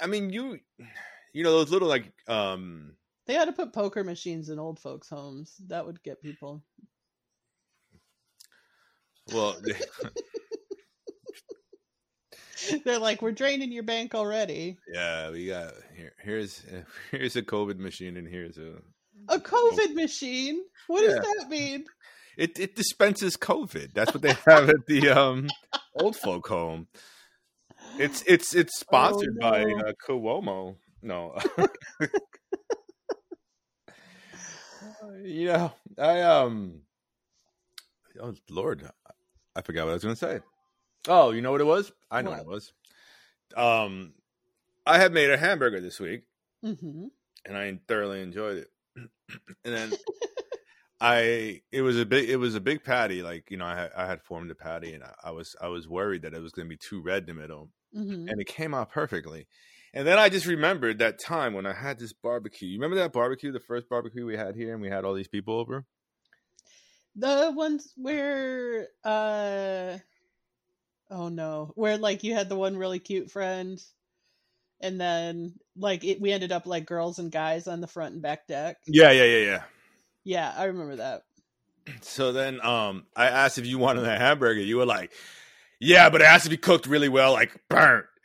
I 0.00 0.06
mean, 0.06 0.30
you, 0.30 0.58
you 1.34 1.44
know, 1.44 1.52
those 1.52 1.70
little 1.70 1.88
like, 1.88 2.10
um, 2.26 2.96
they 3.26 3.36
ought 3.36 3.44
to 3.44 3.52
put 3.52 3.72
poker 3.74 4.02
machines 4.02 4.48
in 4.48 4.58
old 4.58 4.80
folks 4.80 5.10
homes 5.10 5.56
that 5.68 5.84
would 5.84 6.02
get 6.02 6.22
people 6.22 6.64
well, 9.32 9.56
They're 12.84 12.98
like, 12.98 13.22
we're 13.22 13.32
draining 13.32 13.72
your 13.72 13.82
bank 13.82 14.14
already. 14.14 14.78
yeah, 14.92 15.30
we 15.30 15.48
got 15.48 15.74
here. 15.96 16.12
Here's 16.22 16.64
here's 17.10 17.36
a 17.36 17.42
COVID 17.42 17.78
machine, 17.78 18.16
and 18.16 18.26
here's 18.26 18.58
a. 18.58 18.74
A 19.28 19.38
COVID 19.38 19.94
machine? 19.94 20.62
What 20.86 21.02
does 21.02 21.14
that 21.14 21.48
mean? 21.48 21.84
It 22.36 22.58
it 22.58 22.74
dispenses 22.76 23.36
COVID. 23.36 23.92
That's 23.94 24.12
what 24.14 24.22
they 24.22 24.32
have 24.46 24.68
at 24.68 24.86
the 24.86 25.08
um 25.10 25.48
old 25.94 26.16
folk 26.16 26.48
home. 26.48 26.88
It's 27.98 28.22
it's 28.26 28.54
it's 28.54 28.78
sponsored 28.80 29.38
by 29.40 29.62
no. 29.64 29.78
uh, 29.80 29.92
Cuomo. 30.06 30.76
No. 31.02 31.38
you 35.24 35.46
know, 35.46 35.72
I 35.98 36.20
um 36.22 36.82
Oh 38.20 38.34
Lord, 38.50 38.88
I 39.56 39.62
forgot 39.62 39.84
what 39.84 39.90
I 39.90 39.94
was 39.94 40.02
gonna 40.02 40.16
say. 40.16 40.40
Oh, 41.08 41.30
you 41.30 41.40
know 41.42 41.50
what 41.50 41.60
it 41.60 41.64
was? 41.64 41.92
I 42.10 42.22
know 42.22 42.30
what, 42.30 42.46
What? 42.46 42.46
it 42.46 42.48
was. 42.48 42.72
Um 43.56 44.14
I 44.86 44.98
had 44.98 45.12
made 45.12 45.30
a 45.30 45.36
hamburger 45.38 45.80
this 45.80 46.00
week 46.00 46.22
hmm 46.62 47.06
and 47.44 47.56
I 47.56 47.78
thoroughly 47.88 48.22
enjoyed 48.22 48.58
it. 48.58 48.71
and 49.64 49.74
then 49.74 49.92
I 51.00 51.62
it 51.72 51.82
was 51.82 51.98
a 51.98 52.06
big 52.06 52.28
it 52.30 52.36
was 52.36 52.54
a 52.54 52.60
big 52.60 52.84
patty. 52.84 53.22
Like 53.22 53.50
you 53.50 53.56
know, 53.56 53.66
I 53.66 53.76
had, 53.76 53.92
I 53.96 54.06
had 54.06 54.22
formed 54.22 54.50
a 54.50 54.54
patty, 54.54 54.94
and 54.94 55.02
I, 55.02 55.14
I 55.24 55.30
was 55.32 55.56
I 55.60 55.68
was 55.68 55.88
worried 55.88 56.22
that 56.22 56.34
it 56.34 56.40
was 56.40 56.52
going 56.52 56.66
to 56.66 56.70
be 56.70 56.76
too 56.78 57.02
red 57.02 57.28
in 57.28 57.34
the 57.34 57.40
middle, 57.42 57.70
hmm 57.92 58.28
and 58.28 58.40
it 58.40 58.46
came 58.46 58.74
out 58.74 58.90
perfectly. 58.92 59.48
And 59.94 60.06
then 60.06 60.18
I 60.18 60.28
just 60.28 60.46
remembered 60.46 60.98
that 60.98 61.18
time 61.18 61.54
when 61.54 61.66
I 61.66 61.74
had 61.74 61.98
this 61.98 62.12
barbecue. 62.14 62.68
You 62.68 62.78
remember 62.78 62.96
that 62.96 63.12
barbecue, 63.12 63.52
the 63.52 63.60
first 63.60 63.88
barbecue 63.88 64.24
we 64.26 64.36
had 64.36 64.56
here, 64.56 64.72
and 64.72 64.82
we 64.82 64.88
had 64.90 65.04
all 65.04 65.14
these 65.14 65.28
people 65.28 65.54
over. 65.58 65.86
The 67.14 67.50
ones 67.54 67.92
where, 67.96 68.88
uh, 69.02 69.98
oh 71.10 71.28
no, 71.28 71.72
where 71.76 71.96
like 71.98 72.24
you 72.24 72.34
had 72.34 72.48
the 72.48 72.56
one 72.56 72.76
really 72.76 72.98
cute 72.98 73.30
friend, 73.30 73.80
and 74.82 75.00
then 75.00 75.54
like 75.76 76.04
it, 76.04 76.20
we 76.20 76.32
ended 76.32 76.52
up 76.52 76.66
like 76.66 76.86
girls 76.86 77.18
and 77.18 77.30
guys 77.32 77.66
on 77.68 77.80
the 77.80 77.86
front 77.86 78.14
and 78.14 78.22
back 78.22 78.46
deck. 78.46 78.76
Yeah, 78.86 79.10
yeah, 79.10 79.24
yeah, 79.24 79.44
yeah. 79.44 79.62
Yeah, 80.24 80.54
I 80.56 80.64
remember 80.64 80.96
that. 80.96 81.22
So 82.02 82.32
then, 82.32 82.60
um, 82.64 83.06
I 83.16 83.26
asked 83.26 83.58
if 83.58 83.66
you 83.66 83.76
wanted 83.78 84.04
a 84.04 84.16
hamburger. 84.16 84.60
You 84.60 84.76
were 84.76 84.86
like, 84.86 85.10
"Yeah, 85.80 86.10
but 86.10 86.20
it 86.20 86.28
has 86.28 86.44
to 86.44 86.50
be 86.50 86.56
cooked 86.56 86.86
really 86.86 87.08
well, 87.08 87.32
like 87.32 87.60
burnt." 87.68 88.06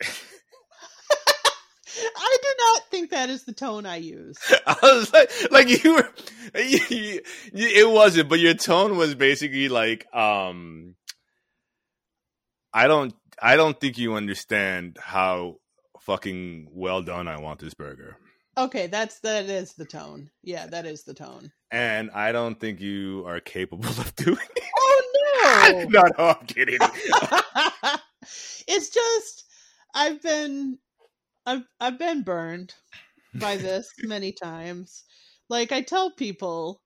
I 2.16 2.36
do 2.42 2.48
not 2.58 2.82
think 2.90 3.10
that 3.10 3.30
is 3.30 3.44
the 3.44 3.52
tone 3.52 3.84
I 3.86 3.96
use. 3.96 4.36
I 4.66 4.76
was 4.82 5.12
like, 5.12 5.30
like 5.50 5.82
you 5.84 5.94
were, 5.94 6.08
you, 6.54 6.78
you- 6.90 7.20
it 7.52 7.88
wasn't, 7.90 8.28
but 8.28 8.38
your 8.38 8.54
tone 8.54 8.96
was 8.96 9.14
basically 9.16 9.68
like, 9.68 10.06
um, 10.14 10.94
I 12.72 12.86
don't, 12.86 13.14
I 13.42 13.56
don't 13.56 13.78
think 13.80 13.98
you 13.98 14.14
understand 14.14 14.98
how 15.00 15.56
fucking 16.08 16.68
well 16.72 17.02
done 17.02 17.28
I 17.28 17.38
want 17.38 17.60
this 17.60 17.74
burger, 17.74 18.16
Okay, 18.56 18.88
that's 18.88 19.20
that 19.20 19.44
is 19.44 19.74
the 19.74 19.84
tone. 19.84 20.28
Yeah, 20.42 20.66
that 20.66 20.84
is 20.86 21.04
the 21.04 21.14
tone. 21.14 21.52
and 21.70 22.10
I 22.10 22.32
don't 22.32 22.58
think 22.58 22.80
you 22.80 23.22
are 23.26 23.38
capable 23.40 23.88
of 23.88 24.16
doing 24.26 24.38
it. 24.56 24.64
Oh 24.76 25.84
no, 25.92 26.02
no, 26.18 26.24
I'm 26.24 26.46
kidding. 26.46 26.78
it's 28.66 28.88
just 28.90 29.44
I've 29.94 30.20
been 30.22 30.78
I've 31.46 31.64
I've 31.78 31.98
been 31.98 32.22
burned 32.22 32.74
by 33.34 33.56
this 33.56 33.92
many 34.02 34.32
times. 34.32 35.04
Like 35.48 35.70
I 35.72 35.82
tell 35.82 36.10
people 36.10 36.80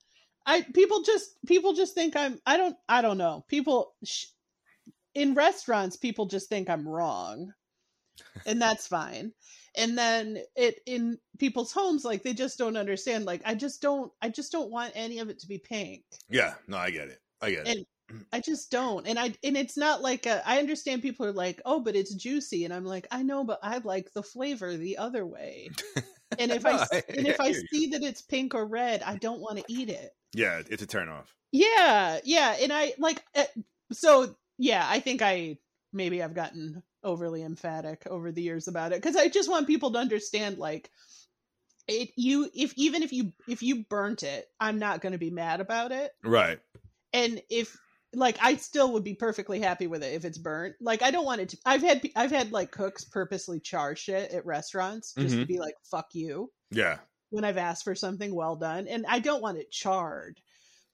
I 0.44 0.62
people 0.74 1.02
just 1.02 1.30
people 1.46 1.72
just 1.72 1.94
think 1.94 2.16
I'm 2.16 2.38
I 2.44 2.56
don't 2.56 2.76
I 2.88 3.00
don't 3.02 3.18
know. 3.18 3.44
People 3.48 3.94
sh- 4.04 4.26
in 5.14 5.34
restaurants 5.34 5.96
people 5.96 6.26
just 6.26 6.48
think 6.48 6.68
I'm 6.68 6.86
wrong. 6.86 7.52
And 8.46 8.60
that's 8.60 8.86
fine. 8.86 9.32
And 9.76 9.96
then 9.96 10.38
it 10.56 10.80
in 10.86 11.18
people's 11.38 11.72
homes 11.72 12.04
like 12.04 12.22
they 12.22 12.34
just 12.34 12.58
don't 12.58 12.76
understand 12.76 13.24
like 13.24 13.40
I 13.44 13.54
just 13.54 13.80
don't 13.80 14.12
I 14.20 14.28
just 14.28 14.52
don't 14.52 14.70
want 14.70 14.92
any 14.94 15.18
of 15.20 15.28
it 15.30 15.38
to 15.40 15.46
be 15.48 15.58
pink. 15.58 16.02
yeah, 16.28 16.54
no, 16.68 16.76
I 16.76 16.90
get 16.90 17.08
it. 17.08 17.20
I 17.40 17.50
get 17.50 17.66
it. 17.68 17.86
I 18.32 18.40
just 18.40 18.70
don't. 18.70 19.06
And 19.06 19.18
I 19.18 19.32
and 19.42 19.56
it's 19.56 19.76
not 19.78 20.02
like 20.02 20.26
a, 20.26 20.46
I 20.46 20.58
understand 20.58 21.00
people 21.00 21.24
are 21.24 21.32
like, 21.32 21.62
"Oh, 21.64 21.80
but 21.80 21.96
it's 21.96 22.14
juicy." 22.14 22.66
And 22.66 22.74
I'm 22.74 22.84
like, 22.84 23.06
"I 23.10 23.22
know, 23.22 23.42
but 23.44 23.58
I 23.62 23.78
like 23.78 24.12
the 24.12 24.22
flavor 24.22 24.76
the 24.76 24.98
other 24.98 25.24
way." 25.24 25.70
And 26.38 26.50
if 26.50 26.66
I 26.66 26.72
No, 26.72 26.86
I- 26.92 27.02
and 27.08 27.26
if 27.26 27.40
I 27.40 27.44
I 27.44 27.48
hear 27.52 27.60
you. 27.60 27.66
see 27.72 27.86
that 27.92 28.02
it's 28.02 28.20
pink 28.20 28.54
or 28.54 28.66
red, 28.66 29.02
I 29.02 29.16
don't 29.16 29.40
want 29.40 29.58
to 29.58 29.64
eat 29.68 29.88
it. 29.88 30.10
yeah, 30.34 30.60
it's 30.68 30.82
a 30.82 30.86
turn 30.86 31.08
off. 31.08 31.34
Yeah, 31.52 32.18
yeah, 32.24 32.56
and 32.60 32.70
I 32.72 32.92
like 32.98 33.22
uh, 33.34 33.44
so 33.92 34.34
yeah, 34.58 34.84
I 34.86 35.00
think 35.00 35.22
I 35.22 35.56
maybe 35.94 36.22
I've 36.22 36.34
gotten 36.34 36.82
overly 37.04 37.42
emphatic 37.42 38.06
over 38.06 38.30
the 38.32 38.42
years 38.42 38.68
about 38.68 38.92
it 38.92 39.02
cuz 39.02 39.16
I 39.16 39.28
just 39.28 39.50
want 39.50 39.66
people 39.66 39.90
to 39.92 39.98
understand 39.98 40.58
like 40.58 40.90
it 41.88 42.10
you 42.16 42.48
if 42.54 42.72
even 42.76 43.02
if 43.02 43.12
you 43.12 43.32
if 43.48 43.62
you 43.62 43.84
burnt 43.84 44.22
it, 44.22 44.46
I'm 44.60 44.78
not 44.78 45.00
going 45.00 45.12
to 45.12 45.18
be 45.18 45.30
mad 45.30 45.60
about 45.60 45.90
it. 45.92 46.12
Right. 46.22 46.60
And 47.12 47.42
if 47.50 47.76
like 48.14 48.36
I 48.40 48.56
still 48.56 48.92
would 48.92 49.04
be 49.04 49.14
perfectly 49.14 49.58
happy 49.58 49.86
with 49.86 50.02
it 50.04 50.14
if 50.14 50.24
it's 50.24 50.38
burnt. 50.38 50.76
Like 50.80 51.02
I 51.02 51.10
don't 51.10 51.24
want 51.24 51.40
it 51.40 51.48
to 51.50 51.58
I've 51.66 51.82
had 51.82 52.08
I've 52.14 52.30
had 52.30 52.52
like 52.52 52.70
cooks 52.70 53.04
purposely 53.04 53.58
char 53.58 53.96
shit 53.96 54.30
at 54.32 54.46
restaurants 54.46 55.12
just 55.14 55.34
to 55.34 55.44
Mhm. 55.44 55.48
be 55.48 55.58
like 55.58 55.74
fuck 55.90 56.06
you 56.12 56.52
Yeah. 56.70 56.98
when 57.30 57.44
I've 57.44 57.56
asked 57.56 57.84
for 57.84 57.94
something 57.94 58.34
well 58.34 58.56
done, 58.56 58.86
and 58.86 59.04
I 59.08 59.18
don't 59.18 59.42
want 59.42 59.58
it 59.58 59.70
charred. 59.70 60.40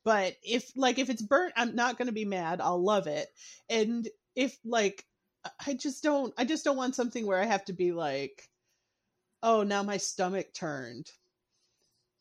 But 0.05 0.37
if 0.43 0.71
like 0.75 0.99
if 0.99 1.11
it's 1.11 1.21
burnt, 1.23 1.53
I'm 1.57 1.75
not 1.75 1.99
going 1.99 2.07
to 2.07 2.13
be 2.13 2.25
mad. 2.25 2.61
I'll 2.61 2.83
love 2.83 3.09
it. 3.09 3.29
And 3.69 4.09
if 4.37 4.57
like 4.65 5.05
I 5.67 5.75
just 5.75 6.03
don't, 6.03 6.33
I 6.39 6.45
just 6.45 6.65
don't 6.65 6.77
want 6.77 6.95
something 6.95 7.27
where 7.27 7.41
I 7.41 7.47
have 7.47 7.65
to 7.67 7.73
be 7.73 7.93
like, 7.93 8.49
oh, 9.43 9.63
now 9.63 9.83
my 9.83 9.97
stomach 9.97 10.53
turned. 10.55 11.11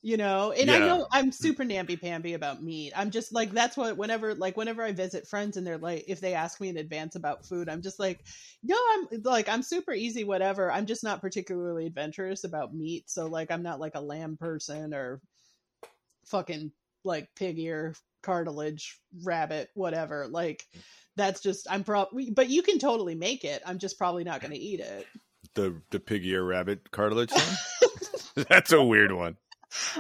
You 0.03 0.15
know, 0.15 0.51
and 0.51 0.69
I 0.71 0.78
Yeah. 0.78 0.86
know 0.86 1.07
I'm 1.11 1.32
mm. 1.32 1.34
super 1.34 1.65
namby 1.65 1.97
pamby 1.97 2.34
about 2.36 2.63
meat. 2.63 2.93
I'm 2.95 3.09
just 3.11 3.34
like 3.34 3.51
that's 3.51 3.75
what 3.75 3.97
whenever 3.97 4.36
like 4.36 4.55
whenever 4.55 4.84
I 4.84 4.91
visit 4.93 5.28
friends 5.28 5.57
and 5.57 5.65
they're 5.65 5.80
like 5.80 6.05
if 6.07 6.21
they 6.21 6.34
ask 6.36 6.61
me 6.61 6.69
in 6.69 6.78
advance 6.78 7.15
about 7.15 7.45
food, 7.45 7.67
I'm 7.67 7.82
just 7.82 7.99
like, 7.99 8.23
no, 8.63 8.78
I'm 8.93 9.21
like 9.23 9.49
I'm 9.49 9.63
super 9.63 9.93
easy, 9.93 10.23
whatever. 10.23 10.71
I'm 10.71 10.86
just 10.86 11.03
not 11.03 11.19
particularly 11.19 11.88
adventurous 11.88 12.43
about 12.43 12.73
meat, 12.75 13.09
so 13.09 13.25
like 13.25 13.51
I'm 13.51 13.63
not 13.63 13.80
like 13.80 13.95
a 13.95 14.01
lamb 14.01 14.38
person 14.38 14.93
or 14.93 15.19
fucking 16.28 16.71
like 17.03 17.28
pig 17.36 17.59
ear, 17.59 17.95
cartilage, 18.28 18.99
rabbit, 19.23 19.69
whatever. 19.73 20.28
Like 20.28 20.65
that's 21.15 21.41
just 21.41 21.65
I'm 21.69 21.84
probably, 21.84 22.30
but 22.30 22.49
you 22.49 22.61
can 22.61 22.78
totally 22.78 23.15
make 23.15 23.43
it. 23.43 23.61
I'm 23.65 23.80
just 23.80 23.97
probably 23.97 24.25
not 24.25 24.41
going 24.41 24.51
to 24.51 24.59
eat 24.59 24.82
it. 24.82 25.07
The 25.55 25.82
the 25.91 25.99
pig 25.99 26.25
ear 26.25 26.43
rabbit 26.43 26.91
cartilage? 26.91 27.32
That's 28.49 28.71
a 28.71 28.84
weird 28.84 29.11
one. 29.11 29.38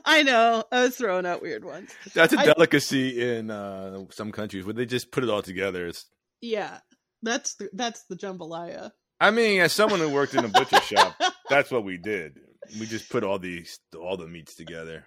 I 0.05 0.23
know. 0.23 0.63
I 0.71 0.83
was 0.83 0.97
throwing 0.97 1.25
out 1.25 1.41
weird 1.41 1.65
ones. 1.65 1.91
That's 2.13 2.33
a 2.33 2.37
delicacy 2.37 3.35
in 3.35 3.49
uh, 3.49 4.05
some 4.11 4.31
countries 4.31 4.65
where 4.65 4.73
they 4.73 4.85
just 4.85 5.11
put 5.11 5.23
it 5.23 5.29
all 5.29 5.41
together. 5.41 5.87
It's, 5.87 6.05
Yeah, 6.41 6.77
that's 7.23 7.55
the, 7.55 7.69
that's 7.73 8.03
the 8.03 8.15
jambalaya. 8.15 8.91
I 9.19 9.31
mean, 9.31 9.61
as 9.61 9.73
someone 9.73 9.99
who 9.99 10.09
worked 10.09 10.35
in 10.35 10.45
a 10.45 10.49
butcher 10.49 10.81
shop, 10.81 11.15
that's 11.49 11.71
what 11.71 11.83
we 11.83 11.97
did. 11.97 12.39
We 12.79 12.85
just 12.85 13.09
put 13.09 13.23
all 13.23 13.39
these 13.39 13.79
all 13.99 14.17
the 14.17 14.27
meats 14.27 14.55
together. 14.55 15.05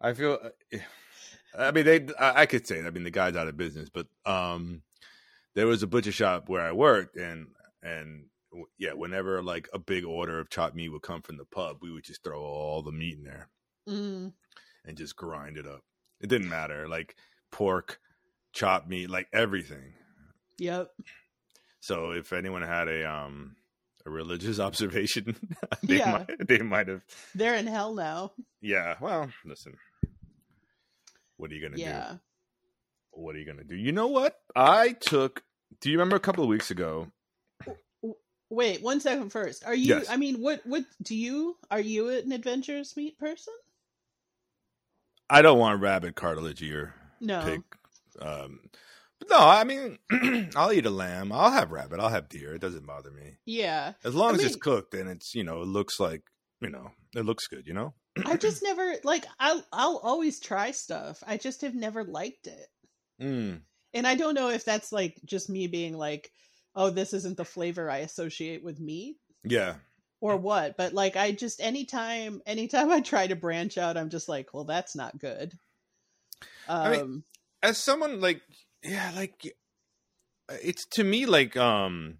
I 0.00 0.14
feel. 0.14 0.38
uh, 0.42 0.78
I 1.56 1.70
mean, 1.70 1.84
they. 1.84 2.06
I, 2.18 2.42
I 2.42 2.46
could 2.46 2.66
say. 2.66 2.80
I 2.84 2.90
mean, 2.90 3.04
the 3.04 3.10
guy's 3.10 3.36
out 3.36 3.48
of 3.48 3.56
business, 3.56 3.88
but 3.90 4.06
um, 4.26 4.82
there 5.54 5.66
was 5.66 5.82
a 5.82 5.86
butcher 5.86 6.12
shop 6.12 6.48
where 6.48 6.62
I 6.62 6.72
worked, 6.72 7.16
and 7.16 7.48
and 7.82 8.26
yeah, 8.78 8.92
whenever 8.92 9.42
like 9.42 9.68
a 9.72 9.78
big 9.78 10.04
order 10.04 10.38
of 10.40 10.50
chopped 10.50 10.74
meat 10.74 10.88
would 10.88 11.02
come 11.02 11.22
from 11.22 11.36
the 11.36 11.44
pub, 11.44 11.78
we 11.82 11.92
would 11.92 12.04
just 12.04 12.22
throw 12.24 12.40
all 12.40 12.82
the 12.82 12.92
meat 12.92 13.18
in 13.18 13.24
there 13.24 13.48
Mm, 13.88 14.32
and 14.84 14.96
just 14.96 15.16
grind 15.16 15.56
it 15.56 15.66
up. 15.66 15.80
It 16.20 16.28
didn't 16.28 16.48
matter, 16.48 16.88
like 16.88 17.14
pork, 17.52 18.00
chopped 18.52 18.88
meat, 18.88 19.08
like 19.10 19.28
everything. 19.32 19.92
yep. 20.58 20.88
So 21.80 22.10
if 22.10 22.32
anyone 22.32 22.62
had 22.62 22.88
a 22.88 23.08
um 23.10 23.56
a 24.06 24.10
religious 24.10 24.58
observation, 24.68 25.36
they 25.82 25.96
Yeah. 25.98 26.24
might 26.28 26.48
they 26.48 26.58
might 26.58 26.88
have. 26.88 27.02
They're 27.34 27.54
in 27.56 27.66
hell 27.66 27.94
now. 27.94 28.32
Yeah. 28.60 28.96
Well, 29.00 29.30
listen. 29.44 29.76
What 31.38 31.50
are 31.50 31.54
you 31.54 31.62
gonna 31.62 31.76
do? 31.76 31.82
Yeah. 31.82 32.16
What 33.12 33.34
are 33.34 33.38
you 33.38 33.46
gonna 33.46 33.64
do? 33.64 33.74
You 33.76 33.92
know 33.92 34.08
what? 34.08 34.38
I 34.54 34.92
took. 34.92 35.42
Do 35.80 35.90
you 35.90 35.96
remember 35.96 36.16
a 36.16 36.20
couple 36.20 36.44
of 36.44 36.50
weeks 36.50 36.70
ago? 36.70 37.08
Wait, 38.50 38.82
one 38.82 39.00
second 39.00 39.30
first. 39.30 39.64
Are 39.66 39.74
you? 39.74 39.96
Yes. 39.96 40.06
I 40.08 40.16
mean, 40.16 40.36
what? 40.40 40.60
What 40.66 40.84
do 41.02 41.14
you? 41.16 41.56
Are 41.70 41.80
you 41.80 42.08
an 42.10 42.32
adventurous 42.32 42.96
meat 42.96 43.18
person? 43.18 43.54
I 45.30 45.42
don't 45.42 45.58
want 45.58 45.80
rabbit 45.82 46.14
cartilage 46.16 46.62
or 46.62 46.94
No. 47.20 47.42
pig. 47.44 47.62
Um, 48.20 48.60
but 49.18 49.28
no, 49.30 49.38
I 49.38 49.64
mean, 49.64 49.98
I'll 50.56 50.72
eat 50.72 50.86
a 50.86 50.90
lamb. 50.90 51.30
I'll 51.32 51.50
have 51.50 51.70
rabbit. 51.70 52.00
I'll 52.00 52.08
have 52.08 52.28
deer. 52.30 52.54
It 52.54 52.60
doesn't 52.60 52.86
bother 52.86 53.10
me 53.10 53.36
Yeah. 53.44 53.92
as 54.04 54.14
long 54.14 54.32
I 54.32 54.34
as 54.38 54.44
it's 54.44 54.56
cooked 54.56 54.94
and 54.94 55.08
it's 55.10 55.34
you 55.34 55.44
know 55.44 55.60
it 55.62 55.66
looks 55.68 56.00
like 56.00 56.22
you 56.60 56.70
know 56.70 56.90
it 57.14 57.24
looks 57.26 57.46
good. 57.46 57.66
You 57.66 57.74
know. 57.74 57.94
I 58.26 58.36
just 58.36 58.62
never 58.62 58.94
like. 59.04 59.26
I'll 59.38 59.64
I'll 59.72 59.98
always 59.98 60.40
try 60.40 60.70
stuff. 60.70 61.22
I 61.26 61.36
just 61.36 61.62
have 61.62 61.74
never 61.74 62.04
liked 62.04 62.46
it. 62.46 62.66
Mm. 63.20 63.62
and 63.94 64.06
I 64.06 64.14
don't 64.14 64.34
know 64.34 64.48
if 64.50 64.64
that's 64.64 64.92
like 64.92 65.18
just 65.24 65.50
me 65.50 65.66
being 65.66 65.96
like, 65.96 66.30
oh, 66.76 66.90
this 66.90 67.12
isn't 67.12 67.36
the 67.36 67.44
flavor 67.44 67.90
I 67.90 67.98
associate 67.98 68.62
with 68.62 68.78
meat 68.78 69.16
Yeah. 69.42 69.74
or 70.20 70.36
what. 70.36 70.76
But 70.76 70.94
like, 70.94 71.16
I 71.16 71.32
just 71.32 71.60
anytime, 71.60 72.40
anytime 72.46 72.92
I 72.92 73.00
try 73.00 73.26
to 73.26 73.34
branch 73.34 73.76
out, 73.76 73.96
I'm 73.96 74.08
just 74.08 74.28
like, 74.28 74.54
well, 74.54 74.62
that's 74.62 74.94
not 74.94 75.18
good. 75.18 75.52
Um, 76.68 76.86
I 76.86 76.90
mean, 76.90 77.22
as 77.62 77.78
someone 77.78 78.20
like 78.20 78.40
yeah 78.84 79.10
like 79.16 79.52
it's 80.62 80.86
to 80.86 81.02
me 81.02 81.26
like 81.26 81.56
um 81.56 82.18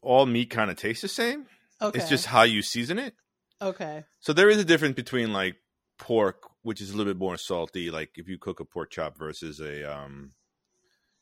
all 0.00 0.26
meat 0.26 0.50
kind 0.50 0.70
of 0.70 0.76
tastes 0.76 1.02
the 1.02 1.08
same 1.08 1.46
okay, 1.82 1.98
it's 1.98 2.08
just 2.08 2.26
how 2.26 2.42
you 2.42 2.62
season 2.62 2.98
it 2.98 3.14
okay, 3.60 4.04
so 4.20 4.32
there 4.32 4.48
is 4.48 4.58
a 4.58 4.64
difference 4.64 4.94
between 4.94 5.32
like 5.32 5.56
pork 5.98 6.42
which 6.62 6.80
is 6.82 6.90
a 6.90 6.96
little 6.96 7.10
bit 7.10 7.18
more 7.18 7.38
salty 7.38 7.90
like 7.90 8.10
if 8.16 8.28
you 8.28 8.36
cook 8.38 8.60
a 8.60 8.66
pork 8.66 8.90
chop 8.90 9.16
versus 9.16 9.60
a 9.60 9.90
um 9.90 10.30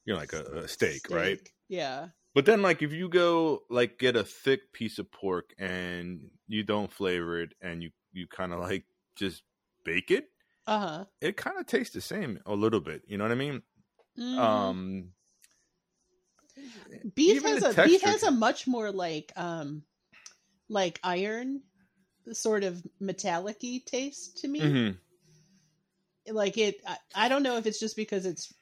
you 0.05 0.13
know 0.13 0.19
like 0.19 0.33
a, 0.33 0.43
a 0.43 0.69
steak, 0.69 1.03
right? 1.11 1.39
Yeah, 1.69 2.09
but 2.35 2.47
then 2.47 2.61
like 2.63 2.83
if 2.83 2.93
you 2.93 3.09
go 3.09 3.63
like 3.71 3.99
get 3.99 4.17
a 4.17 4.25
thick 4.25 4.73
piece 4.73 4.99
of 4.99 5.11
pork 5.11 5.55
and 5.59 6.31
you 6.49 6.65
don't 6.65 6.93
flavor 6.93 7.41
it 7.41 7.55
and 7.63 7.83
you 7.83 7.91
you 8.13 8.27
kind 8.27 8.53
of 8.53 8.61
like 8.61 8.85
just 9.17 9.43
bake 9.85 10.11
it 10.11 10.27
uh 10.67 10.79
huh. 10.79 11.05
it 11.21 11.37
kind 11.37 11.59
of 11.59 11.67
tastes 11.67 11.95
the 11.95 12.01
same 12.01 12.41
a 12.47 12.55
little 12.55 12.81
bit 12.81 13.03
you 13.07 13.17
know 13.19 13.25
what 13.25 13.33
i 13.33 13.37
mean? 13.37 13.63
Mm. 14.19 14.39
um 14.39 15.09
beef 17.15 17.43
has 17.43 17.63
a 17.63 17.85
beef 17.85 18.03
has 18.03 18.23
a 18.23 18.31
much 18.31 18.67
more 18.67 18.91
like 18.91 19.33
um 19.37 19.83
like 20.69 21.01
iron 21.03 21.63
sort 22.33 22.65
of 22.65 22.83
metallic-y 23.01 23.81
taste 23.87 24.39
to 24.39 24.49
me. 24.49 24.61
mhm. 24.61 24.97
like 26.29 26.57
it 26.59 26.77
I, 26.87 26.97
I 27.15 27.29
don't 27.29 27.43
know 27.43 27.57
if 27.59 27.67
it's 27.67 27.81
just 27.81 27.97
because 27.97 28.25
it's 28.27 28.53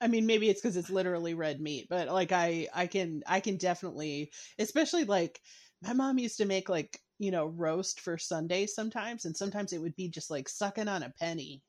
i 0.00 0.08
mean 0.08 0.26
maybe 0.26 0.48
it's 0.50 0.60
because 0.60 0.76
it's 0.76 0.90
literally 0.90 1.34
red 1.34 1.60
meat 1.60 1.86
but 1.88 2.08
like 2.08 2.32
i 2.32 2.68
i 2.74 2.86
can 2.86 3.22
i 3.26 3.40
can 3.40 3.56
definitely 3.56 4.32
especially 4.58 5.04
like 5.04 5.40
my 5.82 5.92
mom 5.92 6.18
used 6.18 6.38
to 6.38 6.44
make 6.44 6.68
like 6.68 6.98
you 7.18 7.30
know 7.30 7.46
roast 7.46 8.00
for 8.00 8.18
Sunday 8.18 8.66
sometimes 8.66 9.24
and 9.26 9.36
sometimes 9.36 9.72
it 9.72 9.80
would 9.80 9.94
be 9.94 10.08
just 10.08 10.30
like 10.30 10.48
sucking 10.48 10.88
on 10.88 11.04
a 11.04 11.12
penny 11.20 11.62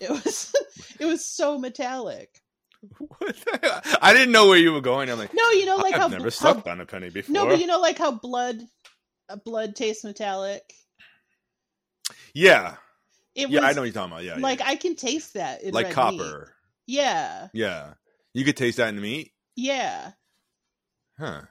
it 0.00 0.08
was 0.10 0.50
it 0.98 1.04
was 1.04 1.24
so 1.24 1.58
metallic 1.58 2.40
What 2.98 3.36
I 4.02 4.12
didn't 4.12 4.32
know 4.32 4.48
where 4.48 4.58
you 4.58 4.72
were 4.72 4.82
going. 4.82 5.08
I'm 5.10 5.18
like, 5.18 5.32
no 5.34 5.50
you 5.50 5.64
know 5.66 5.76
like 5.76 5.94
I've 5.94 6.00
how, 6.02 6.08
never 6.08 6.24
how 6.24 6.30
sucked 6.30 6.68
on 6.68 6.80
a 6.80 6.86
penny 6.86 7.08
before. 7.10 7.32
no 7.32 7.46
but 7.46 7.58
you 7.60 7.66
know 7.66 7.80
like 7.80 7.98
how 7.98 8.10
blood 8.12 8.60
blood 9.44 9.74
tastes 9.76 10.04
metallic 10.04 10.74
yeah, 12.34 12.76
it 13.34 13.48
yeah, 13.48 13.60
was 13.60 13.70
I 13.70 13.72
know 13.72 13.80
what 13.82 13.84
you're 13.84 13.92
talking 13.94 14.12
about. 14.12 14.24
Yeah, 14.24 14.36
like 14.38 14.60
yeah. 14.60 14.68
i 14.68 14.76
can 14.76 14.96
taste 14.96 15.34
that 15.34 15.62
in 15.62 15.72
like 15.72 15.86
red 15.86 15.88
meat. 15.88 15.94
copper. 15.94 16.54
yeah 16.86 17.48
Yeah, 17.52 17.94
you 18.32 18.44
could 18.44 18.56
taste 18.56 18.78
that 18.78 18.88
in 18.88 18.96
the 18.96 19.02
meat, 19.02 19.32
yeah 19.56 20.12
huh? 21.18 21.42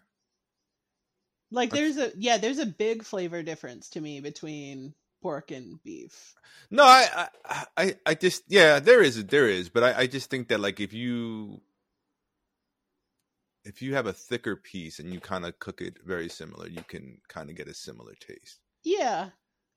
Like 1.51 1.69
there's 1.69 1.97
a 1.97 2.11
yeah, 2.17 2.37
there's 2.37 2.59
a 2.59 2.65
big 2.65 3.03
flavor 3.03 3.43
difference 3.43 3.89
to 3.91 4.01
me 4.01 4.19
between 4.21 4.95
pork 5.21 5.51
and 5.51 5.81
beef. 5.83 6.33
No, 6.71 6.83
I, 6.83 7.27
I, 7.45 7.65
I, 7.77 7.95
I 8.07 8.13
just, 8.15 8.43
yeah, 8.47 8.79
there 8.79 9.01
is, 9.01 9.23
there 9.25 9.47
is, 9.47 9.69
but 9.69 9.83
I, 9.83 9.99
I 10.01 10.07
just 10.07 10.29
think 10.31 10.47
that 10.47 10.59
like 10.59 10.79
if 10.79 10.93
you, 10.93 11.61
if 13.65 13.81
you 13.81 13.93
have 13.95 14.05
a 14.07 14.13
thicker 14.13 14.55
piece 14.55 14.99
and 14.99 15.13
you 15.13 15.19
kind 15.19 15.45
of 15.45 15.57
cook 15.59 15.81
it 15.81 15.97
very 16.05 16.29
similar, 16.29 16.67
you 16.67 16.83
can 16.87 17.17
kind 17.27 17.49
of 17.49 17.55
get 17.55 17.67
a 17.67 17.73
similar 17.73 18.13
taste. 18.19 18.59
Yeah. 18.83 19.29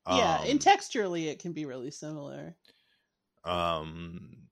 Yeah, 0.08 0.38
Um, 0.40 0.46
and 0.48 0.60
texturally 0.60 1.26
it 1.26 1.40
can 1.40 1.52
be 1.52 1.64
really 1.66 1.90
similar. 1.90 2.54
Um, 3.44 4.48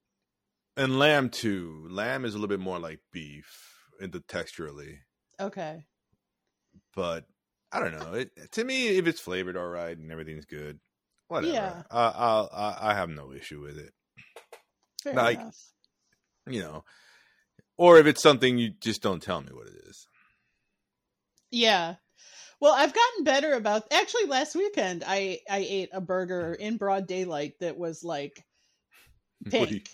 and 0.77 0.99
lamb 0.99 1.31
too. 1.31 1.87
Lamb 1.91 2.25
is 2.25 2.35
a 2.35 2.39
little 2.39 2.49
bit 2.49 2.61
more 2.61 2.79
like 2.79 3.01
beef 3.13 3.73
in 4.01 4.11
the 4.11 4.21
texturally, 4.21 4.99
Okay. 5.41 5.85
but 6.95 7.27
I 7.73 7.81
don't 7.81 7.93
know. 7.99 8.15
It, 8.15 8.31
to 8.53 8.65
me, 8.65 8.89
if 8.99 9.07
it's 9.07 9.21
flavored 9.21 9.57
all 9.57 9.69
right 9.69 9.97
and 9.97 10.11
everything's 10.13 10.47
good, 10.47 10.79
whatever. 11.29 11.53
Yeah. 11.53 11.83
I, 11.91 12.05
I 12.53 12.91
I 12.91 12.95
have 12.95 13.09
no 13.11 13.33
issue 13.33 13.61
with 13.61 13.79
it. 13.79 13.93
Fair 15.03 15.15
Like- 15.15 15.41
enough. 15.41 15.59
You 16.47 16.61
know, 16.61 16.85
or 17.77 17.99
if 17.99 18.07
it's 18.07 18.23
something 18.23 18.59
you 18.59 18.71
just 18.81 19.03
don't 19.03 19.23
tell 19.23 19.41
me 19.41 19.49
what 19.53 19.67
it 19.67 19.75
is. 19.89 20.07
Yeah. 21.51 21.97
Well, 22.61 22.73
I've 22.75 22.95
gotten 22.95 23.25
better 23.25 23.53
about 23.55 23.85
actually 23.93 24.27
last 24.27 24.55
weekend 24.55 25.05
I 25.07 25.41
I 25.51 25.59
ate 25.69 25.91
a 25.93 26.01
burger 26.01 26.55
in 26.55 26.77
broad 26.77 27.07
daylight 27.07 27.55
that 27.61 27.77
was 27.77 28.03
like 28.05 28.45
do 29.49 29.59
you- 29.59 29.67
pink. 29.67 29.89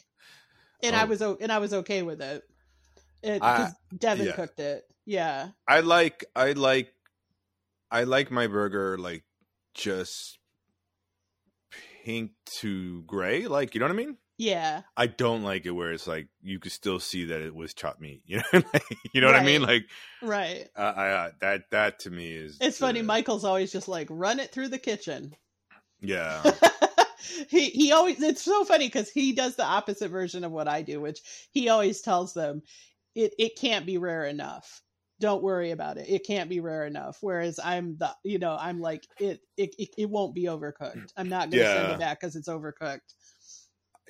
And 0.82 0.96
I 0.96 1.02
Oh. 1.02 1.06
was 1.06 1.20
and 1.20 1.50
I 1.52 1.58
was 1.58 1.74
okay 1.74 2.02
with 2.02 2.22
it. 2.22 2.42
It 3.22 3.42
I- 3.42 3.72
Devin 3.96 4.26
yeah. 4.26 4.32
cooked 4.32 4.60
it. 4.60 4.84
Yeah. 5.04 5.48
I 5.68 5.80
like 5.80 6.24
I 6.36 6.52
like 6.52 6.92
I 7.90 8.04
like 8.04 8.30
my 8.30 8.46
burger 8.46 8.96
like 8.96 9.24
just 9.74 10.38
pink 12.04 12.30
to 12.60 13.02
gray, 13.02 13.46
like 13.46 13.74
you 13.74 13.80
know 13.80 13.86
what 13.86 13.92
I 13.92 13.96
mean? 13.96 14.16
Yeah. 14.40 14.80
I 14.96 15.06
don't 15.06 15.42
like 15.42 15.66
it 15.66 15.72
where 15.72 15.92
it's 15.92 16.06
like 16.06 16.28
you 16.42 16.58
could 16.58 16.72
still 16.72 16.98
see 16.98 17.26
that 17.26 17.42
it 17.42 17.54
was 17.54 17.74
chopped 17.74 18.00
meat. 18.00 18.22
You 18.24 18.40
know, 18.54 18.62
you 19.12 19.20
know 19.20 19.26
what 19.26 19.36
I 19.36 19.44
mean? 19.44 19.60
Like 19.60 19.84
Right. 20.22 20.66
uh, 20.74 20.94
I, 20.96 21.08
uh, 21.10 21.30
that 21.42 21.70
that 21.72 21.98
to 22.00 22.10
me 22.10 22.32
is 22.32 22.56
It's 22.58 22.78
funny 22.78 23.00
uh, 23.00 23.04
Michael's 23.04 23.44
always 23.44 23.70
just 23.70 23.86
like 23.86 24.08
run 24.08 24.40
it 24.40 24.50
through 24.50 24.68
the 24.68 24.78
kitchen. 24.78 25.36
Yeah, 26.00 26.42
he 27.50 27.68
he 27.68 27.92
always 27.92 28.22
it's 28.22 28.40
so 28.40 28.64
funny 28.64 28.88
cuz 28.88 29.10
he 29.10 29.34
does 29.34 29.56
the 29.56 29.64
opposite 29.64 30.08
version 30.08 30.42
of 30.42 30.52
what 30.52 30.68
I 30.68 30.80
do, 30.80 31.02
which 31.02 31.20
he 31.50 31.68
always 31.68 32.00
tells 32.00 32.32
them 32.32 32.62
it 33.14 33.34
it 33.38 33.56
can't 33.58 33.84
be 33.84 33.98
rare 33.98 34.24
enough. 34.24 34.80
Don't 35.20 35.42
worry 35.42 35.72
about 35.72 35.98
it. 35.98 36.08
It 36.08 36.26
can't 36.26 36.48
be 36.48 36.60
rare 36.60 36.86
enough. 36.86 37.18
Whereas 37.20 37.60
I'm 37.62 37.98
the 37.98 38.16
you 38.24 38.38
know, 38.38 38.56
I'm 38.58 38.80
like 38.80 39.06
it 39.18 39.42
it 39.58 39.74
it, 39.78 39.90
it 39.98 40.08
won't 40.08 40.34
be 40.34 40.44
overcooked. 40.44 41.12
I'm 41.18 41.28
not 41.28 41.50
going 41.50 41.62
to 41.62 41.66
send 41.66 41.92
it 41.92 41.98
back 41.98 42.22
cuz 42.22 42.36
it's 42.36 42.48
overcooked. 42.48 43.12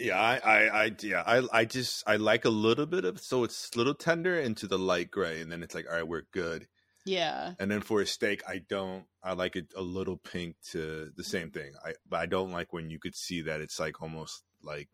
Yeah. 0.01 0.19
I, 0.21 0.37
I, 0.39 0.85
I, 0.85 0.93
yeah. 1.03 1.23
I, 1.27 1.43
I 1.53 1.65
just 1.65 2.03
I 2.07 2.17
like 2.17 2.45
a 2.45 2.51
little 2.51 2.87
bit 2.87 3.05
of 3.05 3.21
so 3.21 3.45
it's 3.45 3.71
a 3.75 3.79
little 3.79 3.95
tender 3.95 4.39
into 4.39 4.67
the 4.67 4.79
light 4.79 5.11
gray, 5.11 5.41
and 5.41 5.51
then 5.53 5.63
it's 5.63 5.75
like 5.75 5.87
all 5.89 5.97
right, 5.97 6.07
we're 6.09 6.23
good. 6.33 6.67
Yeah. 7.07 7.55
And 7.59 7.71
then 7.71 7.81
for 7.81 8.01
a 8.01 8.07
steak, 8.07 8.43
I 8.49 8.59
don't. 8.69 9.05
I 9.23 9.33
like 9.33 9.57
it 9.57 9.73
a 9.77 9.83
little 9.83 10.17
pink 10.17 10.57
to 10.73 11.11
the 11.17 11.25
same 11.25 11.51
thing. 11.51 11.73
I 11.85 11.95
but 12.09 12.21
I 12.21 12.27
don't 12.27 12.53
like 12.53 12.73
when 12.73 12.91
you 12.91 12.99
could 12.99 13.15
see 13.17 13.43
that 13.43 13.61
it's 13.61 13.79
like 13.81 14.03
almost 14.03 14.43
like 14.63 14.89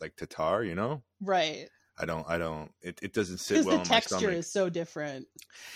like 0.00 0.16
tartar. 0.16 0.64
You 0.64 0.74
know, 0.74 1.02
Right. 1.20 1.68
I 1.98 2.06
don't. 2.06 2.28
I 2.28 2.38
don't. 2.38 2.72
It, 2.80 2.98
it 3.02 3.12
doesn't 3.12 3.38
sit 3.38 3.64
well 3.64 3.64
the 3.64 3.72
in 3.72 3.78
my 3.78 3.84
texture 3.84 4.30
is 4.30 4.50
so 4.50 4.70
different 4.70 5.26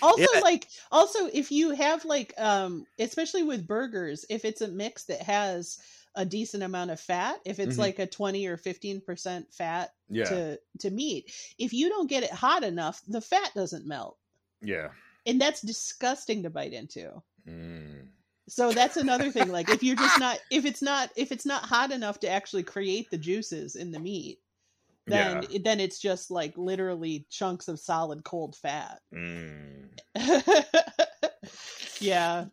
also 0.01 0.25
Yeah. 0.35 0.41
like 0.41 0.67
also 0.91 1.27
if 1.33 1.53
you 1.53 1.73
have 1.73 2.05
like 2.07 2.33
um 2.39 2.87
especially 2.99 3.43
with 3.43 3.67
burgers 3.67 4.25
if 4.31 4.45
it's 4.47 4.63
a 4.63 4.69
mix 4.69 5.05
that 5.05 5.21
has 5.23 5.79
a 6.17 6.25
decent 6.25 6.63
amount 6.63 6.91
of 6.91 6.99
fat 6.99 7.39
if 7.45 7.59
it's 7.61 7.77
Mhm. 7.77 7.81
like 7.81 7.99
a 7.99 8.07
20 8.07 8.47
or 8.47 8.57
15% 8.57 9.53
fat 9.53 9.95
yeah, 10.09 10.25
to 10.25 10.61
to 10.81 10.91
meat 10.91 11.31
if 11.59 11.73
you 11.73 11.89
don't 11.89 12.09
get 12.09 12.23
it 12.25 12.31
hot 12.33 12.65
enough 12.65 13.03
the 13.07 13.21
fat 13.21 13.53
doesn't 13.55 13.87
melt 13.87 14.17
yeah. 14.63 14.89
and 15.27 15.41
that's 15.41 15.61
disgusting 15.61 16.43
to 16.43 16.51
bite 16.51 16.73
into 16.73 17.23
Mm. 17.47 18.09
so 18.49 18.73
that's 18.73 18.97
another 18.97 19.31
thing 19.31 19.49
like 19.53 19.69
if 19.69 19.83
you're 19.83 19.95
just 19.95 20.19
not 20.19 20.39
if 20.51 20.65
it's 20.65 20.83
not 20.83 21.11
if 21.17 21.31
it's 21.31 21.47
not 21.47 21.63
hot 21.63 21.93
enough 21.93 22.19
to 22.21 22.29
actually 22.29 22.65
create 22.65 23.09
the 23.11 23.19
juices 23.19 23.77
in 23.77 23.93
the 23.93 24.01
meat 24.01 24.41
then 25.07 25.45
yeah. 25.51 25.59
then 25.63 25.79
it's 25.79 26.01
just 26.01 26.31
like 26.33 26.57
literally 26.59 27.25
chunks 27.31 27.69
of 27.69 27.79
solid 27.79 28.25
cold 28.25 28.57
fat 28.57 29.01
Mm. 29.15 29.91
yeah. 32.01 32.47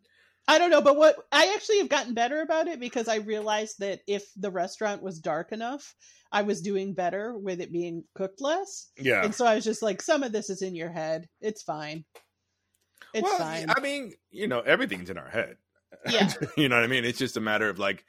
I 0.48 0.58
don't 0.58 0.70
know, 0.70 0.82
but 0.82 0.98
what 0.98 1.16
I 1.32 1.54
actually 1.56 1.78
have 1.80 1.89
gotten 1.89 2.14
better 2.14 2.41
about 2.41 2.68
it 2.68 2.80
because 2.80 3.08
I 3.08 3.18
realized 3.18 3.80
that 3.80 4.02
if 4.08 4.24
the 4.36 4.52
restaurant 4.52 5.02
was 5.02 5.20
dark 5.20 5.52
enough, 5.52 5.96
I 6.34 6.41
was 6.41 6.62
doing 6.62 6.94
better 6.94 7.38
with 7.38 7.62
it 7.62 7.72
being 7.72 8.04
cooked 8.16 8.41
less. 8.41 8.88
Yeah. 8.98 9.24
And 9.24 9.34
so 9.34 9.46
I 9.46 9.56
was 9.56 9.64
just 9.64 9.82
like, 9.82 10.02
some 10.02 10.24
of 10.24 10.32
this 10.32 10.50
is 10.50 10.62
in 10.62 10.76
your 10.76 10.91
head. 10.91 11.30
It's 11.39 11.62
fine. 11.62 12.04
It's 13.14 13.24
well, 13.24 13.38
fine. 13.38 13.70
I 13.70 13.80
mean, 13.80 14.14
you 14.32 14.48
know, 14.48 14.60
everything's 14.60 15.10
in 15.10 15.18
our 15.18 15.30
head. 15.30 15.58
Yeah. 16.10 16.30
you 16.58 16.68
know 16.68 16.76
what 16.76 16.84
I 16.84 16.88
mean? 16.88 17.06
It's 17.06 17.20
just 17.20 17.38
a 17.38 17.39
matter 17.39 17.70
of 17.70 17.80
like, 17.80 18.04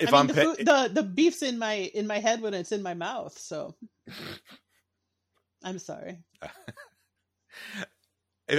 if 0.00 0.12
I 0.12 0.18
am 0.18 0.26
mean, 0.26 0.34
the, 0.34 0.42
food, 0.42 0.56
the 0.66 0.90
the 0.92 1.02
beef's 1.02 1.42
in 1.42 1.58
my 1.58 1.74
in 1.74 2.06
my 2.06 2.18
head 2.18 2.40
when 2.40 2.52
it's 2.52 2.72
in 2.72 2.82
my 2.82 2.94
mouth, 2.94 3.38
so 3.38 3.76
I'm 5.62 5.78
sorry. 5.78 6.18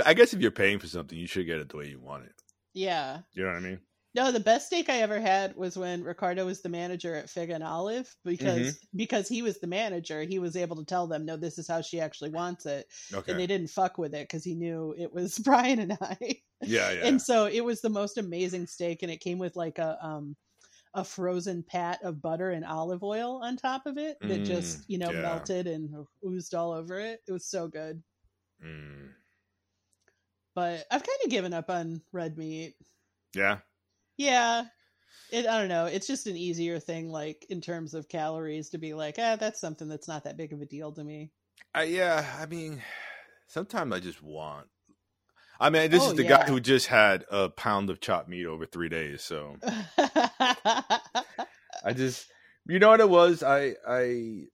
I 0.05 0.13
guess 0.13 0.33
if 0.33 0.39
you're 0.39 0.51
paying 0.51 0.79
for 0.79 0.87
something, 0.87 1.17
you 1.17 1.27
should 1.27 1.45
get 1.45 1.59
it 1.59 1.67
the 1.69 1.77
way 1.77 1.87
you 1.87 1.99
want 1.99 2.25
it. 2.25 2.41
Yeah. 2.77 3.19
You 3.33 3.43
know 3.43 3.49
what 3.49 3.57
I 3.57 3.61
mean? 3.61 3.79
No, 4.15 4.31
the 4.31 4.39
best 4.39 4.67
steak 4.67 4.89
I 4.89 5.01
ever 5.01 5.19
had 5.19 5.55
was 5.55 5.77
when 5.77 6.03
Ricardo 6.03 6.45
was 6.45 6.61
the 6.61 6.69
manager 6.69 7.13
at 7.13 7.29
Fig 7.29 7.49
and 7.51 7.63
Olive 7.63 8.15
because 8.23 8.59
Mm-hmm. 8.59 8.97
because 8.97 9.27
he 9.27 9.41
was 9.43 9.59
the 9.59 9.67
manager, 9.67 10.21
he 10.23 10.39
was 10.39 10.55
able 10.55 10.75
to 10.77 10.85
tell 10.85 11.05
them, 11.07 11.25
no, 11.25 11.37
this 11.37 11.59
is 11.59 11.67
how 11.67 11.81
she 11.81 11.99
actually 11.99 12.31
wants 12.31 12.65
it, 12.65 12.87
Okay. 13.13 13.31
and 13.31 13.39
they 13.39 13.45
didn't 13.45 13.69
fuck 13.69 13.97
with 13.99 14.15
it 14.15 14.23
because 14.27 14.43
he 14.43 14.55
knew 14.55 14.95
it 14.97 15.13
was 15.13 15.37
Brian 15.43 15.79
and 15.79 15.97
I, 16.01 16.17
yeah, 16.63 16.91
yeah. 16.91 17.05
and 17.07 17.21
so 17.21 17.45
it 17.45 17.63
was 17.63 17.81
the 17.81 17.89
most 17.89 18.17
amazing 18.17 18.65
steak, 18.65 19.03
and 19.03 19.11
it 19.11 19.19
came 19.19 19.37
with 19.37 19.55
like 19.55 19.77
a 19.77 19.97
um 20.03 20.35
a 20.95 21.03
frozen 21.03 21.61
pat 21.61 21.99
of 22.03 22.21
butter 22.21 22.49
and 22.51 22.65
olive 22.65 23.03
oil 23.03 23.41
on 23.43 23.55
top 23.55 23.85
of 23.85 23.97
it 23.99 24.17
that 24.21 24.45
just 24.45 24.79
Mm, 24.79 24.83
you 24.87 24.97
know 24.97 25.11
yeah. 25.11 25.21
melted 25.21 25.67
and 25.67 25.93
oozed 26.25 26.55
all 26.55 26.71
over 26.71 26.99
it. 26.99 27.19
It 27.27 27.31
was 27.33 27.45
so 27.45 27.67
good, 27.67 28.01
Mm. 28.65 29.09
But 30.57 30.87
I've 30.89 31.03
kind 31.03 31.19
of 31.23 31.29
given 31.29 31.53
up 31.53 31.69
on 31.69 32.01
red 32.11 32.35
meat. 32.35 32.73
Yeah. 33.35 33.59
Yeah. 34.17 34.63
It, 35.31 35.45
I 35.45 35.59
don't 35.59 35.69
know. 35.69 35.85
It's 35.85 36.07
just 36.07 36.25
an 36.25 36.35
easier 36.35 36.79
thing, 36.79 37.11
like 37.11 37.45
in 37.51 37.61
terms 37.61 37.93
of 37.93 38.09
calories, 38.09 38.71
to 38.71 38.79
be 38.79 38.95
like, 38.95 39.17
ah, 39.19 39.35
that's 39.35 39.61
something 39.61 39.87
that's 39.87 40.07
not 40.07 40.23
that 40.23 40.35
big 40.35 40.53
of 40.53 40.61
a 40.61 40.65
deal 40.65 40.91
to 40.93 41.03
me. 41.03 41.29
I, 41.75 41.83
yeah, 41.83 42.25
I 42.41 42.47
mean, 42.47 42.81
sometimes 43.45 43.93
I 43.93 43.99
just 43.99 44.23
want. 44.23 44.65
I 45.59 45.69
mean, 45.69 45.91
this 45.91 46.01
Oh, 46.01 46.07
is 46.09 46.15
the 46.15 46.23
yeah. 46.23 46.39
guy 46.39 46.49
who 46.49 46.59
just 46.59 46.87
had 46.87 47.25
a 47.29 47.49
pound 47.49 47.91
of 47.91 48.01
chopped 48.01 48.27
meat 48.27 48.47
over 48.47 48.65
three 48.65 48.89
days. 48.89 49.21
So 49.21 49.57
I 49.99 51.93
just, 51.93 52.25
you 52.67 52.79
know 52.79 52.89
what 52.89 52.99
it 52.99 53.09
was? 53.09 53.43
I 53.43 53.75
I 53.87 54.45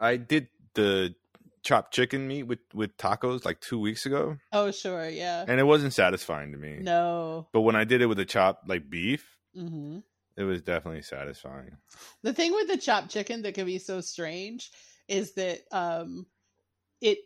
I 0.00 0.16
did 0.16 0.48
the 0.72 1.14
chopped 1.62 1.92
chicken 1.92 2.26
meat 2.26 2.44
with 2.44 2.60
with 2.74 2.96
tacos 2.96 3.44
like 3.44 3.60
two 3.60 3.78
weeks 3.78 4.06
ago, 4.06 4.36
oh, 4.52 4.70
sure, 4.70 5.08
yeah. 5.08 5.44
and 5.46 5.60
it 5.60 5.64
wasn't 5.64 5.94
satisfying 5.94 6.52
to 6.52 6.58
me. 6.58 6.78
No. 6.80 7.48
But 7.52 7.62
when 7.62 7.76
I 7.76 7.84
did 7.84 8.02
it 8.02 8.06
with 8.06 8.18
the 8.18 8.24
chopped 8.24 8.68
like 8.68 8.88
beef, 8.90 9.24
hmm 9.54 9.98
it 10.36 10.44
was 10.44 10.62
definitely 10.62 11.02
satisfying. 11.02 11.76
The 12.22 12.32
thing 12.32 12.52
with 12.52 12.68
the 12.68 12.78
chopped 12.78 13.10
chicken 13.10 13.42
that 13.42 13.54
can 13.54 13.66
be 13.66 13.78
so 13.78 14.00
strange 14.00 14.70
is 15.08 15.34
that 15.34 15.60
um, 15.70 16.26
it 17.00 17.18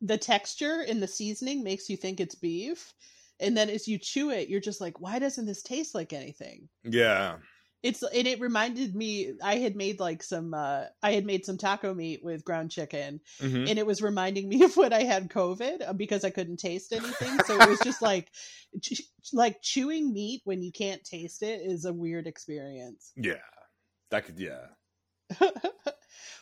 the 0.00 0.18
texture 0.18 0.82
in 0.82 1.00
the 1.00 1.08
seasoning 1.08 1.62
makes 1.62 1.88
you 1.88 1.96
think 1.96 2.20
it's 2.20 2.34
beef, 2.34 2.92
and 3.38 3.56
then 3.56 3.70
as 3.70 3.88
you 3.88 3.98
chew 3.98 4.30
it, 4.30 4.48
you're 4.48 4.60
just 4.60 4.80
like, 4.80 5.00
why 5.00 5.18
doesn't 5.18 5.46
this 5.46 5.62
taste 5.62 5.94
like 5.94 6.12
anything? 6.12 6.68
Yeah. 6.84 7.36
It's 7.82 8.02
and 8.02 8.26
it 8.26 8.40
reminded 8.40 8.94
me 8.94 9.32
i 9.42 9.56
had 9.56 9.74
made 9.76 9.98
like 10.00 10.22
some 10.22 10.52
uh 10.54 10.84
i 11.02 11.12
had 11.12 11.24
made 11.24 11.44
some 11.44 11.56
taco 11.56 11.94
meat 11.94 12.22
with 12.22 12.44
ground 12.44 12.70
chicken 12.70 13.20
hmm 13.40 13.66
and 13.66 13.78
it 13.78 13.86
was 13.86 14.02
reminding 14.02 14.48
me 14.48 14.62
of 14.64 14.76
when 14.76 14.92
i 14.92 15.02
had 15.02 15.30
covid 15.30 15.86
uh, 15.88 15.92
because 15.92 16.24
i 16.24 16.30
couldn't 16.30 16.58
taste 16.58 16.92
anything 16.92 17.38
so 17.44 17.58
it 17.58 17.68
was 17.68 17.80
just 17.80 18.02
like 18.10 18.30
ch- 18.82 19.02
like 19.32 19.60
chewing 19.62 20.12
meat 20.12 20.40
when 20.44 20.62
you 20.62 20.72
can't 20.72 21.04
taste 21.04 21.42
it 21.42 21.60
is 21.62 21.84
a 21.84 21.92
weird 21.92 22.26
experience 22.26 23.12
Yeah. 23.16 23.34
That 24.10 24.24
could. 24.24 24.38
Yeah. 24.40 24.66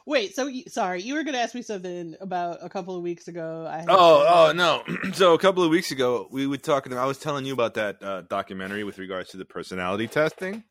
wait 0.06 0.34
so 0.34 0.46
you, 0.46 0.64
sorry 0.68 1.02
you 1.02 1.14
were 1.14 1.22
going 1.22 1.34
to 1.34 1.40
ask 1.40 1.54
me 1.54 1.60
something 1.60 2.14
about 2.20 2.58
a 2.62 2.68
couple 2.68 2.96
of 2.96 3.02
weeks 3.02 3.28
ago 3.28 3.66
i 3.68 3.84
Oh, 3.86 4.24
oh 4.26 4.52
no! 4.52 4.82
so 5.12 5.34
a 5.34 5.38
couple 5.38 5.62
of 5.62 5.70
weeks 5.70 5.90
ago, 5.90 6.26
we 6.30 6.46
were 6.46 6.56
talking. 6.56 6.92
I 6.94 7.04
was 7.04 7.18
telling 7.18 7.44
you 7.44 7.52
about 7.52 7.74
that 7.74 8.02
uh, 8.02 8.22
documentary 8.22 8.84
with 8.84 8.98
regards 8.98 9.30
to 9.30 9.36
the 9.36 9.44
personality 9.44 10.06
testing. 10.06 10.64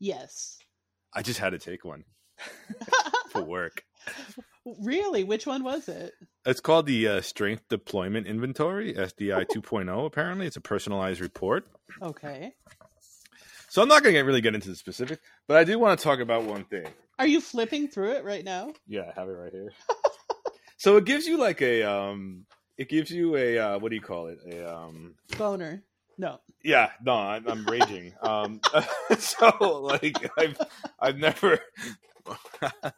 Yes 0.00 0.58
I 1.14 1.22
just 1.22 1.38
had 1.40 1.50
to 1.50 1.58
take 1.58 1.84
one 1.84 2.04
for 3.30 3.42
work. 3.42 3.84
really 4.82 5.24
which 5.24 5.46
one 5.46 5.62
was 5.64 5.88
it 5.88 6.12
It's 6.44 6.60
called 6.60 6.86
the 6.86 7.08
uh, 7.08 7.20
Strength 7.22 7.68
Deployment 7.68 8.26
Inventory 8.26 8.94
(SDI 8.94 9.46
2.0. 9.46 10.06
Apparently, 10.06 10.46
it's 10.46 10.56
a 10.56 10.60
personalized 10.60 11.20
report. 11.20 11.66
okay 12.02 12.52
So 13.68 13.82
I'm 13.82 13.88
not 13.88 14.02
going 14.02 14.14
to 14.14 14.22
really 14.22 14.40
get 14.40 14.54
into 14.54 14.68
the 14.68 14.76
specific, 14.76 15.20
but 15.48 15.56
I 15.56 15.64
do 15.64 15.78
want 15.78 15.98
to 15.98 16.02
talk 16.04 16.18
about 16.20 16.44
one 16.44 16.64
thing. 16.64 16.86
are 17.18 17.26
you 17.26 17.40
flipping 17.40 17.88
through 17.88 18.12
it 18.12 18.24
right 18.24 18.44
now 18.44 18.72
Yeah, 18.86 19.10
I 19.16 19.18
have 19.20 19.28
it 19.28 19.32
right 19.32 19.52
here. 19.52 19.72
so 20.76 20.96
it 20.96 21.04
gives 21.04 21.26
you 21.26 21.38
like 21.38 21.62
a 21.62 21.82
um, 21.84 22.44
it 22.76 22.88
gives 22.88 23.10
you 23.10 23.36
a 23.36 23.58
uh, 23.58 23.78
what 23.78 23.88
do 23.90 23.96
you 23.96 24.02
call 24.02 24.26
it? 24.28 24.38
A 24.52 24.70
um, 24.76 25.14
boner 25.38 25.82
no 26.18 26.40
Yeah, 26.62 26.90
no, 27.02 27.14
I'm, 27.14 27.46
I'm 27.48 27.66
raging. 27.66 28.14
Um, 28.22 28.60
so 29.18 29.80
like 29.82 30.30
I've 30.38 30.58
I've 30.98 31.18
never, 31.18 31.58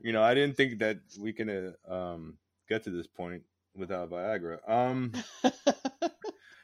you 0.00 0.12
know, 0.12 0.22
I 0.22 0.34
didn't 0.34 0.56
think 0.56 0.78
that 0.80 0.98
we 1.18 1.32
can 1.32 1.48
uh, 1.50 1.92
um 1.92 2.38
get 2.68 2.84
to 2.84 2.90
this 2.90 3.06
point 3.06 3.42
without 3.74 4.10
Viagra. 4.10 4.58
Um, 4.68 5.12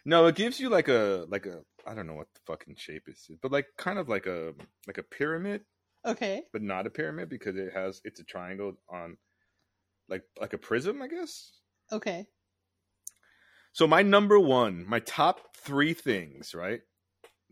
no, 0.05 0.27
it 0.27 0.35
gives 0.35 0.61
you 0.61 0.69
like 0.69 0.89
a 0.89 1.27
like 1.29 1.47
a 1.47 1.61
I 1.87 1.95
don't 1.95 2.07
know 2.07 2.15
what 2.15 2.29
the 2.35 2.41
fucking 2.47 2.77
shape 2.77 3.05
is, 3.09 3.31
but 3.43 3.53
like 3.53 3.67
kind 3.79 3.99
of 3.99 4.09
like 4.09 4.27
a 4.27 4.53
like 4.87 4.99
a 4.99 5.03
pyramid 5.03 5.63
Okay. 6.07 6.43
but 6.53 6.61
not 6.63 6.87
a 6.87 6.91
pyramid 6.91 7.31
because 7.31 7.57
it 7.57 7.73
has 7.73 8.01
it's 8.05 8.21
a 8.21 8.25
triangle 8.25 8.75
on 8.91 9.17
like 10.09 10.23
like 10.41 10.53
a 10.53 10.59
prism, 10.59 11.01
I 11.01 11.09
guess. 11.09 11.53
Okay. 11.91 12.27
So 13.75 13.87
my 13.89 14.03
number 14.03 14.39
one, 14.39 14.87
my 14.89 15.01
top 15.01 15.55
three 15.57 15.95
things, 15.95 16.55
right, 16.55 16.81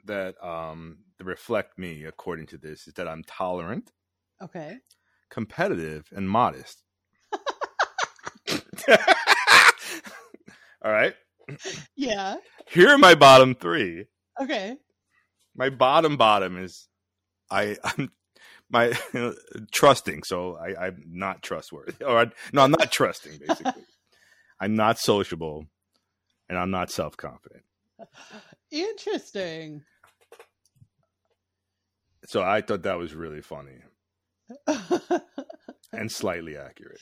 that 0.05 0.43
um 0.43 0.99
that 1.18 1.25
reflect 1.25 1.79
me 1.79 2.05
according 2.05 2.47
to 2.47 2.59
this 2.59 2.87
is 2.87 2.95
that 2.95 3.09
I'm 3.09 3.25
tolerant, 3.25 3.91
Okay. 4.41 4.79
competitive, 5.31 6.07
and 6.14 6.31
modest. 6.31 6.85
All 10.85 10.93
right. 10.93 11.14
Yeah. 11.97 12.37
Here 12.68 12.89
are 12.91 12.99
my 12.99 13.14
bottom 13.14 13.55
three. 13.55 14.07
Okay. 14.41 14.77
My 15.57 15.70
bottom 15.70 16.16
bottom 16.16 16.57
is 16.57 16.89
I 17.51 17.77
I'm 17.85 18.12
my 18.70 18.93
trusting. 19.73 20.23
So 20.23 20.57
I 20.57 20.87
I'm 20.87 21.03
not 21.09 21.43
trustworthy. 21.43 22.05
Or 22.05 22.18
I, 22.18 22.27
no, 22.53 22.62
I'm 22.62 22.70
not 22.70 22.91
trusting. 22.93 23.39
Basically, 23.39 23.85
I'm 24.61 24.75
not 24.75 24.99
sociable, 24.99 25.66
and 26.53 26.61
I'm 26.61 26.70
not 26.70 26.90
self 26.90 27.16
confident. 27.16 27.62
Interesting. 28.70 29.82
So 32.26 32.42
I 32.42 32.61
thought 32.61 32.82
that 32.82 32.98
was 32.98 33.14
really 33.14 33.40
funny 33.40 33.78
and 35.92 36.12
slightly 36.12 36.59
accurate. 36.59 37.00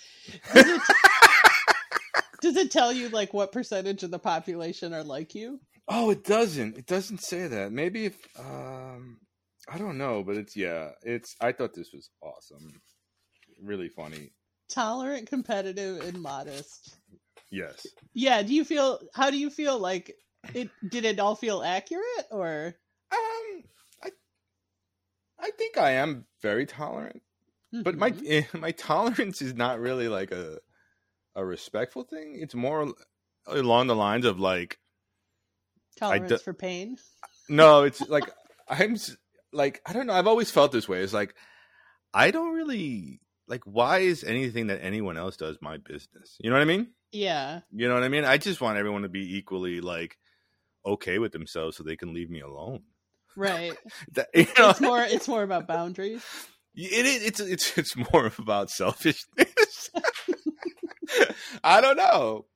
does, 0.54 0.66
it, 0.68 0.82
does 2.42 2.56
it 2.56 2.70
tell 2.70 2.92
you 2.92 3.08
like 3.08 3.34
what 3.34 3.50
percentage 3.50 4.04
of 4.04 4.12
the 4.12 4.20
population 4.20 4.94
are 4.94 5.02
like 5.02 5.34
you? 5.34 5.58
Oh, 5.88 6.10
it 6.10 6.22
doesn't. 6.22 6.78
It 6.78 6.86
doesn't 6.86 7.20
say 7.20 7.48
that. 7.48 7.72
Maybe 7.72 8.06
if 8.06 8.16
um 8.38 9.18
I 9.68 9.78
don't 9.78 9.98
know, 9.98 10.22
but 10.22 10.36
it's 10.36 10.54
yeah, 10.56 10.90
it's 11.02 11.34
I 11.40 11.50
thought 11.50 11.74
this 11.74 11.90
was 11.92 12.08
awesome. 12.22 12.80
Really 13.60 13.88
funny. 13.88 14.30
Tolerant, 14.68 15.28
competitive, 15.28 16.02
and 16.06 16.22
modest. 16.22 16.98
Yes. 17.50 17.86
Yeah. 18.14 18.42
Do 18.42 18.54
you 18.54 18.64
feel? 18.64 19.00
How 19.14 19.30
do 19.30 19.36
you 19.38 19.50
feel? 19.50 19.78
Like 19.78 20.16
it? 20.54 20.70
Did 20.88 21.04
it 21.04 21.18
all 21.20 21.34
feel 21.34 21.62
accurate, 21.62 22.26
or? 22.30 22.74
Um 23.12 23.64
I 24.02 24.10
I 25.38 25.50
think 25.58 25.76
I 25.78 25.90
am 25.92 26.26
very 26.42 26.66
tolerant, 26.66 27.22
but 27.72 27.96
my 27.96 28.10
Mhm. 28.12 28.22
eh, 28.26 28.44
my 28.58 28.70
tolerance 28.72 29.42
is 29.42 29.54
not 29.54 29.80
really 29.80 30.08
like 30.08 30.30
a 30.32 30.58
a 31.34 31.44
respectful 31.44 32.04
thing. 32.04 32.38
It's 32.40 32.54
more 32.54 32.92
along 33.46 33.86
the 33.88 33.96
lines 33.96 34.24
of 34.24 34.38
like 34.40 34.78
tolerance 35.96 36.28
do- 36.30 36.38
for 36.38 36.54
pain. 36.54 36.98
no, 37.48 37.82
it's 37.84 38.00
like 38.08 38.30
I'm 38.68 38.96
like 39.52 39.80
I 39.86 39.92
don't 39.92 40.06
know. 40.06 40.12
I've 40.14 40.26
always 40.26 40.50
felt 40.50 40.72
this 40.72 40.88
way. 40.88 41.00
It's 41.02 41.12
like 41.12 41.34
I 42.14 42.30
don't 42.30 42.54
really 42.54 43.20
like. 43.48 43.64
Why 43.64 43.98
is 43.98 44.24
anything 44.24 44.68
that 44.68 44.82
anyone 44.82 45.16
else 45.16 45.36
does 45.36 45.58
my 45.60 45.76
business? 45.78 46.36
You 46.40 46.50
know 46.50 46.56
what 46.56 46.62
I 46.62 46.66
mean? 46.66 46.88
Yeah. 47.12 47.60
You 47.72 47.88
know 47.88 47.94
what 47.94 48.02
I 48.04 48.08
mean? 48.08 48.24
I 48.24 48.38
just 48.38 48.60
want 48.60 48.78
everyone 48.78 49.02
to 49.02 49.08
be 49.08 49.36
equally 49.36 49.80
like 49.80 50.16
okay 50.84 51.18
with 51.18 51.32
themselves, 51.32 51.76
so 51.76 51.82
they 51.82 51.96
can 51.96 52.14
leave 52.14 52.30
me 52.30 52.40
alone. 52.40 52.82
Right. 53.36 53.76
That, 54.12 54.28
you 54.34 54.46
know, 54.58 54.70
It's 54.70 54.80
more. 54.80 55.02
It's 55.02 55.28
more 55.28 55.42
about 55.42 55.66
boundaries. 55.68 56.24
it 56.74 57.06
is. 57.06 57.22
It's 57.22 57.40
it's 57.40 57.78
it's 57.78 57.96
more 58.12 58.32
about 58.38 58.70
selfishness. 58.70 59.90
I 61.64 61.80
don't 61.80 61.96
know. 61.96 62.46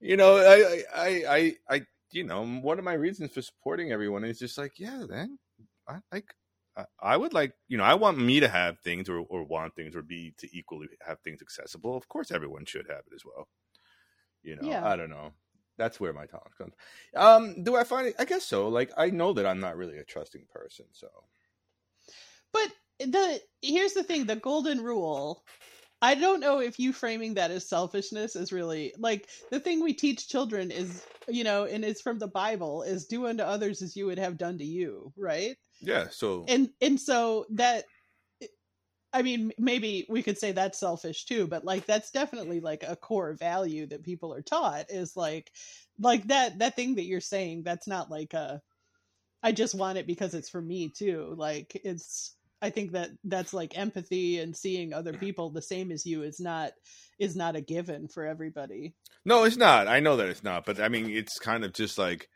You 0.00 0.16
know, 0.16 0.36
I 0.36 0.82
I 0.94 1.08
I 1.28 1.54
I 1.76 1.80
you 2.12 2.24
know 2.24 2.44
one 2.46 2.78
of 2.78 2.84
my 2.84 2.92
reasons 2.94 3.32
for 3.32 3.42
supporting 3.42 3.92
everyone 3.92 4.24
is 4.24 4.38
just 4.38 4.58
like 4.58 4.72
yeah, 4.78 5.04
then 5.08 5.38
I 5.88 5.98
like. 6.12 6.26
I- 6.76 6.84
I 7.00 7.16
would 7.16 7.32
like, 7.32 7.52
you 7.68 7.78
know, 7.78 7.84
I 7.84 7.94
want 7.94 8.18
me 8.18 8.40
to 8.40 8.48
have 8.48 8.78
things 8.80 9.08
or, 9.08 9.20
or 9.20 9.44
want 9.44 9.74
things 9.74 9.96
or 9.96 10.02
be 10.02 10.34
to 10.36 10.48
equally 10.54 10.88
have 11.06 11.18
things 11.20 11.40
accessible. 11.40 11.96
Of 11.96 12.06
course, 12.06 12.30
everyone 12.30 12.66
should 12.66 12.86
have 12.90 12.98
it 13.10 13.14
as 13.14 13.22
well. 13.24 13.48
You 14.46 14.56
know, 14.56 14.62
Yeah. 14.66 14.82
I 14.82 14.96
don't 14.96 15.10
know. 15.10 15.34
That's 15.78 16.00
where 16.00 16.14
my 16.14 16.26
tolerance 16.26 16.54
comes. 16.56 16.74
Um, 17.16 17.64
do 17.64 17.76
I 17.76 17.84
find 17.84 18.08
it? 18.08 18.16
I 18.18 18.24
guess 18.24 18.44
so. 18.44 18.68
Like, 18.68 18.92
I 18.96 19.10
know 19.10 19.34
that 19.34 19.46
I'm 19.46 19.60
not 19.60 19.76
really 19.76 19.98
a 19.98 20.04
trusting 20.04 20.46
person. 20.50 20.86
So, 20.92 21.08
But 22.52 22.72
the 22.98 23.42
here's 23.62 23.92
the 23.94 24.02
thing: 24.04 24.26
the 24.26 24.36
golden 24.36 24.82
rule. 24.82 25.44
I 26.02 26.14
don't 26.16 26.40
know 26.40 26.60
if 26.60 26.78
you 26.78 26.92
framing 26.92 27.34
that 27.34 27.50
as 27.52 27.68
selfishness 27.68 28.36
is 28.36 28.52
really 28.52 28.94
like 28.98 29.28
the 29.50 29.60
thing 29.60 29.82
we 29.82 29.94
teach 29.94 30.28
children 30.28 30.70
is, 30.70 31.06
you 31.28 31.44
know, 31.44 31.64
and 31.66 31.84
it's 31.84 32.02
from 32.02 32.18
the 32.18 32.28
Bible 32.28 32.82
is 32.82 33.06
do 33.06 33.26
unto 33.26 33.44
others 33.44 33.82
as 33.82 33.96
you 33.96 34.06
would 34.06 34.18
have 34.18 34.38
done 34.38 34.58
to 34.58 34.64
you, 34.64 35.12
right? 35.16 35.56
yeah. 35.80 36.08
So, 36.10 36.48
And 36.48 36.70
and 36.82 37.00
so 37.00 37.46
that 37.50 37.86
I 39.12 39.22
mean, 39.22 39.52
maybe 39.58 40.06
we 40.08 40.22
could 40.22 40.38
say 40.38 40.52
that's 40.52 40.78
selfish 40.78 41.24
too, 41.24 41.46
but 41.46 41.64
like 41.64 41.86
that's 41.86 42.10
definitely 42.10 42.60
like 42.60 42.84
a 42.86 42.96
core 42.96 43.34
value 43.34 43.86
that 43.86 44.02
people 44.02 44.34
are 44.34 44.42
taught 44.42 44.90
is 44.90 45.16
like 45.16 45.50
like 45.98 46.26
that 46.28 46.58
that 46.58 46.76
thing 46.76 46.96
that 46.96 47.04
you're 47.06 47.20
saying 47.20 47.62
that's 47.62 47.86
not 47.86 48.10
like 48.10 48.34
a 48.34 48.60
I 49.42 49.52
just 49.52 49.74
want 49.74 49.98
it 49.98 50.06
because 50.06 50.34
it's 50.34 50.48
for 50.50 50.60
me 50.60 50.88
too. 50.88 51.34
Like 51.36 51.80
it's 51.84 52.34
I 52.60 52.70
think 52.70 52.92
that 52.92 53.10
that's 53.24 53.54
like 53.54 53.78
empathy 53.78 54.38
and 54.40 54.56
seeing 54.56 54.92
other 54.92 55.12
people 55.12 55.50
the 55.50 55.62
same 55.62 55.92
as 55.92 56.04
you 56.04 56.22
is 56.22 56.40
not 56.40 56.72
is 57.18 57.36
not 57.36 57.56
a 57.56 57.60
given 57.60 58.08
for 58.08 58.26
everybody. 58.26 58.94
no, 59.24 59.44
it's 59.44 59.56
not. 59.56 59.88
I 59.88 60.00
know 60.00 60.16
that 60.16 60.28
it's 60.28 60.42
not. 60.42 60.66
But 60.66 60.80
I 60.80 60.88
mean, 60.88 61.08
it's 61.10 61.38
kind 61.38 61.64
of 61.64 61.72
just 61.72 61.96
like, 61.96 62.28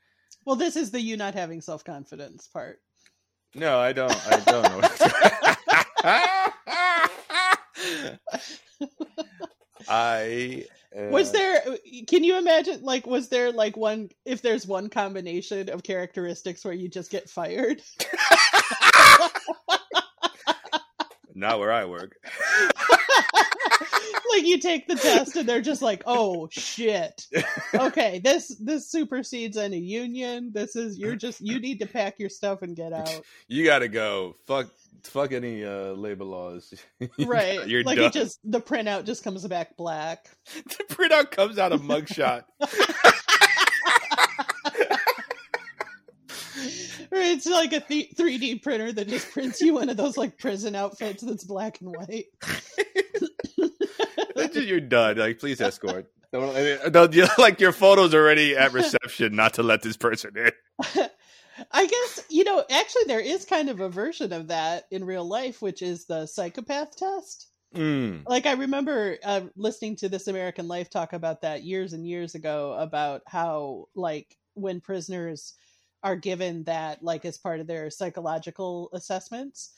Well, 0.47 0.57
this 0.57 0.77
is 0.77 0.91
the 0.91 1.01
you 1.01 1.17
not 1.17 1.35
having 1.35 1.61
self-confidence 1.61 2.49
part. 2.49 2.81
no, 3.55 3.79
I 3.79 3.93
don't. 3.93 4.15
I 4.27 4.41
don't 4.41 4.63
know. 4.63 5.47
I. 9.89 10.65
Was 10.93 11.31
there 11.31 11.63
can 12.09 12.25
you 12.25 12.37
imagine 12.37 12.83
like 12.83 13.07
was 13.07 13.29
there 13.29 13.53
like 13.53 13.77
one 13.77 14.11
if 14.25 14.43
there's 14.43 14.67
one 14.67 14.89
combination 14.89 15.69
of 15.71 15.85
characteristics 15.85 16.65
where 16.65 16.75
you 16.75 16.89
just 16.89 17.13
get 17.13 17.31
fired 17.31 17.81
Not 21.41 21.59
where 21.59 21.73
I 21.73 21.85
work. 21.87 22.17
like 24.31 24.47
you 24.47 24.59
take 24.59 24.87
the 24.87 24.95
test 24.97 25.37
and 25.37 25.49
they're 25.49 25.61
just 25.61 25.83
like 25.83 26.03
oh 26.07 26.49
shit 26.53 27.27
okay 27.75 28.21
this 28.23 28.57
this 28.61 28.91
supersedes 28.91 29.57
any 29.57 29.79
union 29.79 30.51
this 30.53 30.77
is 30.77 30.99
you're 30.99 31.17
just 31.17 31.41
you 31.41 31.59
need 31.61 31.79
to 31.81 31.87
pack 31.87 32.19
your 32.19 32.29
stuff 32.29 32.63
and 32.63 32.77
get 32.77 32.93
out 32.93 33.21
You 33.49 33.65
got 33.65 33.81
to 33.81 33.89
go. 33.89 34.37
Fuck. 34.47 34.69
Fuck 35.05 35.33
any 35.33 35.65
uh, 35.65 35.93
labor 35.93 36.25
laws. 36.25 36.75
right 37.21 37.67
You're 37.67 37.83
like 37.85 37.97
done. 37.97 38.07
it 38.07 38.13
just 38.13 38.39
the 38.45 38.61
printout 38.61 39.05
just 39.07 39.25
comes 39.25 39.47
back 39.47 39.77
black 39.77 40.27
the 40.55 40.85
printout 40.95 41.31
comes 41.31 41.59
out 41.59 41.73
a 41.73 41.79
mugshot. 41.79 42.45
it's 47.13 47.47
like 47.47 47.73
a 47.73 47.81
th- 47.81 48.15
3d 48.15 48.63
printer 48.63 48.93
that 48.93 49.09
just 49.09 49.31
prints 49.31 49.61
you 49.61 49.75
one 49.75 49.89
of 49.89 49.97
those 49.97 50.17
like 50.17 50.39
prison 50.39 50.75
outfits 50.75 51.23
that's 51.23 51.45
black 51.45 51.81
and 51.81 51.95
white 51.97 52.27
you're 54.55 54.81
done. 54.81 55.19
Like, 55.19 55.39
please 55.39 55.61
escort. 55.61 56.07
Don't, 56.33 56.57
I 56.57 56.63
mean, 56.63 56.93
don't- 56.93 57.15
like 57.39 57.61
your 57.61 57.73
photos 57.73 58.15
already 58.15 58.57
at 58.57 58.73
reception, 58.73 59.35
not 59.35 59.55
to 59.55 59.63
let 59.63 59.83
this 59.83 59.97
person 59.97 60.33
in. 60.37 60.53
I 61.73 61.87
guess 61.87 62.25
you 62.31 62.45
know. 62.45 62.65
Actually, 62.71 63.05
there 63.07 63.21
is 63.21 63.45
kind 63.45 63.69
of 63.69 63.81
a 63.81 63.89
version 63.89 64.33
of 64.33 64.49
that 64.49 64.85
in 64.91 65.05
real 65.05 65.25
life, 65.25 65.61
which 65.61 65.83
is 65.83 66.07
the 66.07 66.27
psychopath 66.27 66.97
test. 66.97 67.49
Mm. 67.75 68.23
Like 68.27 68.47
I 68.47 68.53
remember 68.53 69.19
uh, 69.23 69.43
listening 69.57 69.97
to 69.97 70.09
This 70.09 70.27
American 70.27 70.69
Life 70.69 70.91
talk 70.91 71.13
about 71.13 71.43
that 71.43 71.63
years 71.63 71.93
and 71.93 72.07
years 72.07 72.35
ago 72.35 72.75
about 72.79 73.23
how 73.27 73.87
like 73.95 74.37
when 74.55 74.81
prisoners 74.81 75.55
are 76.03 76.17
given 76.17 76.65
that 76.65 77.03
like 77.03 77.25
as 77.25 77.39
part 77.39 77.61
of 77.61 77.67
their 77.67 77.91
psychological 77.91 78.89
assessments, 78.93 79.73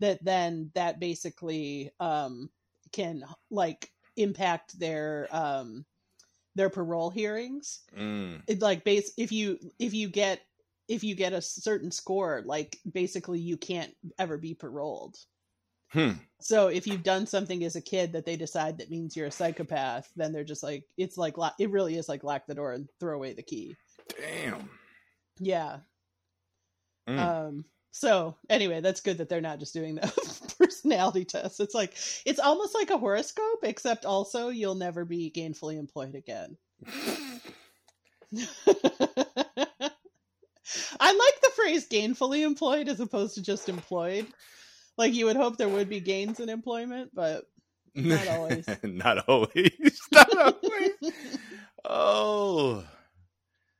that 0.00 0.22
then 0.24 0.70
that 0.74 1.00
basically 1.00 1.90
um, 2.00 2.50
can 2.92 3.22
like 3.50 3.90
impact 4.18 4.78
their 4.78 5.28
um, 5.30 5.84
their 6.54 6.70
parole 6.70 7.10
hearings 7.10 7.80
Mm. 7.96 8.42
it 8.46 8.60
like 8.60 8.84
base 8.84 9.12
if 9.16 9.30
you 9.32 9.58
if 9.78 9.94
you 9.94 10.08
get 10.08 10.40
if 10.88 11.04
you 11.04 11.14
get 11.14 11.32
a 11.32 11.40
certain 11.42 11.90
score 11.90 12.42
like 12.46 12.78
basically 12.92 13.38
you 13.38 13.56
can't 13.56 13.94
ever 14.18 14.36
be 14.38 14.54
paroled 14.54 15.16
Hmm. 15.92 16.12
so 16.38 16.68
if 16.68 16.86
you've 16.86 17.02
done 17.02 17.24
something 17.26 17.64
as 17.64 17.74
a 17.74 17.80
kid 17.80 18.12
that 18.12 18.26
they 18.26 18.36
decide 18.36 18.76
that 18.76 18.90
means 18.90 19.16
you're 19.16 19.28
a 19.28 19.30
psychopath 19.30 20.10
then 20.16 20.32
they're 20.32 20.44
just 20.44 20.62
like 20.62 20.84
it's 20.98 21.16
like 21.16 21.38
lo- 21.38 21.48
it 21.58 21.70
really 21.70 21.96
is 21.96 22.10
like 22.10 22.24
lock 22.24 22.42
the 22.46 22.54
door 22.54 22.72
and 22.74 22.90
throw 23.00 23.14
away 23.16 23.32
the 23.32 23.42
key 23.42 23.74
Damn. 24.20 24.68
yeah 25.38 25.78
Mm. 27.08 27.18
um 27.18 27.64
so 27.90 28.36
anyway 28.50 28.82
that's 28.82 29.00
good 29.00 29.16
that 29.16 29.30
they're 29.30 29.40
not 29.40 29.58
just 29.60 29.72
doing 29.72 29.94
the 29.94 30.02
personality 30.60 31.24
test 31.24 31.60
it's 31.60 31.74
like 31.74 31.94
it's 32.26 32.40
almost 32.40 32.74
like 32.74 32.90
a 32.90 32.98
horoscope 32.98 33.60
except 33.62 34.04
also 34.04 34.48
you'll 34.48 34.74
never 34.74 35.04
be 35.04 35.30
gainfully 35.34 35.78
employed 35.78 36.14
again 36.14 36.56
I 41.00 41.12
like 41.12 41.40
the 41.40 41.50
phrase 41.56 41.88
gainfully 41.88 42.44
employed 42.44 42.88
as 42.88 43.00
opposed 43.00 43.34
to 43.34 43.42
just 43.42 43.68
employed. 43.68 44.26
like 44.96 45.14
you 45.14 45.26
would 45.26 45.36
hope 45.36 45.56
there 45.56 45.68
would 45.68 45.88
be 45.88 46.00
gains 46.00 46.40
in 46.40 46.48
employment, 46.48 47.10
but 47.14 47.44
not 47.94 48.28
always. 48.28 48.66
not 48.82 49.28
always. 49.28 50.00
Not 50.12 50.36
always. 50.36 51.12
oh. 51.84 52.84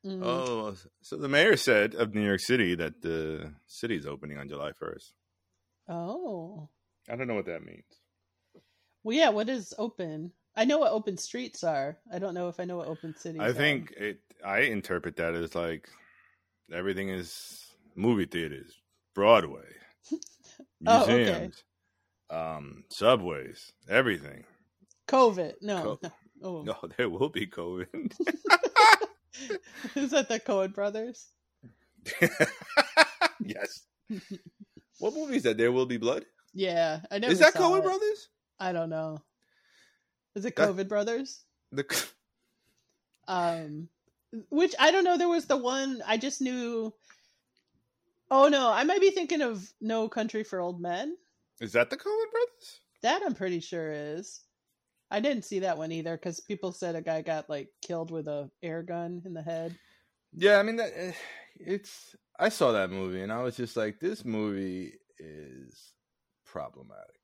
Mm. 0.06 0.24
Oh, 0.24 0.74
so 1.02 1.16
the 1.16 1.28
mayor 1.28 1.56
said 1.56 1.94
of 1.94 2.14
New 2.14 2.24
York 2.24 2.40
City 2.40 2.74
that 2.76 3.02
the 3.02 3.52
city 3.66 3.96
is 3.96 4.06
opening 4.06 4.38
on 4.38 4.48
July 4.48 4.70
1st. 4.70 5.12
Oh. 5.88 6.68
I 7.10 7.16
don't 7.16 7.26
know 7.28 7.34
what 7.34 7.46
that 7.46 7.64
means. 7.64 7.84
Well, 9.04 9.16
yeah. 9.16 9.30
What 9.30 9.48
is 9.48 9.72
open? 9.78 10.32
I 10.56 10.64
know 10.64 10.78
what 10.78 10.92
open 10.92 11.16
streets 11.16 11.62
are. 11.64 11.98
I 12.12 12.18
don't 12.18 12.34
know 12.34 12.48
if 12.48 12.58
I 12.60 12.64
know 12.64 12.76
what 12.76 12.88
open 12.88 13.14
cities. 13.16 13.40
I 13.40 13.48
are. 13.48 13.52
think 13.52 13.92
it. 13.96 14.20
I 14.44 14.60
interpret 14.60 15.16
that 15.16 15.34
as 15.34 15.54
like 15.54 15.88
everything 16.72 17.08
is 17.08 17.64
movie 17.96 18.26
theaters, 18.26 18.72
Broadway, 19.14 19.64
Oh, 20.86 21.02
okay. 21.04 21.16
museums, 21.16 21.64
um, 22.30 22.84
subways, 22.90 23.72
everything. 23.88 24.44
COVID. 25.08 25.54
No. 25.62 25.82
Co- 25.82 25.98
no. 26.02 26.10
Oh, 26.42 26.62
No, 26.66 26.76
there 26.96 27.08
will 27.08 27.30
be 27.30 27.46
COVID. 27.46 27.86
is 29.96 30.10
that 30.10 30.28
the 30.28 30.38
Coen 30.40 30.74
brothers? 30.74 31.28
yes. 33.40 33.80
What 34.98 35.14
movie 35.14 35.36
is 35.36 35.42
that? 35.44 35.56
There 35.58 35.72
will 35.72 35.86
be 35.86 35.96
blood. 35.96 36.24
Yeah, 36.54 37.00
I 37.10 37.18
never. 37.18 37.32
is 37.32 37.38
that 37.40 37.54
it. 37.78 37.82
Brothers? 37.84 38.28
I 38.58 38.72
don't 38.72 38.90
know. 38.90 39.22
Is 40.34 40.44
it 40.44 40.56
That- 40.56 40.88
brothers? 40.88 41.44
The 41.72 41.84
Um, 43.28 43.88
which 44.48 44.74
I 44.78 44.90
don't 44.90 45.04
know. 45.04 45.18
There 45.18 45.28
was 45.28 45.44
the 45.46 45.56
one 45.56 46.02
I 46.06 46.16
just 46.16 46.40
knew. 46.40 46.92
Oh 48.30 48.48
no, 48.48 48.70
I 48.72 48.84
might 48.84 49.00
be 49.00 49.10
thinking 49.10 49.42
of 49.42 49.70
No 49.80 50.08
Country 50.08 50.44
for 50.44 50.60
Old 50.60 50.80
Men. 50.80 51.16
is 51.60 51.72
that 51.72 51.90
the 51.90 51.96
Coen 51.96 52.30
Brothers? 52.32 52.80
That 53.02 53.22
I'm 53.24 53.34
pretty 53.34 53.60
sure 53.60 53.92
is. 53.92 54.40
I 55.10 55.20
didn't 55.20 55.44
see 55.44 55.60
that 55.60 55.78
one 55.78 55.92
either 55.92 56.16
because 56.16 56.40
people 56.40 56.72
said 56.72 56.94
a 56.94 57.00
guy 57.02 57.22
got 57.22 57.48
like 57.48 57.68
killed 57.82 58.10
with 58.10 58.28
a 58.28 58.50
air 58.62 58.82
gun 58.82 59.22
in 59.24 59.32
the 59.34 59.42
head. 59.42 59.76
Yeah, 60.32 60.58
I 60.58 60.62
mean 60.62 60.76
that 60.76 60.92
eh, 60.94 61.12
it's. 61.58 62.16
I 62.38 62.50
saw 62.50 62.72
that 62.72 62.90
movie 62.90 63.20
and 63.20 63.32
I 63.32 63.42
was 63.42 63.56
just 63.56 63.76
like, 63.76 63.98
this 63.98 64.24
movie 64.24 64.92
is 65.18 65.94
problematic. 66.46 67.16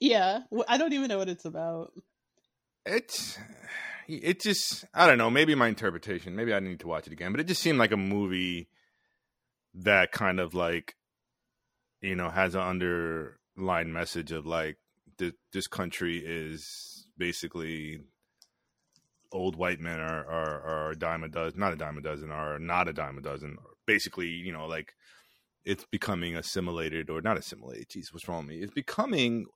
Yeah, 0.00 0.40
I 0.68 0.78
don't 0.78 0.92
even 0.92 1.08
know 1.08 1.18
what 1.18 1.28
it's 1.28 1.44
about. 1.44 1.92
It's 2.84 3.38
it 4.08 4.40
just 4.40 4.84
I 4.94 5.06
don't 5.06 5.18
know. 5.18 5.30
Maybe 5.30 5.54
my 5.54 5.68
interpretation. 5.68 6.36
Maybe 6.36 6.54
I 6.54 6.60
need 6.60 6.80
to 6.80 6.88
watch 6.88 7.06
it 7.06 7.12
again. 7.12 7.32
But 7.32 7.40
it 7.40 7.46
just 7.48 7.62
seemed 7.62 7.78
like 7.78 7.92
a 7.92 7.96
movie 7.96 8.68
that 9.74 10.12
kind 10.12 10.40
of 10.40 10.54
like 10.54 10.94
you 12.00 12.14
know 12.14 12.30
has 12.30 12.54
an 12.54 12.62
underlying 12.62 13.92
message 13.92 14.32
of 14.32 14.46
like 14.46 14.78
this, 15.18 15.32
this 15.52 15.66
country 15.66 16.18
is 16.18 17.06
basically 17.16 18.00
old 19.32 19.56
white 19.56 19.80
men 19.80 20.00
are, 20.00 20.24
are 20.26 20.60
are 20.62 20.90
a 20.90 20.96
dime 20.96 21.24
a 21.24 21.28
dozen, 21.28 21.60
not 21.60 21.72
a 21.72 21.76
dime 21.76 21.98
a 21.98 22.02
dozen, 22.02 22.30
are 22.30 22.58
not 22.58 22.88
a 22.88 22.92
dime 22.92 23.18
a 23.18 23.22
dozen. 23.22 23.56
Basically, 23.86 24.28
you 24.28 24.52
know, 24.52 24.66
like 24.66 24.92
it's 25.64 25.84
becoming 25.90 26.36
assimilated 26.36 27.10
or 27.10 27.20
not 27.20 27.36
assimilated. 27.36 27.88
Jeez, 27.88 28.12
what's 28.12 28.28
wrong 28.28 28.46
with 28.46 28.56
me? 28.56 28.62
It's 28.62 28.72
becoming 28.72 29.46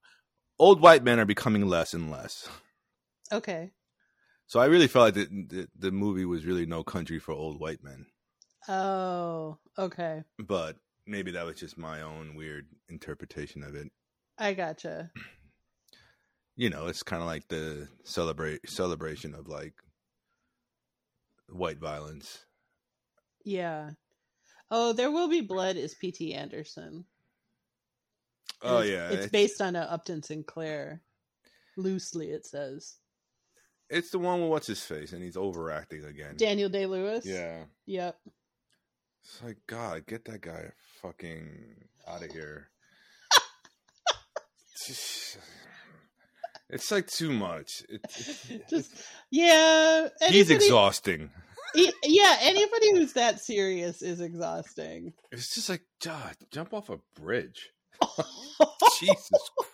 old 0.58 0.80
white 0.80 1.04
men 1.04 1.18
are 1.18 1.24
becoming 1.24 1.66
less 1.66 1.94
and 1.94 2.10
less. 2.10 2.48
Okay. 3.32 3.70
So 4.46 4.58
I 4.58 4.66
really 4.66 4.88
felt 4.88 5.04
like 5.04 5.14
the, 5.14 5.46
the 5.48 5.68
the 5.78 5.92
movie 5.92 6.24
was 6.24 6.44
really 6.44 6.66
no 6.66 6.82
country 6.82 7.18
for 7.18 7.32
old 7.32 7.60
white 7.60 7.82
men. 7.82 8.06
Oh, 8.68 9.58
okay. 9.78 10.24
But 10.38 10.76
maybe 11.06 11.30
that 11.32 11.46
was 11.46 11.56
just 11.56 11.78
my 11.78 12.02
own 12.02 12.34
weird 12.34 12.66
interpretation 12.88 13.62
of 13.62 13.74
it. 13.74 13.88
I 14.38 14.54
gotcha. 14.54 15.10
You 16.60 16.68
know, 16.68 16.88
it's 16.88 17.02
kind 17.02 17.22
of 17.22 17.26
like 17.26 17.48
the 17.48 17.88
celebrate 18.04 18.68
celebration 18.68 19.34
of 19.34 19.48
like 19.48 19.72
white 21.48 21.78
violence. 21.78 22.44
Yeah. 23.46 23.92
Oh, 24.70 24.92
there 24.92 25.10
will 25.10 25.30
be 25.30 25.40
blood 25.40 25.76
is 25.76 25.94
P.T. 25.94 26.34
Anderson. 26.34 27.06
And 28.62 28.72
Oh 28.74 28.78
it's, 28.80 28.90
yeah, 28.90 29.08
it's 29.08 29.32
based 29.32 29.62
on 29.62 29.74
a 29.74 29.80
Upton 29.80 30.22
Sinclair. 30.22 31.00
Loosely, 31.78 32.28
it 32.28 32.44
says 32.44 32.96
It's 33.88 34.10
the 34.10 34.18
one 34.18 34.42
with 34.42 34.50
what's 34.50 34.66
his 34.66 34.82
face, 34.84 35.14
and 35.14 35.22
he's 35.22 35.38
overacting 35.38 36.04
again. 36.04 36.34
Daniel 36.36 36.68
Day 36.68 36.84
Lewis. 36.84 37.24
Yeah, 37.24 37.64
Yep. 37.86 38.18
it's 39.24 39.42
like 39.42 39.56
God, 39.66 40.06
get 40.06 40.26
that 40.26 40.42
guy 40.42 40.72
fucking 41.00 41.88
out 42.06 42.22
of 42.22 42.30
here. 42.30 42.68
it's 46.72 46.90
like 46.90 47.06
too 47.06 47.32
much. 47.32 47.82
It, 47.88 48.00
it- 48.50 48.68
Just 48.68 48.92
yeah. 49.30 50.08
he's 50.28 50.50
exhausting. 50.50 51.30
e- 51.74 51.92
Yeah, 52.04 52.36
anybody 52.40 52.92
who's 52.92 53.12
that 53.14 53.40
serious 53.40 54.02
is 54.02 54.20
exhausting. 54.20 55.12
It's 55.32 55.54
just 55.54 55.68
like, 55.68 55.82
God, 56.04 56.34
jump 56.50 56.72
off 56.74 56.90
a 56.90 56.98
bridge. 57.20 57.70
Jesus 59.00 59.30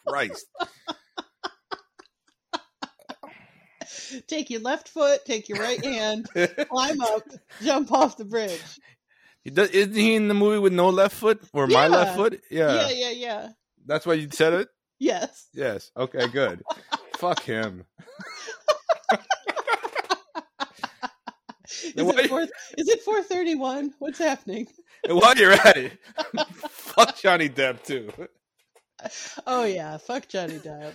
Christ. 0.06 0.46
take 4.26 4.50
your 4.50 4.60
left 4.60 4.88
foot, 4.88 5.24
take 5.24 5.48
your 5.48 5.58
right 5.58 5.84
hand, 5.84 6.26
climb 6.68 7.00
up, 7.00 7.22
jump 7.62 7.92
off 7.92 8.16
the 8.16 8.24
bridge. 8.24 8.60
He 9.44 9.50
does, 9.50 9.70
isn't 9.70 9.94
he 9.94 10.14
in 10.16 10.26
the 10.28 10.34
movie 10.34 10.58
with 10.58 10.72
no 10.72 10.88
left 10.88 11.14
foot 11.14 11.40
or 11.52 11.66
my 11.68 11.86
left 11.86 12.16
foot? 12.16 12.40
Yeah. 12.50 12.74
Yeah, 12.74 12.90
yeah, 12.90 13.10
yeah. 13.10 13.48
That's 13.86 14.04
why 14.04 14.14
you 14.14 14.28
said 14.32 14.52
it? 14.54 14.68
Yes. 14.98 15.48
Yes. 15.52 15.90
Okay, 15.96 16.28
good. 16.28 16.62
Fuck 17.16 17.42
him. 17.42 17.84
Is 21.96 22.08
it 22.08 22.28
four? 22.28 22.42
Is 22.42 22.88
it 22.88 23.02
four 23.02 23.22
thirty 23.22 23.54
one? 23.54 23.94
What's 23.98 24.18
happening? 24.18 24.68
And 25.04 25.16
while 25.20 25.34
you're 25.34 25.52
at 25.52 25.76
it, 25.76 25.98
fuck 26.68 27.16
Johnny 27.16 27.48
Depp 27.48 27.82
too. 27.84 28.10
Oh 29.46 29.64
yeah, 29.64 29.96
fuck 29.98 30.28
Johnny 30.28 30.58
Depp. 30.58 30.94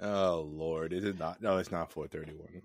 Oh 0.00 0.48
Lord, 0.50 0.92
is 0.92 1.04
it 1.04 1.18
not? 1.18 1.40
No, 1.40 1.58
it's 1.58 1.70
not 1.70 1.92
431. 1.92 2.62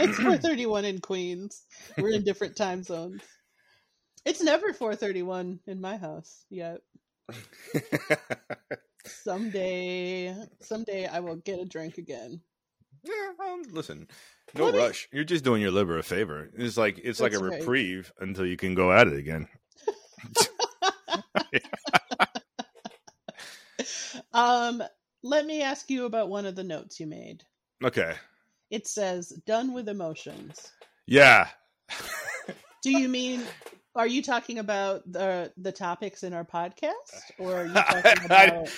it's 0.00 0.18
four 0.22 0.36
thirty 0.36 0.66
one 0.66 0.84
in 0.84 1.00
Queens. 1.00 1.62
We're 1.98 2.10
in 2.10 2.24
different 2.24 2.56
time 2.56 2.82
zones. 2.82 3.22
It's 4.24 4.42
never 4.42 4.72
four 4.72 4.94
thirty 4.94 5.22
one 5.22 5.60
in 5.66 5.80
my 5.80 5.96
house 5.96 6.44
yet. 6.50 6.80
Someday, 9.04 10.34
someday 10.60 11.06
I 11.06 11.20
will 11.20 11.36
get 11.36 11.58
a 11.60 11.64
drink 11.64 11.98
again. 11.98 12.40
yeah, 13.04 13.32
um, 13.44 13.62
listen, 13.70 14.06
no 14.54 14.66
Let 14.66 14.74
me- 14.74 14.80
rush. 14.80 15.08
You're 15.12 15.24
just 15.24 15.44
doing 15.44 15.62
your 15.62 15.70
liver 15.72 15.98
a 15.98 16.02
favor. 16.02 16.50
It's 16.56 16.76
like 16.76 17.00
it's 17.02 17.20
like 17.20 17.34
a 17.34 17.38
right. 17.38 17.58
reprieve 17.60 18.12
until 18.20 18.46
you 18.46 18.56
can 18.56 18.74
go 18.74 18.92
at 18.92 19.08
it 19.08 19.14
again. 19.16 19.48
Um, 24.32 24.82
let 25.22 25.46
me 25.46 25.62
ask 25.62 25.90
you 25.90 26.06
about 26.06 26.28
one 26.28 26.46
of 26.46 26.56
the 26.56 26.64
notes 26.64 26.98
you 26.98 27.06
made. 27.06 27.42
Okay. 27.84 28.14
It 28.70 28.86
says 28.86 29.28
"done 29.46 29.74
with 29.74 29.88
emotions." 29.88 30.72
Yeah. 31.06 31.48
Do 32.82 32.90
you 32.90 33.08
mean? 33.08 33.42
Are 33.94 34.06
you 34.06 34.22
talking 34.22 34.58
about 34.58 35.02
the 35.10 35.52
the 35.58 35.72
topics 35.72 36.22
in 36.22 36.32
our 36.32 36.44
podcast, 36.44 37.30
or 37.38 37.56
are 37.56 37.66
you 37.66 37.72
talking 37.74 38.24
about 38.24 38.68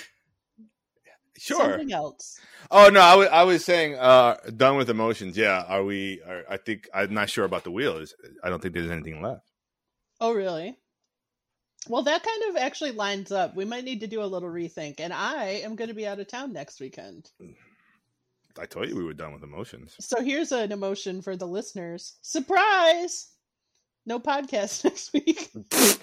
Sure. 1.37 1.57
something 1.59 1.91
else? 1.91 2.39
Oh 2.71 2.89
no, 2.89 3.01
I 3.01 3.15
was 3.15 3.27
I 3.29 3.43
was 3.43 3.65
saying 3.65 3.95
uh 3.95 4.37
done 4.55 4.77
with 4.77 4.89
emotions. 4.89 5.37
Yeah, 5.37 5.63
are 5.67 5.83
we 5.83 6.21
are, 6.27 6.43
I 6.49 6.57
think 6.57 6.87
I'm 6.93 7.13
not 7.13 7.29
sure 7.29 7.45
about 7.45 7.63
the 7.63 7.71
wheel. 7.71 8.03
I 8.43 8.49
don't 8.49 8.61
think 8.61 8.73
there's 8.73 8.89
anything 8.91 9.21
left. 9.21 9.51
Oh, 10.21 10.33
really? 10.33 10.77
Well, 11.87 12.03
that 12.03 12.23
kind 12.23 12.43
of 12.49 12.57
actually 12.57 12.91
lines 12.91 13.31
up. 13.31 13.55
We 13.55 13.65
might 13.65 13.83
need 13.83 13.99
to 13.99 14.07
do 14.07 14.23
a 14.23 14.25
little 14.25 14.49
rethink, 14.49 14.95
and 14.99 15.13
I 15.13 15.61
am 15.63 15.75
going 15.75 15.89
to 15.89 15.93
be 15.93 16.07
out 16.07 16.19
of 16.19 16.27
town 16.27 16.51
next 16.51 16.79
weekend. 16.79 17.29
I 18.57 18.65
told 18.65 18.89
you 18.89 18.95
we 18.95 19.03
were 19.03 19.13
done 19.13 19.33
with 19.33 19.43
emotions. 19.43 19.95
So 19.99 20.21
here's 20.23 20.51
an 20.51 20.71
emotion 20.71 21.21
for 21.21 21.35
the 21.35 21.45
listeners. 21.45 22.17
Surprise! 22.21 23.27
No 24.05 24.19
podcast 24.19 24.83
next 24.85 25.13
week. 25.13 25.51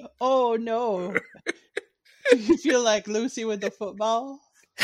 oh 0.20 0.56
no. 0.60 1.16
you 2.48 2.56
feel 2.56 2.82
like 2.82 3.06
Lucy 3.08 3.44
with 3.44 3.60
the 3.60 3.70
football? 3.70 4.40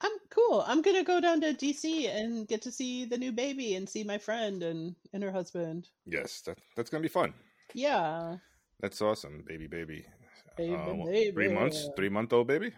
I'm 0.00 0.10
cool. 0.30 0.64
I'm 0.66 0.82
gonna 0.82 1.04
go 1.04 1.20
down 1.20 1.40
to 1.42 1.54
DC 1.54 2.08
and 2.08 2.48
get 2.48 2.62
to 2.62 2.72
see 2.72 3.04
the 3.04 3.16
new 3.18 3.32
baby 3.32 3.74
and 3.76 3.88
see 3.88 4.02
my 4.04 4.18
friend 4.18 4.62
and, 4.62 4.94
and 5.12 5.22
her 5.22 5.30
husband. 5.30 5.88
Yes, 6.06 6.40
that, 6.46 6.58
that's 6.76 6.90
gonna 6.90 7.02
be 7.02 7.08
fun. 7.08 7.34
Yeah. 7.74 8.36
That's 8.80 9.00
awesome, 9.00 9.44
baby, 9.46 9.68
baby. 9.68 10.04
Baby, 10.56 10.74
Uh, 10.74 11.04
baby. 11.06 11.30
Three 11.32 11.48
months, 11.48 11.88
three 11.96 12.08
month 12.08 12.32
old 12.32 12.48
baby. 12.48 12.72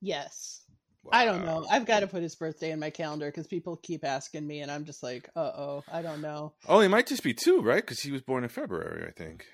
Yes. 0.00 0.63
I 1.12 1.24
don't 1.24 1.44
know. 1.44 1.66
I've 1.70 1.86
got 1.86 2.00
to 2.00 2.06
put 2.06 2.22
his 2.22 2.34
birthday 2.34 2.70
in 2.70 2.80
my 2.80 2.90
calendar 2.90 3.26
because 3.26 3.46
people 3.46 3.76
keep 3.76 4.04
asking 4.04 4.46
me, 4.46 4.60
and 4.60 4.70
I'm 4.70 4.84
just 4.84 5.02
like, 5.02 5.28
uh 5.36 5.40
oh, 5.40 5.84
I 5.92 6.02
don't 6.02 6.20
know. 6.20 6.52
Oh, 6.68 6.80
he 6.80 6.88
might 6.88 7.06
just 7.06 7.22
be 7.22 7.34
two, 7.34 7.60
right? 7.60 7.82
Because 7.82 8.00
he 8.00 8.10
was 8.10 8.22
born 8.22 8.42
in 8.42 8.50
February, 8.50 9.06
I 9.06 9.10
think. 9.12 9.46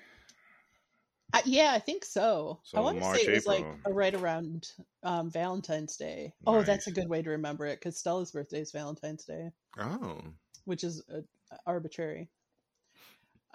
I, 1.33 1.41
yeah, 1.45 1.71
I 1.73 1.79
think 1.79 2.03
so. 2.03 2.59
So 2.63 2.77
I 2.77 2.81
want 2.81 2.97
to 2.99 3.03
say 3.15 3.23
it 3.23 3.33
was 3.35 3.45
like 3.45 3.59
April. 3.59 3.79
uh, 3.85 3.91
right 3.91 4.13
around 4.13 4.67
um, 5.03 5.29
Valentine's 5.31 5.95
Day. 5.95 6.33
Oh, 6.45 6.61
that's 6.61 6.87
a 6.87 6.91
good 6.91 7.07
way 7.07 7.21
to 7.21 7.29
remember 7.29 7.65
it 7.65 7.79
because 7.79 7.97
Stella's 7.97 8.31
birthday 8.31 8.59
is 8.59 8.71
Valentine's 8.71 9.23
Day, 9.23 9.51
Oh, 9.79 10.21
which 10.65 10.83
is 10.83 11.01
uh, 11.13 11.21
arbitrary. 11.65 12.29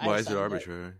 Why 0.03 0.19
is 0.19 0.31
it 0.31 0.37
arbitrary? 0.37 0.93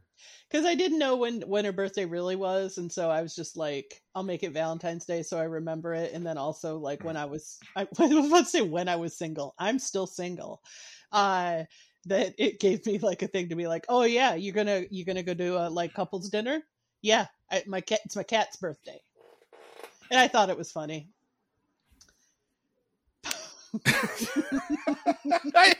Because 0.51 0.65
I 0.65 0.75
didn't 0.75 0.99
know 0.99 1.17
when 1.17 1.43
when 1.43 1.65
her 1.65 1.73
birthday 1.73 2.05
really 2.05 2.37
was, 2.37 2.79
and 2.79 2.91
so 2.91 3.11
I 3.11 3.21
was 3.23 3.35
just 3.35 3.57
like, 3.57 4.03
I'll 4.15 4.23
make 4.23 4.43
it 4.43 4.53
Valentine's 4.53 5.05
Day 5.05 5.23
so 5.23 5.39
I 5.39 5.45
remember 5.45 5.93
it. 5.93 6.13
And 6.13 6.25
then 6.25 6.39
also 6.39 6.79
like 6.79 7.05
when 7.05 7.17
I 7.17 7.25
was, 7.25 7.59
I, 7.75 7.83
I 7.99 8.07
was 8.07 8.27
about 8.27 8.45
to 8.45 8.51
say 8.51 8.63
when 8.63 8.89
I 8.89 8.97
was 8.97 9.17
single. 9.17 9.55
I'm 9.59 9.79
still 9.79 10.07
single. 10.07 10.63
Uh, 11.13 11.65
that 12.07 12.35
it 12.39 12.61
gave 12.61 12.87
me 12.87 12.99
like 12.99 13.23
a 13.23 13.29
thing 13.29 13.49
to 13.49 13.57
be 13.57 13.67
like, 13.67 13.85
oh 13.89 14.05
yeah, 14.05 14.35
you're 14.35 14.55
gonna 14.55 14.85
you're 14.91 15.05
gonna 15.05 15.23
go 15.23 15.35
do 15.35 15.57
a 15.57 15.69
like 15.69 15.93
couples 15.93 16.29
dinner. 16.31 16.63
Yeah, 17.03 17.27
I, 17.51 17.65
my 17.67 17.81
cat. 17.81 18.01
It's 18.05 18.17
my 18.17 18.23
cat's 18.23 18.57
birthday, 18.57 19.01
and 20.11 20.21
I 20.21 20.29
thought 20.29 20.51
it 20.51 20.57
was 20.57 20.71
funny. 20.73 21.09
I, 25.55 25.75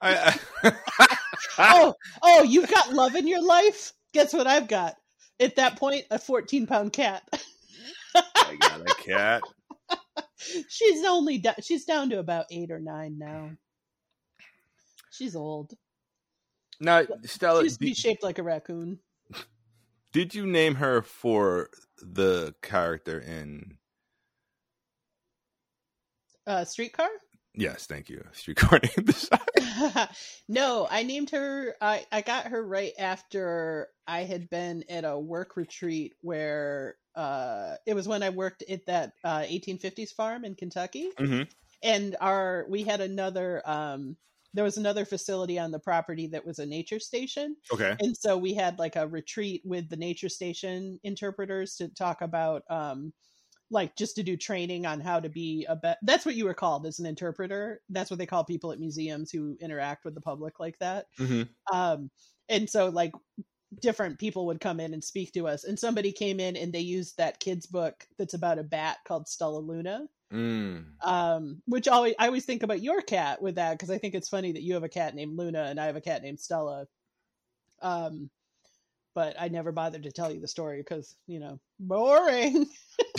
I, 0.00 0.38
I, 0.62 1.09
oh, 1.58 1.94
oh, 2.22 2.42
you've 2.42 2.70
got 2.70 2.92
love 2.92 3.14
in 3.14 3.26
your 3.26 3.42
life. 3.42 3.92
Guess 4.12 4.32
what 4.32 4.46
I've 4.46 4.68
got? 4.68 4.96
At 5.38 5.56
that 5.56 5.76
point, 5.78 6.04
a 6.10 6.18
14 6.18 6.66
pound 6.66 6.92
cat. 6.92 7.22
I 8.14 8.56
got 8.60 8.80
a 8.80 8.94
cat. 8.94 9.42
she's 10.68 11.04
only 11.04 11.38
do- 11.38 11.50
she's 11.62 11.84
down 11.84 12.10
to 12.10 12.18
about 12.18 12.46
eight 12.50 12.70
or 12.70 12.80
nine 12.80 13.18
now. 13.18 13.50
She's 15.12 15.36
old. 15.36 15.72
Now, 16.80 17.02
Stella, 17.24 17.60
She 17.60 17.64
used 17.64 17.74
to 17.76 17.80
be 17.80 17.86
did, 17.88 17.96
shaped 17.96 18.22
like 18.22 18.38
a 18.38 18.42
raccoon. 18.42 18.98
did 20.12 20.34
you 20.34 20.46
name 20.46 20.76
her 20.76 21.02
for 21.02 21.68
the 22.00 22.54
character 22.62 23.20
in? 23.20 23.76
Uh, 26.46 26.64
streetcar? 26.64 27.08
Yes, 27.54 27.86
thank 27.86 28.08
you. 28.08 28.24
Desire. 29.04 29.38
no, 30.48 30.86
I 30.90 31.02
named 31.02 31.30
her. 31.30 31.74
I 31.80 32.06
I 32.12 32.22
got 32.22 32.46
her 32.46 32.64
right 32.64 32.92
after 32.98 33.88
I 34.06 34.22
had 34.22 34.48
been 34.48 34.84
at 34.88 35.04
a 35.04 35.18
work 35.18 35.56
retreat 35.56 36.14
where 36.20 36.96
uh 37.14 37.76
it 37.86 37.94
was 37.94 38.06
when 38.08 38.22
I 38.22 38.30
worked 38.30 38.62
at 38.68 38.86
that 38.86 39.12
uh 39.24 39.42
1850s 39.46 40.12
farm 40.12 40.44
in 40.44 40.54
Kentucky. 40.54 41.10
hmm 41.18 41.42
and 41.82 42.16
our 42.20 42.66
we 42.70 42.84
had 42.84 43.00
another 43.00 43.62
um 43.66 44.16
there 44.54 44.64
was 44.64 44.78
another 44.78 45.04
facility 45.04 45.58
on 45.58 45.70
the 45.72 45.78
property 45.80 46.26
that 46.28 46.46
was 46.46 46.58
a 46.60 46.66
nature 46.66 47.00
station 47.00 47.56
Okay. 47.72 48.00
and 48.00 48.16
so 48.16 48.36
we 48.38 48.54
had 48.54 48.78
like 48.78 48.96
a 48.96 49.08
retreat 49.08 49.62
with 49.64 49.88
the 49.90 49.96
nature 49.96 50.28
station 50.28 50.98
interpreters 51.04 51.76
to 51.76 51.88
talk 51.88 52.22
about 52.22 52.62
um 52.70 53.12
like 53.70 53.94
just 53.96 54.16
to 54.16 54.22
do 54.22 54.36
training 54.36 54.84
on 54.86 55.00
how 55.00 55.20
to 55.20 55.28
be 55.28 55.64
a 55.68 55.76
be- 55.76 55.92
that's 56.02 56.26
what 56.26 56.34
you 56.34 56.44
were 56.44 56.54
called 56.54 56.86
as 56.86 56.98
an 56.98 57.06
interpreter. 57.06 57.80
That's 57.88 58.10
what 58.10 58.18
they 58.18 58.26
call 58.26 58.44
people 58.44 58.72
at 58.72 58.80
museums 58.80 59.30
who 59.30 59.56
interact 59.60 60.04
with 60.04 60.14
the 60.14 60.20
public 60.20 60.58
like 60.60 60.78
that. 60.80 61.06
Hmm 61.16 61.42
um 61.72 62.10
and 62.48 62.68
so 62.68 62.88
like 62.88 63.12
different 63.80 64.18
people 64.18 64.46
would 64.46 64.60
come 64.60 64.80
in 64.80 64.92
and 64.92 65.02
speak 65.04 65.32
to 65.32 65.46
us. 65.46 65.62
And 65.64 65.78
somebody 65.78 66.10
came 66.10 66.40
in 66.40 66.56
and 66.56 66.72
they 66.72 66.80
used 66.80 67.16
that 67.16 67.38
kid's 67.38 67.66
book 67.66 68.04
that's 68.18 68.34
about 68.34 68.58
a 68.58 68.64
bat 68.64 68.98
called 69.06 69.28
stella 69.28 69.60
luna. 69.60 70.06
Mm. 70.32 70.84
um 71.04 71.60
which 71.66 71.88
always 71.88 72.14
i 72.20 72.26
always 72.26 72.44
think 72.44 72.62
about 72.62 72.80
your 72.80 73.00
cat 73.00 73.42
with 73.42 73.56
that 73.56 73.72
because 73.72 73.90
i 73.90 73.98
think 73.98 74.14
it's 74.14 74.28
funny 74.28 74.52
that 74.52 74.62
you 74.62 74.74
have 74.74 74.84
a 74.84 74.88
cat 74.88 75.16
named 75.16 75.36
luna 75.36 75.64
and 75.64 75.80
i 75.80 75.86
have 75.86 75.96
a 75.96 76.00
cat 76.00 76.22
named 76.22 76.38
stella. 76.38 76.86
Um 77.82 78.30
but 79.12 79.34
i 79.40 79.48
never 79.48 79.72
bothered 79.72 80.04
to 80.04 80.12
tell 80.12 80.32
you 80.32 80.40
the 80.40 80.46
story 80.46 80.78
because 80.78 81.16
you 81.26 81.40
know 81.40 81.58
boring 81.80 82.66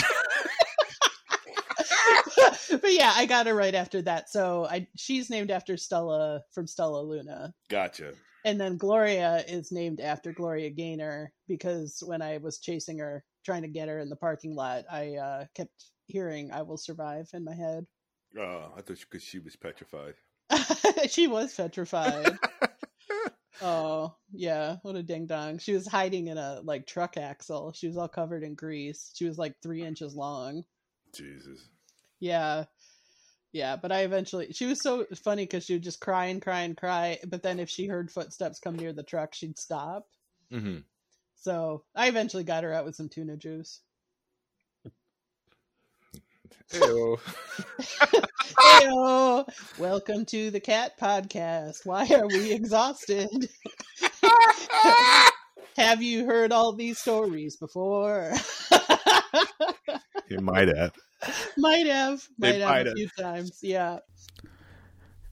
but 2.71 2.93
yeah 2.93 3.13
i 3.15 3.25
got 3.25 3.47
her 3.47 3.55
right 3.55 3.75
after 3.75 4.01
that 4.01 4.29
so 4.29 4.65
i 4.65 4.87
she's 4.95 5.29
named 5.29 5.51
after 5.51 5.77
stella 5.77 6.41
from 6.51 6.67
stella 6.67 7.01
luna 7.01 7.53
Gotcha. 7.69 8.13
and 8.45 8.59
then 8.59 8.77
gloria 8.77 9.43
is 9.47 9.71
named 9.71 9.99
after 9.99 10.31
gloria 10.33 10.69
gaynor 10.69 11.31
because 11.47 12.01
when 12.05 12.21
i 12.21 12.37
was 12.37 12.59
chasing 12.59 12.99
her 12.99 13.23
trying 13.45 13.61
to 13.63 13.67
get 13.67 13.89
her 13.89 13.99
in 13.99 14.09
the 14.09 14.15
parking 14.15 14.55
lot 14.55 14.83
i 14.91 15.15
uh 15.15 15.45
kept 15.55 15.85
hearing 16.07 16.51
i 16.51 16.61
will 16.61 16.77
survive 16.77 17.29
in 17.33 17.43
my 17.43 17.55
head 17.55 17.85
Oh, 18.37 18.71
I 18.77 18.81
thought 18.81 18.99
because 18.99 19.23
she 19.23 19.39
was 19.39 19.55
petrified. 19.55 20.13
she 21.09 21.27
was 21.27 21.53
petrified. 21.53 22.37
oh, 23.61 24.15
yeah. 24.31 24.77
What 24.83 24.95
a 24.95 25.03
ding 25.03 25.25
dong. 25.27 25.57
She 25.57 25.73
was 25.73 25.87
hiding 25.87 26.27
in 26.27 26.37
a 26.37 26.61
like 26.63 26.87
truck 26.87 27.17
axle. 27.17 27.73
She 27.73 27.87
was 27.87 27.97
all 27.97 28.07
covered 28.07 28.43
in 28.43 28.55
grease. 28.55 29.11
She 29.15 29.25
was 29.25 29.37
like 29.37 29.55
three 29.61 29.83
inches 29.83 30.15
long. 30.15 30.63
Jesus. 31.13 31.67
Yeah. 32.19 32.65
Yeah, 33.53 33.75
but 33.75 33.91
I 33.91 34.01
eventually 34.01 34.53
she 34.53 34.65
was 34.65 34.81
so 34.81 35.05
funny 35.23 35.43
because 35.43 35.65
she 35.65 35.73
would 35.73 35.83
just 35.83 35.99
cry 35.99 36.27
and 36.27 36.41
cry 36.41 36.61
and 36.61 36.77
cry. 36.77 37.19
But 37.27 37.43
then 37.43 37.59
if 37.59 37.69
she 37.69 37.85
heard 37.85 38.09
footsteps 38.09 38.59
come 38.59 38.75
near 38.75 38.93
the 38.93 39.03
truck, 39.03 39.33
she'd 39.33 39.59
stop. 39.59 40.07
hmm 40.49 40.77
So 41.35 41.83
I 41.95 42.07
eventually 42.07 42.43
got 42.43 42.63
her 42.63 42.73
out 42.73 42.85
with 42.85 42.95
some 42.95 43.09
tuna 43.09 43.35
juice. 43.35 43.81
Ew. 46.73 47.19
Heyo! 48.61 49.45
Welcome 49.77 50.25
to 50.27 50.51
the 50.51 50.59
Cat 50.59 50.93
Podcast. 50.99 51.85
Why 51.85 52.07
are 52.13 52.27
we 52.27 52.53
exhausted? 52.53 53.49
Have 55.77 56.01
you 56.01 56.25
heard 56.25 56.51
all 56.51 56.73
these 56.73 56.99
stories 56.99 57.57
before? 57.57 58.33
You 60.31 60.39
might 60.39 60.67
have. 60.67 60.93
might 61.57 61.85
have, 61.87 62.27
might 62.37 62.51
They 62.53 62.59
have 62.59 62.69
might 62.69 62.87
a 62.87 62.89
have. 62.89 62.97
few 62.97 63.09
times. 63.19 63.59
Yeah. 63.61 63.99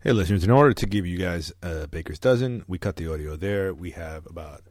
Hey, 0.02 0.12
listeners, 0.12 0.44
in 0.44 0.52
order 0.52 0.74
to 0.74 0.86
give 0.86 1.06
you 1.06 1.18
guys 1.18 1.52
a 1.62 1.88
baker's 1.88 2.20
dozen, 2.20 2.64
we 2.68 2.78
cut 2.78 2.96
the 2.96 3.12
audio 3.12 3.36
there. 3.36 3.74
We 3.74 3.92
have 3.92 4.26
about, 4.28 4.62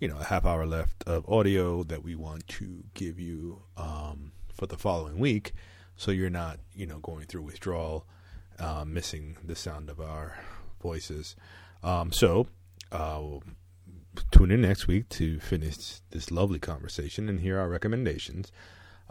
you 0.00 0.08
know, 0.08 0.16
a 0.18 0.24
half 0.24 0.44
hour 0.44 0.66
left 0.66 1.04
of 1.06 1.28
audio 1.28 1.84
that 1.84 2.02
we 2.02 2.14
want 2.16 2.48
to 2.48 2.82
give 2.94 3.20
you 3.20 3.62
um, 3.76 4.32
for 4.52 4.66
the 4.66 4.76
following 4.76 5.18
week. 5.18 5.52
So 5.96 6.10
you're 6.10 6.30
not, 6.30 6.58
you 6.74 6.86
know, 6.86 6.98
going 6.98 7.26
through 7.26 7.42
withdrawal, 7.42 8.06
uh, 8.58 8.84
missing 8.84 9.36
the 9.44 9.54
sound 9.54 9.88
of 9.90 10.00
our 10.00 10.38
voices. 10.82 11.36
Um, 11.84 12.10
so 12.10 12.48
uh, 12.90 13.20
tune 14.32 14.50
in 14.50 14.62
next 14.62 14.88
week 14.88 15.08
to 15.10 15.38
finish 15.38 16.00
this 16.10 16.32
lovely 16.32 16.58
conversation 16.58 17.28
and 17.28 17.38
hear 17.40 17.60
our 17.60 17.68
recommendations. 17.68 18.50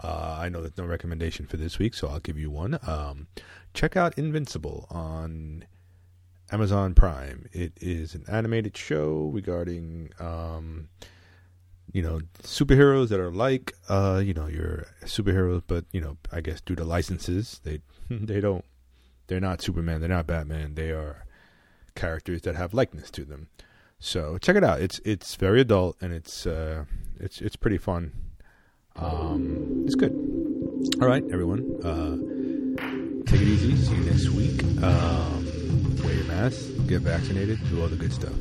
Uh, 0.02 0.38
I 0.40 0.50
know 0.50 0.62
there's 0.62 0.78
no 0.78 0.86
recommendation 0.86 1.46
for 1.46 1.58
this 1.58 1.78
week, 1.80 1.94
so 1.94 2.08
I'll 2.08 2.20
give 2.20 2.38
you 2.38 2.50
one. 2.50 2.80
Um, 2.86 3.28
check 3.74 3.96
out 3.96 4.18
Invincible 4.18 4.88
on 4.90 5.66
Amazon 6.52 6.94
Prime. 6.94 7.48
It 7.52 7.74
is 7.80 8.16
an 8.16 8.26
animated 8.28 8.76
show 8.76 9.30
regarding, 9.34 10.12
um, 10.20 10.90
you 11.92 12.02
know, 12.02 12.22
superheroes 12.42 13.10
that 13.10 13.20
are 13.20 13.32
like, 13.32 13.74
uh, 13.90 14.22
you 14.24 14.34
know, 14.34 14.48
your 14.48 14.88
superheroes, 15.04 15.62
but 15.66 15.86
you 15.92 16.02
know, 16.02 16.18
I 16.32 16.42
guess 16.42 16.62
due 16.62 16.76
to 16.76 16.84
licenses, 16.84 17.62
they 17.64 17.80
they 18.10 18.42
don't, 18.42 18.66
they're 19.28 19.40
not 19.40 19.62
Superman, 19.62 20.00
they're 20.00 20.10
not 20.10 20.28
Batman, 20.28 20.76
they 20.76 20.90
are 20.90 21.26
characters 21.96 22.42
that 22.42 22.56
have 22.56 22.74
likeness 22.74 23.12
to 23.12 23.26
them. 23.26 23.48
So 24.00 24.38
check 24.38 24.56
it 24.56 24.64
out. 24.64 24.82
It's 24.82 25.00
it's 25.06 25.36
very 25.36 25.62
adult 25.62 25.96
and 26.02 26.12
it's 26.12 26.46
uh, 26.46 26.86
it's 27.20 27.40
it's 27.42 27.56
pretty 27.56 27.78
fun. 27.78 28.12
Um, 28.96 29.84
it's 29.86 29.96
good. 29.96 30.12
All 31.02 31.08
right, 31.08 31.24
everyone. 31.32 31.64
Uh, 31.84 32.18
take 33.30 33.42
it 33.42 33.48
easy. 33.48 33.76
See 33.76 33.96
you 33.96 34.04
next 34.04 34.30
week. 34.30 34.64
Um, 34.84 35.98
wear 36.04 36.14
your 36.14 36.26
mask, 36.26 36.60
get 36.88 37.02
vaccinated, 37.02 37.60
do 37.70 37.82
all 37.82 37.88
the 37.88 37.96
good 37.96 38.14
stuff. 38.14 38.34